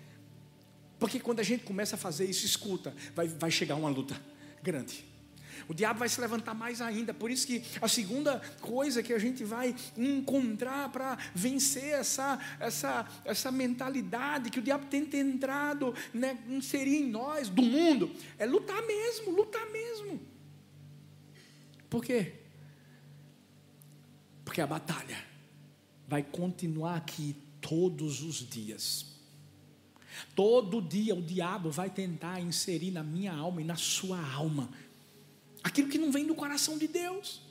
Porque 1.00 1.20
quando 1.20 1.40
a 1.40 1.44
gente 1.44 1.64
começa 1.64 1.96
a 1.96 1.98
fazer 1.98 2.26
isso, 2.26 2.46
escuta, 2.46 2.94
vai, 3.16 3.28
vai 3.28 3.50
chegar 3.50 3.76
uma 3.76 3.90
luta 3.90 4.22
grande 4.62 5.11
o 5.68 5.74
diabo 5.74 6.00
vai 6.00 6.10
se 6.10 6.20
levantar 6.20 6.54
mais 6.54 6.82
ainda. 6.82 7.14
Por 7.14 7.32
isso 7.32 7.46
que 7.48 7.64
a 7.82 7.88
segunda 7.88 8.40
coisa 8.62 9.04
que 9.04 9.14
a 9.14 9.20
gente 9.20 9.44
vai 9.44 9.76
encontrar 9.98 10.90
para 10.90 11.18
vencer 11.34 11.94
essa, 11.94 12.40
essa, 12.60 13.08
essa 13.26 13.52
mentalidade 13.52 14.50
que 14.50 14.60
o 14.60 14.62
diabo 14.62 14.86
tenta 14.88 15.18
entrado, 15.18 15.94
né, 16.14 16.38
inserir 16.48 16.98
em 16.98 17.08
nós, 17.08 17.50
do 17.50 17.62
mundo, 17.62 18.12
é 18.38 18.46
lutar 18.46 18.82
mesmo, 18.86 19.32
lutar 19.32 19.66
mesmo. 19.70 20.20
Por 21.90 22.04
quê? 22.04 22.34
Porque 24.46 24.62
a 24.62 24.68
batalha 24.68 25.18
vai 26.08 26.24
continuar 26.24 26.98
aqui 26.98 27.36
todos 27.62 28.22
os 28.22 28.36
dias. 28.48 29.12
Todo 30.36 30.82
dia 30.82 31.16
o 31.16 31.22
diabo 31.22 31.72
vai 31.72 31.90
tentar 31.90 32.40
inserir 32.42 32.92
na 32.92 33.04
minha 33.04 33.34
alma 33.34 33.62
e 33.62 33.64
na 33.64 33.76
sua 33.76 34.20
alma 34.34 34.70
aquilo 35.64 35.90
que 35.90 35.98
não 35.98 36.12
vem 36.12 36.26
do 36.26 36.36
coração 36.36 36.78
de 36.78 36.88
Deus. 36.88 37.42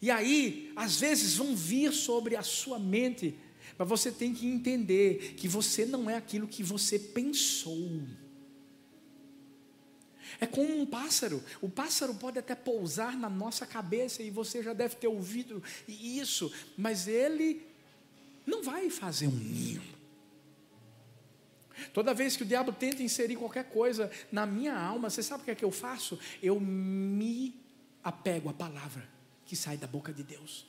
E 0.00 0.10
aí, 0.10 0.72
às 0.74 0.98
vezes 0.98 1.36
vão 1.36 1.54
vir 1.54 1.92
sobre 1.92 2.34
a 2.34 2.42
sua 2.42 2.78
mente, 2.78 3.38
mas 3.78 3.88
você 3.88 4.10
tem 4.10 4.34
que 4.34 4.46
entender 4.46 5.34
que 5.36 5.46
você 5.46 5.86
não 5.86 6.10
é 6.10 6.16
aquilo 6.16 6.48
que 6.48 6.62
você 6.62 6.98
pensou. 6.98 8.02
É 10.40 10.46
como 10.46 10.76
um 10.76 10.84
pássaro. 10.84 11.42
O 11.60 11.68
pássaro 11.68 12.14
pode 12.14 12.38
até 12.38 12.54
pousar 12.54 13.16
na 13.16 13.30
nossa 13.30 13.64
cabeça 13.64 14.22
e 14.22 14.30
você 14.30 14.62
já 14.62 14.72
deve 14.72 14.96
ter 14.96 15.06
ouvido 15.06 15.62
isso, 15.86 16.52
mas 16.76 17.06
ele 17.06 17.62
não 18.44 18.62
vai 18.62 18.90
fazer 18.90 19.28
um 19.28 19.36
ninho. 19.36 19.82
Toda 21.92 22.14
vez 22.14 22.36
que 22.36 22.42
o 22.42 22.46
diabo 22.46 22.72
tenta 22.72 23.02
inserir 23.02 23.36
qualquer 23.36 23.64
coisa 23.64 24.10
na 24.30 24.46
minha 24.46 24.76
alma, 24.76 25.10
você 25.10 25.22
sabe 25.22 25.42
o 25.42 25.44
que 25.44 25.50
é 25.50 25.54
que 25.54 25.64
eu 25.64 25.70
faço? 25.70 26.18
Eu 26.42 26.60
me 26.60 27.54
apego 28.02 28.48
à 28.48 28.52
palavra 28.52 29.08
que 29.44 29.56
sai 29.56 29.76
da 29.76 29.86
boca 29.86 30.12
de 30.12 30.22
Deus. 30.22 30.66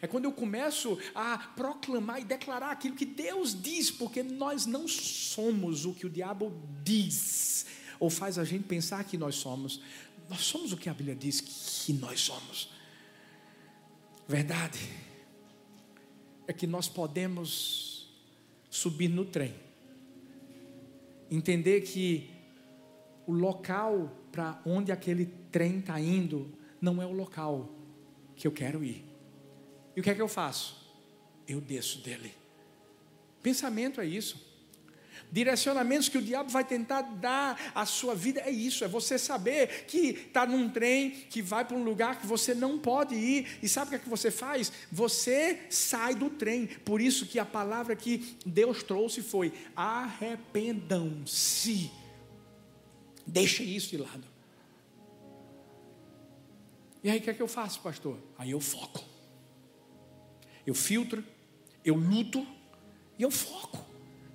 É 0.00 0.06
quando 0.06 0.24
eu 0.24 0.32
começo 0.32 0.98
a 1.14 1.38
proclamar 1.38 2.20
e 2.20 2.24
declarar 2.24 2.70
aquilo 2.70 2.94
que 2.94 3.04
Deus 3.04 3.60
diz, 3.60 3.90
porque 3.90 4.22
nós 4.22 4.64
não 4.66 4.86
somos 4.86 5.84
o 5.84 5.92
que 5.92 6.06
o 6.06 6.10
diabo 6.10 6.52
diz, 6.82 7.66
ou 7.98 8.08
faz 8.08 8.38
a 8.38 8.44
gente 8.44 8.64
pensar 8.64 9.04
que 9.04 9.18
nós 9.18 9.34
somos. 9.34 9.80
Nós 10.28 10.40
somos 10.40 10.72
o 10.72 10.76
que 10.76 10.88
a 10.88 10.94
Bíblia 10.94 11.14
diz 11.14 11.40
que 11.40 11.92
nós 11.92 12.20
somos. 12.20 12.70
Verdade 14.26 14.78
é 16.46 16.52
que 16.52 16.66
nós 16.66 16.88
podemos 16.88 18.08
subir 18.70 19.08
no 19.08 19.24
trem 19.24 19.54
entender 21.32 21.80
que 21.80 22.30
o 23.26 23.32
local 23.32 24.10
para 24.30 24.60
onde 24.66 24.92
aquele 24.92 25.26
trem 25.50 25.78
está 25.78 25.98
indo 25.98 26.52
não 26.80 27.00
é 27.00 27.06
o 27.06 27.12
local 27.12 27.70
que 28.36 28.46
eu 28.46 28.52
quero 28.52 28.84
ir. 28.84 29.04
E 29.96 30.00
o 30.00 30.02
que 30.02 30.10
é 30.10 30.14
que 30.14 30.22
eu 30.22 30.28
faço? 30.28 30.90
Eu 31.46 31.60
desço 31.60 32.00
dele. 32.02 32.34
Pensamento 33.42 34.00
é 34.00 34.06
isso. 34.06 34.51
Direcionamentos 35.30 36.08
que 36.08 36.18
o 36.18 36.22
diabo 36.22 36.50
vai 36.50 36.64
tentar 36.64 37.02
dar 37.02 37.72
à 37.74 37.86
sua 37.86 38.14
vida 38.14 38.40
é 38.40 38.50
isso, 38.50 38.84
é 38.84 38.88
você 38.88 39.18
saber 39.18 39.86
que 39.86 40.26
está 40.26 40.46
num 40.46 40.68
trem 40.68 41.10
que 41.10 41.40
vai 41.40 41.64
para 41.64 41.76
um 41.76 41.82
lugar 41.82 42.20
que 42.20 42.26
você 42.26 42.54
não 42.54 42.78
pode 42.78 43.14
ir, 43.14 43.58
e 43.62 43.68
sabe 43.68 43.86
o 43.86 43.90
que 43.90 43.96
é 43.96 43.98
que 43.98 44.08
você 44.08 44.30
faz? 44.30 44.72
Você 44.90 45.66
sai 45.70 46.14
do 46.14 46.30
trem. 46.30 46.66
Por 46.66 47.00
isso 47.00 47.26
que 47.26 47.38
a 47.38 47.44
palavra 47.44 47.96
que 47.96 48.36
Deus 48.44 48.82
trouxe 48.82 49.22
foi: 49.22 49.52
arrependam-se. 49.74 51.90
Deixa 53.26 53.62
isso 53.62 53.90
de 53.90 53.98
lado. 53.98 54.24
E 57.02 57.10
aí 57.10 57.18
o 57.18 57.22
que 57.22 57.30
é 57.30 57.34
que 57.34 57.42
eu 57.42 57.48
faço, 57.48 57.80
pastor? 57.80 58.16
Aí 58.38 58.52
eu 58.52 58.60
foco. 58.60 59.04
Eu 60.66 60.74
filtro, 60.74 61.24
eu 61.84 61.96
luto 61.96 62.46
e 63.18 63.22
eu 63.22 63.30
foco. 63.30 63.91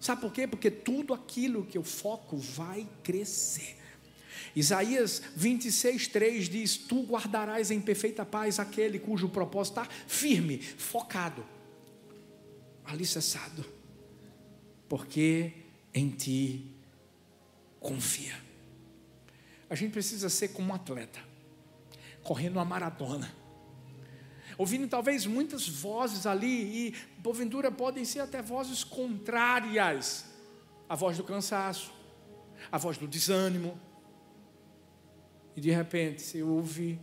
Sabe 0.08 0.22
por 0.22 0.32
quê? 0.32 0.48
Porque 0.48 0.72
tudo 0.72 1.14
aquilo 1.14 1.66
que 1.66 1.78
eu 1.78 1.84
foco 1.84 2.38
vai 2.38 2.88
crescer. 3.04 3.76
Isaías 4.56 5.22
26, 5.36 6.08
3 6.08 6.48
diz: 6.48 6.78
Tu 6.78 7.04
guardarás 7.04 7.72
em 7.72 7.82
perfeita 7.82 8.26
paz 8.26 8.58
aquele 8.58 9.00
cujo 9.00 9.28
propósito 9.28 9.82
está 9.82 9.94
firme, 10.08 10.60
focado, 10.60 11.46
alicerçado, 12.86 13.66
porque 14.88 15.52
em 15.94 16.10
ti 16.12 16.72
confia. 17.78 18.40
A 19.70 19.76
gente 19.76 19.92
precisa 19.92 20.30
ser 20.30 20.54
como 20.54 20.72
um 20.72 20.74
atleta, 20.74 21.20
correndo 22.24 22.54
uma 22.54 22.64
maratona 22.64 23.30
ouvindo 24.58 24.88
talvez 24.88 25.26
muitas 25.26 25.68
vozes 25.68 26.26
ali, 26.26 26.88
e 26.88 26.96
porventura 27.28 27.70
podem 27.70 28.06
ser 28.06 28.22
até 28.22 28.42
vozes 28.42 28.86
contrárias 28.86 30.26
a 30.88 30.96
voz 30.96 31.18
do 31.18 31.26
cansaço, 31.26 31.94
a 32.72 32.78
voz 32.78 32.98
do 32.98 33.06
desânimo. 33.06 33.78
E 35.54 35.60
de 35.60 35.70
repente 35.70 36.22
você 36.22 36.42
ouve 36.42 36.98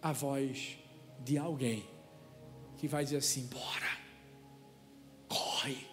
a 0.00 0.10
voz 0.10 0.78
de 1.22 1.36
alguém 1.36 1.86
que 2.78 2.88
vai 2.88 3.04
dizer 3.04 3.18
assim: 3.18 3.46
bora, 3.48 3.98
corre, 5.28 5.86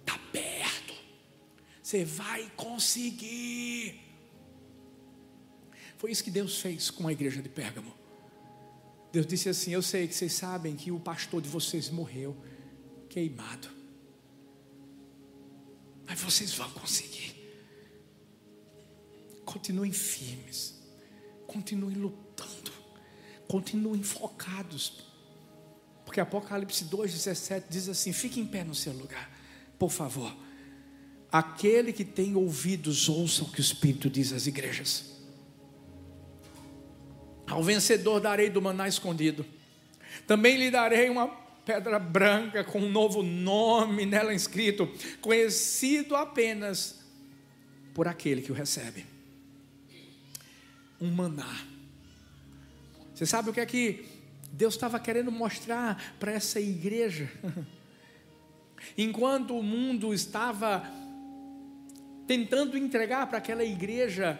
está 0.00 0.18
perto, 0.32 0.94
você 1.82 2.06
vai 2.06 2.50
conseguir. 2.56 4.00
Foi 5.98 6.10
isso 6.10 6.24
que 6.24 6.30
Deus 6.30 6.58
fez 6.58 6.88
com 6.88 7.06
a 7.06 7.12
igreja 7.12 7.42
de 7.42 7.50
Pérgamo. 7.50 7.92
Deus 9.12 9.26
disse 9.26 9.48
assim: 9.48 9.72
Eu 9.72 9.82
sei 9.82 10.06
que 10.06 10.14
vocês 10.14 10.32
sabem 10.32 10.76
que 10.76 10.90
o 10.90 11.00
pastor 11.00 11.42
de 11.42 11.48
vocês 11.48 11.90
morreu 11.90 12.36
queimado. 13.08 13.68
Mas 16.06 16.20
vocês 16.20 16.54
vão 16.54 16.70
conseguir. 16.70 17.34
Continuem 19.44 19.92
firmes. 19.92 20.80
Continuem 21.46 21.96
lutando. 21.96 22.72
Continuem 23.48 24.02
focados. 24.02 25.04
Porque 26.04 26.20
Apocalipse 26.20 26.84
2,17 26.84 27.64
diz 27.68 27.88
assim: 27.88 28.12
Fique 28.12 28.40
em 28.40 28.46
pé 28.46 28.64
no 28.64 28.74
seu 28.74 28.92
lugar, 28.92 29.30
por 29.78 29.90
favor. 29.90 30.36
Aquele 31.30 31.92
que 31.92 32.04
tem 32.04 32.34
ouvidos, 32.34 33.08
ouça 33.08 33.44
o 33.44 33.50
que 33.50 33.60
o 33.60 33.62
Espírito 33.62 34.10
diz 34.10 34.32
às 34.32 34.46
igrejas. 34.46 35.19
Ao 37.50 37.62
vencedor 37.62 38.20
darei 38.20 38.48
do 38.48 38.62
maná 38.62 38.86
escondido. 38.86 39.44
Também 40.26 40.56
lhe 40.56 40.70
darei 40.70 41.10
uma 41.10 41.28
pedra 41.64 41.98
branca 41.98 42.62
com 42.62 42.80
um 42.80 42.90
novo 42.90 43.22
nome 43.22 44.06
nela 44.06 44.32
inscrito, 44.32 44.88
conhecido 45.20 46.14
apenas 46.14 47.00
por 47.92 48.06
aquele 48.06 48.40
que 48.40 48.52
o 48.52 48.54
recebe. 48.54 49.04
Um 51.00 51.10
maná. 51.10 51.64
Você 53.14 53.26
sabe 53.26 53.50
o 53.50 53.52
que 53.52 53.60
é 53.60 53.66
que 53.66 54.06
Deus 54.52 54.74
estava 54.74 54.98
querendo 55.00 55.32
mostrar 55.32 56.14
para 56.18 56.32
essa 56.32 56.60
igreja? 56.60 57.28
Enquanto 58.96 59.58
o 59.58 59.62
mundo 59.62 60.14
estava 60.14 60.88
tentando 62.26 62.78
entregar 62.78 63.26
para 63.26 63.38
aquela 63.38 63.64
igreja 63.64 64.38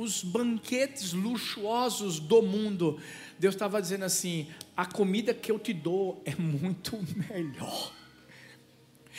os 0.00 0.22
banquetes 0.22 1.12
luxuosos 1.12 2.18
do 2.18 2.40
mundo, 2.40 2.98
Deus 3.38 3.54
estava 3.54 3.80
dizendo 3.80 4.04
assim: 4.04 4.48
a 4.76 4.86
comida 4.86 5.34
que 5.34 5.52
eu 5.52 5.58
te 5.58 5.74
dou 5.74 6.22
é 6.24 6.34
muito 6.34 6.98
melhor. 7.28 7.92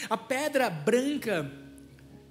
A 0.09 0.17
pedra 0.17 0.69
branca 0.69 1.51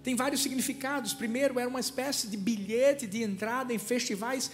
tem 0.02 0.16
vários 0.16 0.42
significados. 0.42 1.14
Primeiro, 1.14 1.58
era 1.58 1.68
uma 1.68 1.78
espécie 1.78 2.26
de 2.26 2.36
bilhete 2.36 3.06
de 3.06 3.22
entrada 3.22 3.72
em 3.72 3.78
festivais 3.78 4.50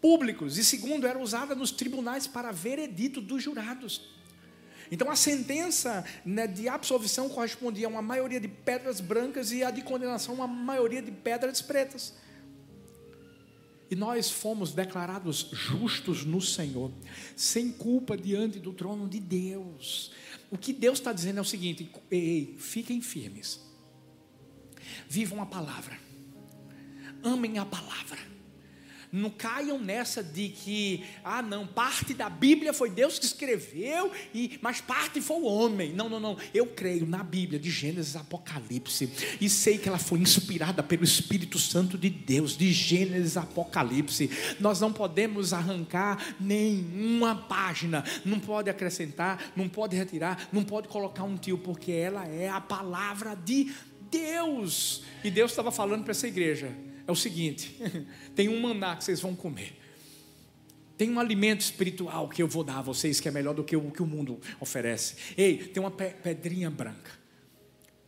públicos, 0.00 0.58
e 0.58 0.64
segundo, 0.64 1.06
era 1.06 1.18
usada 1.18 1.54
nos 1.54 1.72
tribunais 1.72 2.26
para 2.26 2.52
veredito 2.52 3.20
dos 3.20 3.42
jurados. 3.42 4.16
Então 4.90 5.10
a 5.10 5.16
sentença 5.16 6.04
né, 6.24 6.46
de 6.46 6.68
absolvição 6.68 7.28
correspondia 7.28 7.86
a 7.86 7.90
uma 7.90 8.00
maioria 8.00 8.40
de 8.40 8.48
pedras 8.48 9.00
brancas 9.00 9.52
e 9.52 9.62
a 9.62 9.70
de 9.70 9.82
condenação 9.82 10.34
a 10.34 10.44
uma 10.44 10.46
maioria 10.46 11.02
de 11.02 11.10
pedras 11.10 11.60
pretas. 11.60 12.14
E 13.90 13.96
nós 13.96 14.30
fomos 14.30 14.72
declarados 14.72 15.48
justos 15.52 16.24
no 16.24 16.40
Senhor, 16.40 16.92
sem 17.34 17.72
culpa 17.72 18.16
diante 18.16 18.58
do 18.58 18.72
trono 18.72 19.08
de 19.08 19.18
Deus. 19.18 20.12
O 20.50 20.58
que 20.58 20.72
Deus 20.72 20.98
está 20.98 21.12
dizendo 21.12 21.38
é 21.38 21.40
o 21.40 21.44
seguinte: 21.44 21.90
ei, 22.10 22.54
fiquem 22.58 23.00
firmes, 23.00 23.60
vivam 25.08 25.40
a 25.40 25.46
palavra, 25.46 25.98
amem 27.22 27.58
a 27.58 27.64
palavra 27.64 28.37
não 29.12 29.30
caiam 29.30 29.78
nessa 29.78 30.22
de 30.22 30.48
que, 30.48 31.04
ah, 31.24 31.42
não, 31.42 31.66
parte 31.66 32.14
da 32.14 32.28
Bíblia 32.28 32.72
foi 32.72 32.90
Deus 32.90 33.18
que 33.18 33.24
escreveu, 33.24 34.10
e 34.34 34.58
mas 34.60 34.80
parte 34.80 35.20
foi 35.20 35.38
o 35.38 35.44
homem. 35.44 35.92
Não, 35.92 36.08
não, 36.08 36.20
não. 36.20 36.36
Eu 36.52 36.66
creio 36.66 37.06
na 37.06 37.22
Bíblia, 37.22 37.58
de 37.58 37.70
Gênesis 37.70 38.16
a 38.16 38.20
Apocalipse, 38.20 39.10
e 39.40 39.48
sei 39.48 39.78
que 39.78 39.88
ela 39.88 39.98
foi 39.98 40.18
inspirada 40.18 40.82
pelo 40.82 41.04
Espírito 41.04 41.58
Santo 41.58 41.96
de 41.96 42.10
Deus, 42.10 42.56
de 42.56 42.72
Gênesis 42.72 43.36
a 43.36 43.42
Apocalipse. 43.42 44.30
Nós 44.60 44.80
não 44.80 44.92
podemos 44.92 45.52
arrancar 45.52 46.34
nenhuma 46.40 47.34
página, 47.34 48.04
não 48.24 48.38
pode 48.38 48.68
acrescentar, 48.70 49.52
não 49.56 49.68
pode 49.68 49.96
retirar, 49.96 50.48
não 50.52 50.64
pode 50.64 50.88
colocar 50.88 51.24
um 51.24 51.36
tio, 51.36 51.58
porque 51.58 51.92
ela 51.92 52.26
é 52.26 52.48
a 52.48 52.60
palavra 52.60 53.34
de 53.34 53.72
Deus. 54.10 55.02
E 55.22 55.30
Deus 55.30 55.52
estava 55.52 55.70
falando 55.70 56.04
para 56.04 56.12
essa 56.12 56.26
igreja 56.26 56.87
é 57.08 57.12
o 57.12 57.16
seguinte: 57.16 57.74
tem 58.36 58.48
um 58.48 58.60
maná 58.60 58.94
que 58.94 59.02
vocês 59.02 59.20
vão 59.20 59.34
comer. 59.34 59.76
Tem 60.96 61.10
um 61.10 61.18
alimento 61.18 61.62
espiritual 61.62 62.28
que 62.28 62.42
eu 62.42 62.48
vou 62.48 62.62
dar 62.62 62.78
a 62.78 62.82
vocês 62.82 63.18
que 63.18 63.28
é 63.28 63.30
melhor 63.30 63.54
do 63.54 63.64
que 63.64 63.76
o 63.76 63.90
que 63.90 64.02
o 64.02 64.06
mundo 64.06 64.40
oferece. 64.60 65.16
Ei, 65.36 65.56
tem 65.56 65.80
uma 65.80 65.90
pedrinha 65.90 66.70
branca. 66.70 67.12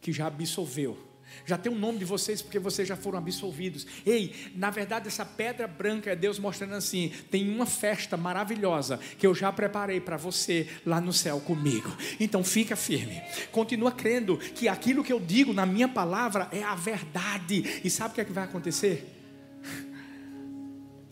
que 0.01 0.13
já 0.13 0.27
absolveu. 0.27 1.10
Já 1.45 1.57
tem 1.57 1.73
o 1.73 1.79
nome 1.79 1.99
de 1.99 2.05
vocês 2.05 2.43
porque 2.43 2.59
vocês 2.59 2.87
já 2.87 2.97
foram 2.97 3.19
absolvidos. 3.19 3.87
Ei, 4.05 4.35
na 4.55 4.71
verdade, 4.71 5.09
essa 5.09 5.25
pedra 5.25 5.67
branca 5.67 6.11
é 6.11 6.17
Deus 6.17 6.39
mostrando 6.39 6.75
assim: 6.75 7.13
tem 7.31 7.49
uma 7.49 7.67
festa 7.67 8.17
maravilhosa 8.17 8.99
que 9.19 9.27
eu 9.27 9.35
já 9.35 9.53
preparei 9.53 10.01
para 10.01 10.17
você 10.17 10.69
lá 10.85 11.01
no 11.01 11.13
céu 11.13 11.41
comigo. 11.41 11.95
Então 12.19 12.45
fica 12.45 12.77
firme, 12.77 13.21
continua 13.51 13.93
crendo 13.93 14.37
que 14.39 14.69
aquilo 14.69 15.05
que 15.05 15.13
eu 15.13 15.21
digo 15.21 15.53
na 15.53 15.67
minha 15.67 15.89
palavra 15.89 16.49
é 16.53 16.63
a 16.63 16.75
verdade. 16.75 17.81
E 17.85 17.91
sabe 17.91 18.13
o 18.13 18.15
que, 18.15 18.21
é 18.21 18.25
que 18.25 18.33
vai 18.33 18.45
acontecer? 18.45 19.07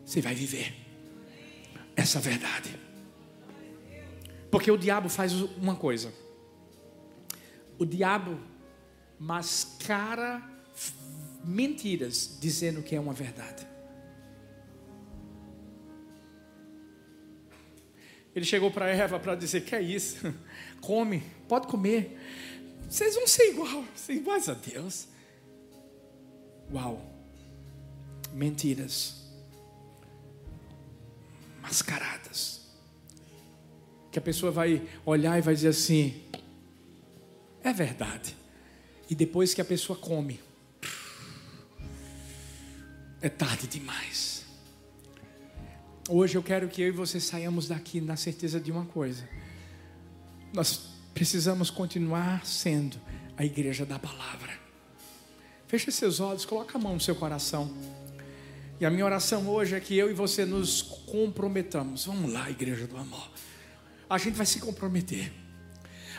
Você 0.04 0.20
vai 0.20 0.34
viver 0.34 0.74
essa 1.94 2.18
verdade. 2.18 2.74
Porque 4.50 4.70
o 4.70 4.76
diabo 4.78 5.08
faz 5.08 5.32
uma 5.32 5.76
coisa. 5.76 6.12
O 7.78 7.84
diabo 7.84 8.38
mascara 9.18 10.42
mentiras 11.44 12.38
dizendo 12.40 12.82
que 12.82 12.94
é 12.94 13.00
uma 13.00 13.12
verdade. 13.12 13.66
Ele 18.34 18.44
chegou 18.44 18.70
para 18.70 18.88
Eva 18.88 19.18
para 19.18 19.34
dizer: 19.34 19.62
Que 19.64 19.74
é 19.74 19.82
isso? 19.82 20.32
Come, 20.80 21.22
pode 21.48 21.66
comer. 21.66 22.16
Vocês 22.88 23.14
vão 23.14 23.26
ser 23.26 23.50
igual, 23.50 23.84
ser 23.96 24.14
iguais 24.14 24.48
a 24.48 24.54
Deus. 24.54 25.08
Uau, 26.72 27.02
mentiras 28.32 29.26
mascaradas. 31.60 32.60
Que 34.12 34.18
a 34.18 34.22
pessoa 34.22 34.52
vai 34.52 34.86
olhar 35.04 35.36
e 35.38 35.42
vai 35.42 35.54
dizer 35.54 35.68
assim: 35.68 36.22
É 37.64 37.72
verdade. 37.72 38.37
E 39.08 39.14
depois 39.14 39.54
que 39.54 39.60
a 39.60 39.64
pessoa 39.64 39.98
come, 39.98 40.40
é 43.20 43.28
tarde 43.28 43.66
demais. 43.66 44.44
Hoje 46.08 46.36
eu 46.36 46.42
quero 46.42 46.68
que 46.68 46.82
eu 46.82 46.88
e 46.88 46.90
você 46.90 47.20
saiamos 47.20 47.68
daqui 47.68 48.00
na 48.00 48.16
certeza 48.16 48.60
de 48.60 48.70
uma 48.70 48.84
coisa. 48.84 49.28
Nós 50.52 50.90
precisamos 51.12 51.70
continuar 51.70 52.46
sendo 52.46 52.98
a 53.36 53.44
igreja 53.44 53.84
da 53.84 53.98
palavra. 53.98 54.58
Feche 55.66 55.92
seus 55.92 56.20
olhos, 56.20 56.44
coloca 56.44 56.78
a 56.78 56.80
mão 56.80 56.94
no 56.94 57.00
seu 57.00 57.14
coração. 57.14 57.70
E 58.80 58.86
a 58.86 58.90
minha 58.90 59.04
oração 59.04 59.48
hoje 59.48 59.74
é 59.74 59.80
que 59.80 59.96
eu 59.96 60.10
e 60.10 60.14
você 60.14 60.44
nos 60.44 60.80
comprometamos. 60.82 62.06
Vamos 62.06 62.32
lá, 62.32 62.48
igreja 62.48 62.86
do 62.86 62.96
amor. 62.96 63.30
A 64.08 64.16
gente 64.16 64.34
vai 64.34 64.46
se 64.46 64.60
comprometer. 64.60 65.32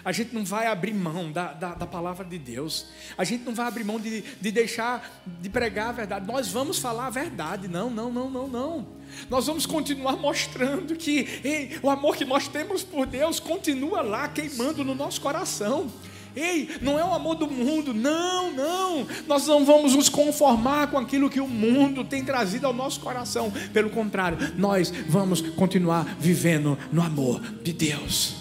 A 0.09 0.11
gente 0.11 0.33
não 0.33 0.43
vai 0.43 0.65
abrir 0.65 0.91
mão 0.91 1.31
da, 1.31 1.53
da, 1.53 1.75
da, 1.75 1.85
palavra 1.85 2.25
de 2.25 2.39
Deus. 2.39 2.87
A 3.15 3.23
gente 3.23 3.43
não 3.45 3.53
vai 3.53 3.67
abrir 3.67 3.83
mão 3.83 3.99
de, 3.99 4.23
de 4.41 4.51
deixar 4.51 5.21
de 5.39 5.47
pregar 5.49 5.89
a 5.89 5.91
verdade. 5.91 6.25
Nós 6.25 6.47
vamos 6.47 6.79
falar 6.79 7.05
a 7.05 7.09
verdade. 7.11 7.67
Não, 7.67 7.91
não, 7.91 8.11
não, 8.11 8.27
não, 8.27 8.47
não. 8.47 8.87
Nós 9.29 9.45
vamos 9.45 9.67
continuar 9.67 10.13
mostrando 10.13 10.95
que 10.95 11.41
ei, 11.43 11.77
o 11.83 11.91
amor 11.91 12.17
que 12.17 12.25
nós 12.25 12.47
temos 12.47 12.81
por 12.81 13.05
Deus 13.05 13.39
continua 13.39 14.01
lá 14.01 14.27
queimando 14.27 14.83
no 14.83 14.95
nosso 14.95 15.21
coração. 15.21 15.91
Ei, 16.35 16.67
não 16.81 16.97
é 16.97 17.05
o 17.05 17.13
amor 17.13 17.35
do 17.35 17.45
mundo, 17.45 17.93
não, 17.93 18.51
não. 18.51 19.07
Nós 19.27 19.45
não 19.45 19.63
vamos 19.63 19.93
nos 19.93 20.09
conformar 20.09 20.87
com 20.87 20.97
aquilo 20.97 21.29
que 21.29 21.39
o 21.39 21.47
mundo 21.47 22.03
tem 22.03 22.25
trazido 22.25 22.65
ao 22.65 22.73
nosso 22.73 22.99
coração. 22.99 23.53
Pelo 23.71 23.91
contrário, 23.91 24.39
nós 24.57 24.91
vamos 25.07 25.39
continuar 25.39 26.03
vivendo 26.19 26.79
no 26.91 27.03
amor 27.03 27.39
de 27.61 27.73
Deus. 27.73 28.38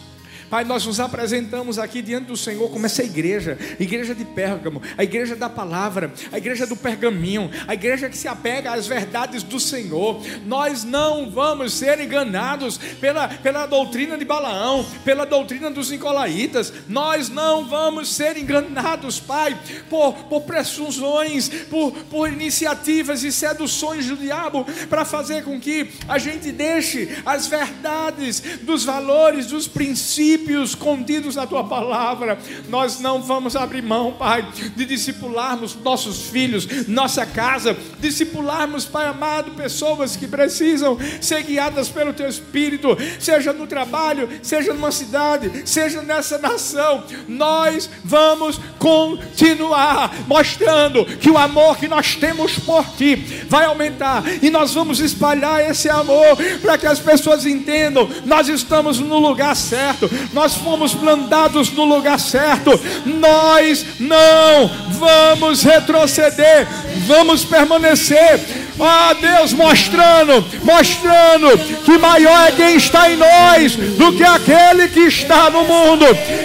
Pai, 0.50 0.64
nós 0.64 0.86
nos 0.86 0.98
apresentamos 0.98 1.78
aqui 1.78 2.00
diante 2.00 2.26
do 2.26 2.36
Senhor 2.36 2.70
como 2.70 2.86
essa 2.86 3.02
igreja, 3.02 3.58
igreja 3.78 4.14
de 4.14 4.24
Pérgamo, 4.24 4.80
a 4.96 5.04
igreja 5.04 5.36
da 5.36 5.48
palavra, 5.48 6.12
a 6.32 6.38
igreja 6.38 6.66
do 6.66 6.74
pergaminho, 6.74 7.50
a 7.66 7.74
igreja 7.74 8.08
que 8.08 8.16
se 8.16 8.26
apega 8.26 8.72
às 8.72 8.86
verdades 8.86 9.42
do 9.42 9.60
Senhor. 9.60 10.22
Nós 10.46 10.84
não 10.84 11.30
vamos 11.30 11.74
ser 11.74 12.00
enganados 12.00 12.78
pela, 12.98 13.28
pela 13.28 13.66
doutrina 13.66 14.16
de 14.16 14.24
Balaão, 14.24 14.86
pela 15.04 15.26
doutrina 15.26 15.70
dos 15.70 15.90
Nicolaitas. 15.90 16.72
Nós 16.88 17.28
não 17.28 17.66
vamos 17.66 18.08
ser 18.08 18.38
enganados, 18.38 19.20
Pai, 19.20 19.58
por, 19.90 20.14
por 20.14 20.42
presunções, 20.42 21.48
por, 21.68 21.92
por 22.04 22.32
iniciativas 22.32 23.22
e 23.22 23.30
seduções 23.30 24.06
do 24.06 24.16
diabo 24.16 24.64
para 24.88 25.04
fazer 25.04 25.44
com 25.44 25.60
que 25.60 25.90
a 26.08 26.16
gente 26.16 26.50
deixe 26.50 27.18
as 27.26 27.46
verdades 27.46 28.40
dos 28.62 28.82
valores, 28.82 29.46
dos 29.46 29.68
princípios 29.68 30.37
princípios 30.38 30.74
contidos 30.74 31.36
na 31.36 31.46
tua 31.46 31.64
palavra. 31.64 32.38
Nós 32.68 33.00
não 33.00 33.22
vamos 33.22 33.56
abrir 33.56 33.82
mão, 33.82 34.12
Pai, 34.12 34.46
de 34.76 34.84
discipularmos 34.84 35.76
nossos 35.76 36.28
filhos, 36.28 36.86
nossa 36.86 37.26
casa, 37.26 37.76
discipularmos, 37.98 38.84
Pai 38.84 39.06
amado, 39.06 39.52
pessoas 39.52 40.16
que 40.16 40.26
precisam 40.26 40.98
ser 41.20 41.42
guiadas 41.42 41.88
pelo 41.88 42.12
teu 42.12 42.28
espírito, 42.28 42.96
seja 43.18 43.52
no 43.52 43.66
trabalho, 43.66 44.28
seja 44.42 44.72
numa 44.72 44.92
cidade, 44.92 45.62
seja 45.64 46.02
nessa 46.02 46.38
nação. 46.38 47.04
Nós 47.26 47.88
vamos 48.04 48.60
continuar 48.78 50.14
mostrando 50.26 51.04
que 51.04 51.30
o 51.30 51.38
amor 51.38 51.76
que 51.76 51.88
nós 51.88 52.14
temos 52.14 52.58
por 52.58 52.84
ti 52.96 53.16
vai 53.48 53.64
aumentar 53.64 54.22
e 54.42 54.50
nós 54.50 54.74
vamos 54.74 55.00
espalhar 55.00 55.68
esse 55.68 55.88
amor 55.88 56.36
para 56.60 56.78
que 56.78 56.86
as 56.86 56.98
pessoas 56.98 57.46
entendam, 57.46 58.08
nós 58.24 58.48
estamos 58.48 58.98
no 58.98 59.18
lugar 59.18 59.54
certo, 59.56 60.08
nós 60.32 60.54
fomos 60.54 60.94
plantados 60.94 61.70
no 61.70 61.84
lugar 61.84 62.20
certo, 62.20 62.78
nós 63.04 63.84
não 63.98 64.70
vamos 64.98 65.62
retroceder, 65.62 66.66
vamos 67.06 67.44
permanecer. 67.44 68.68
Ah, 68.80 69.12
Deus 69.20 69.52
mostrando, 69.52 70.44
mostrando 70.62 71.58
que 71.84 71.98
maior 71.98 72.48
é 72.48 72.52
quem 72.52 72.76
está 72.76 73.10
em 73.10 73.16
nós 73.16 73.74
do 73.74 74.12
que 74.12 74.22
aquele 74.22 74.88
que 74.88 75.00
está 75.00 75.50
no 75.50 75.64
mundo. 75.64 76.04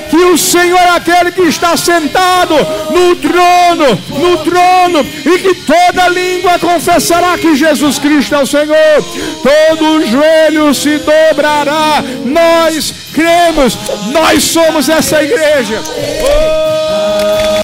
Que 0.09 0.15
o 0.15 0.38
Senhor 0.38 0.79
é 0.79 0.89
aquele 0.89 1.31
que 1.31 1.43
está 1.43 1.77
sentado 1.77 2.55
no 2.89 3.15
trono, 3.17 4.01
no 4.09 4.38
trono, 4.38 5.05
e 5.25 5.39
que 5.39 5.53
toda 5.61 6.09
língua 6.09 6.57
confessará 6.57 7.38
que 7.38 7.55
Jesus 7.55 7.99
Cristo 7.99 8.34
é 8.34 8.41
o 8.41 8.47
Senhor. 8.47 9.03
Todo 9.43 10.07
joelho 10.07 10.73
se 10.73 10.97
dobrará. 10.97 12.03
Nós 12.25 13.03
cremos, 13.14 13.78
nós 14.11 14.43
somos 14.43 14.89
essa 14.89 15.24
igreja. 15.24 15.82
Oh! 15.86 17.62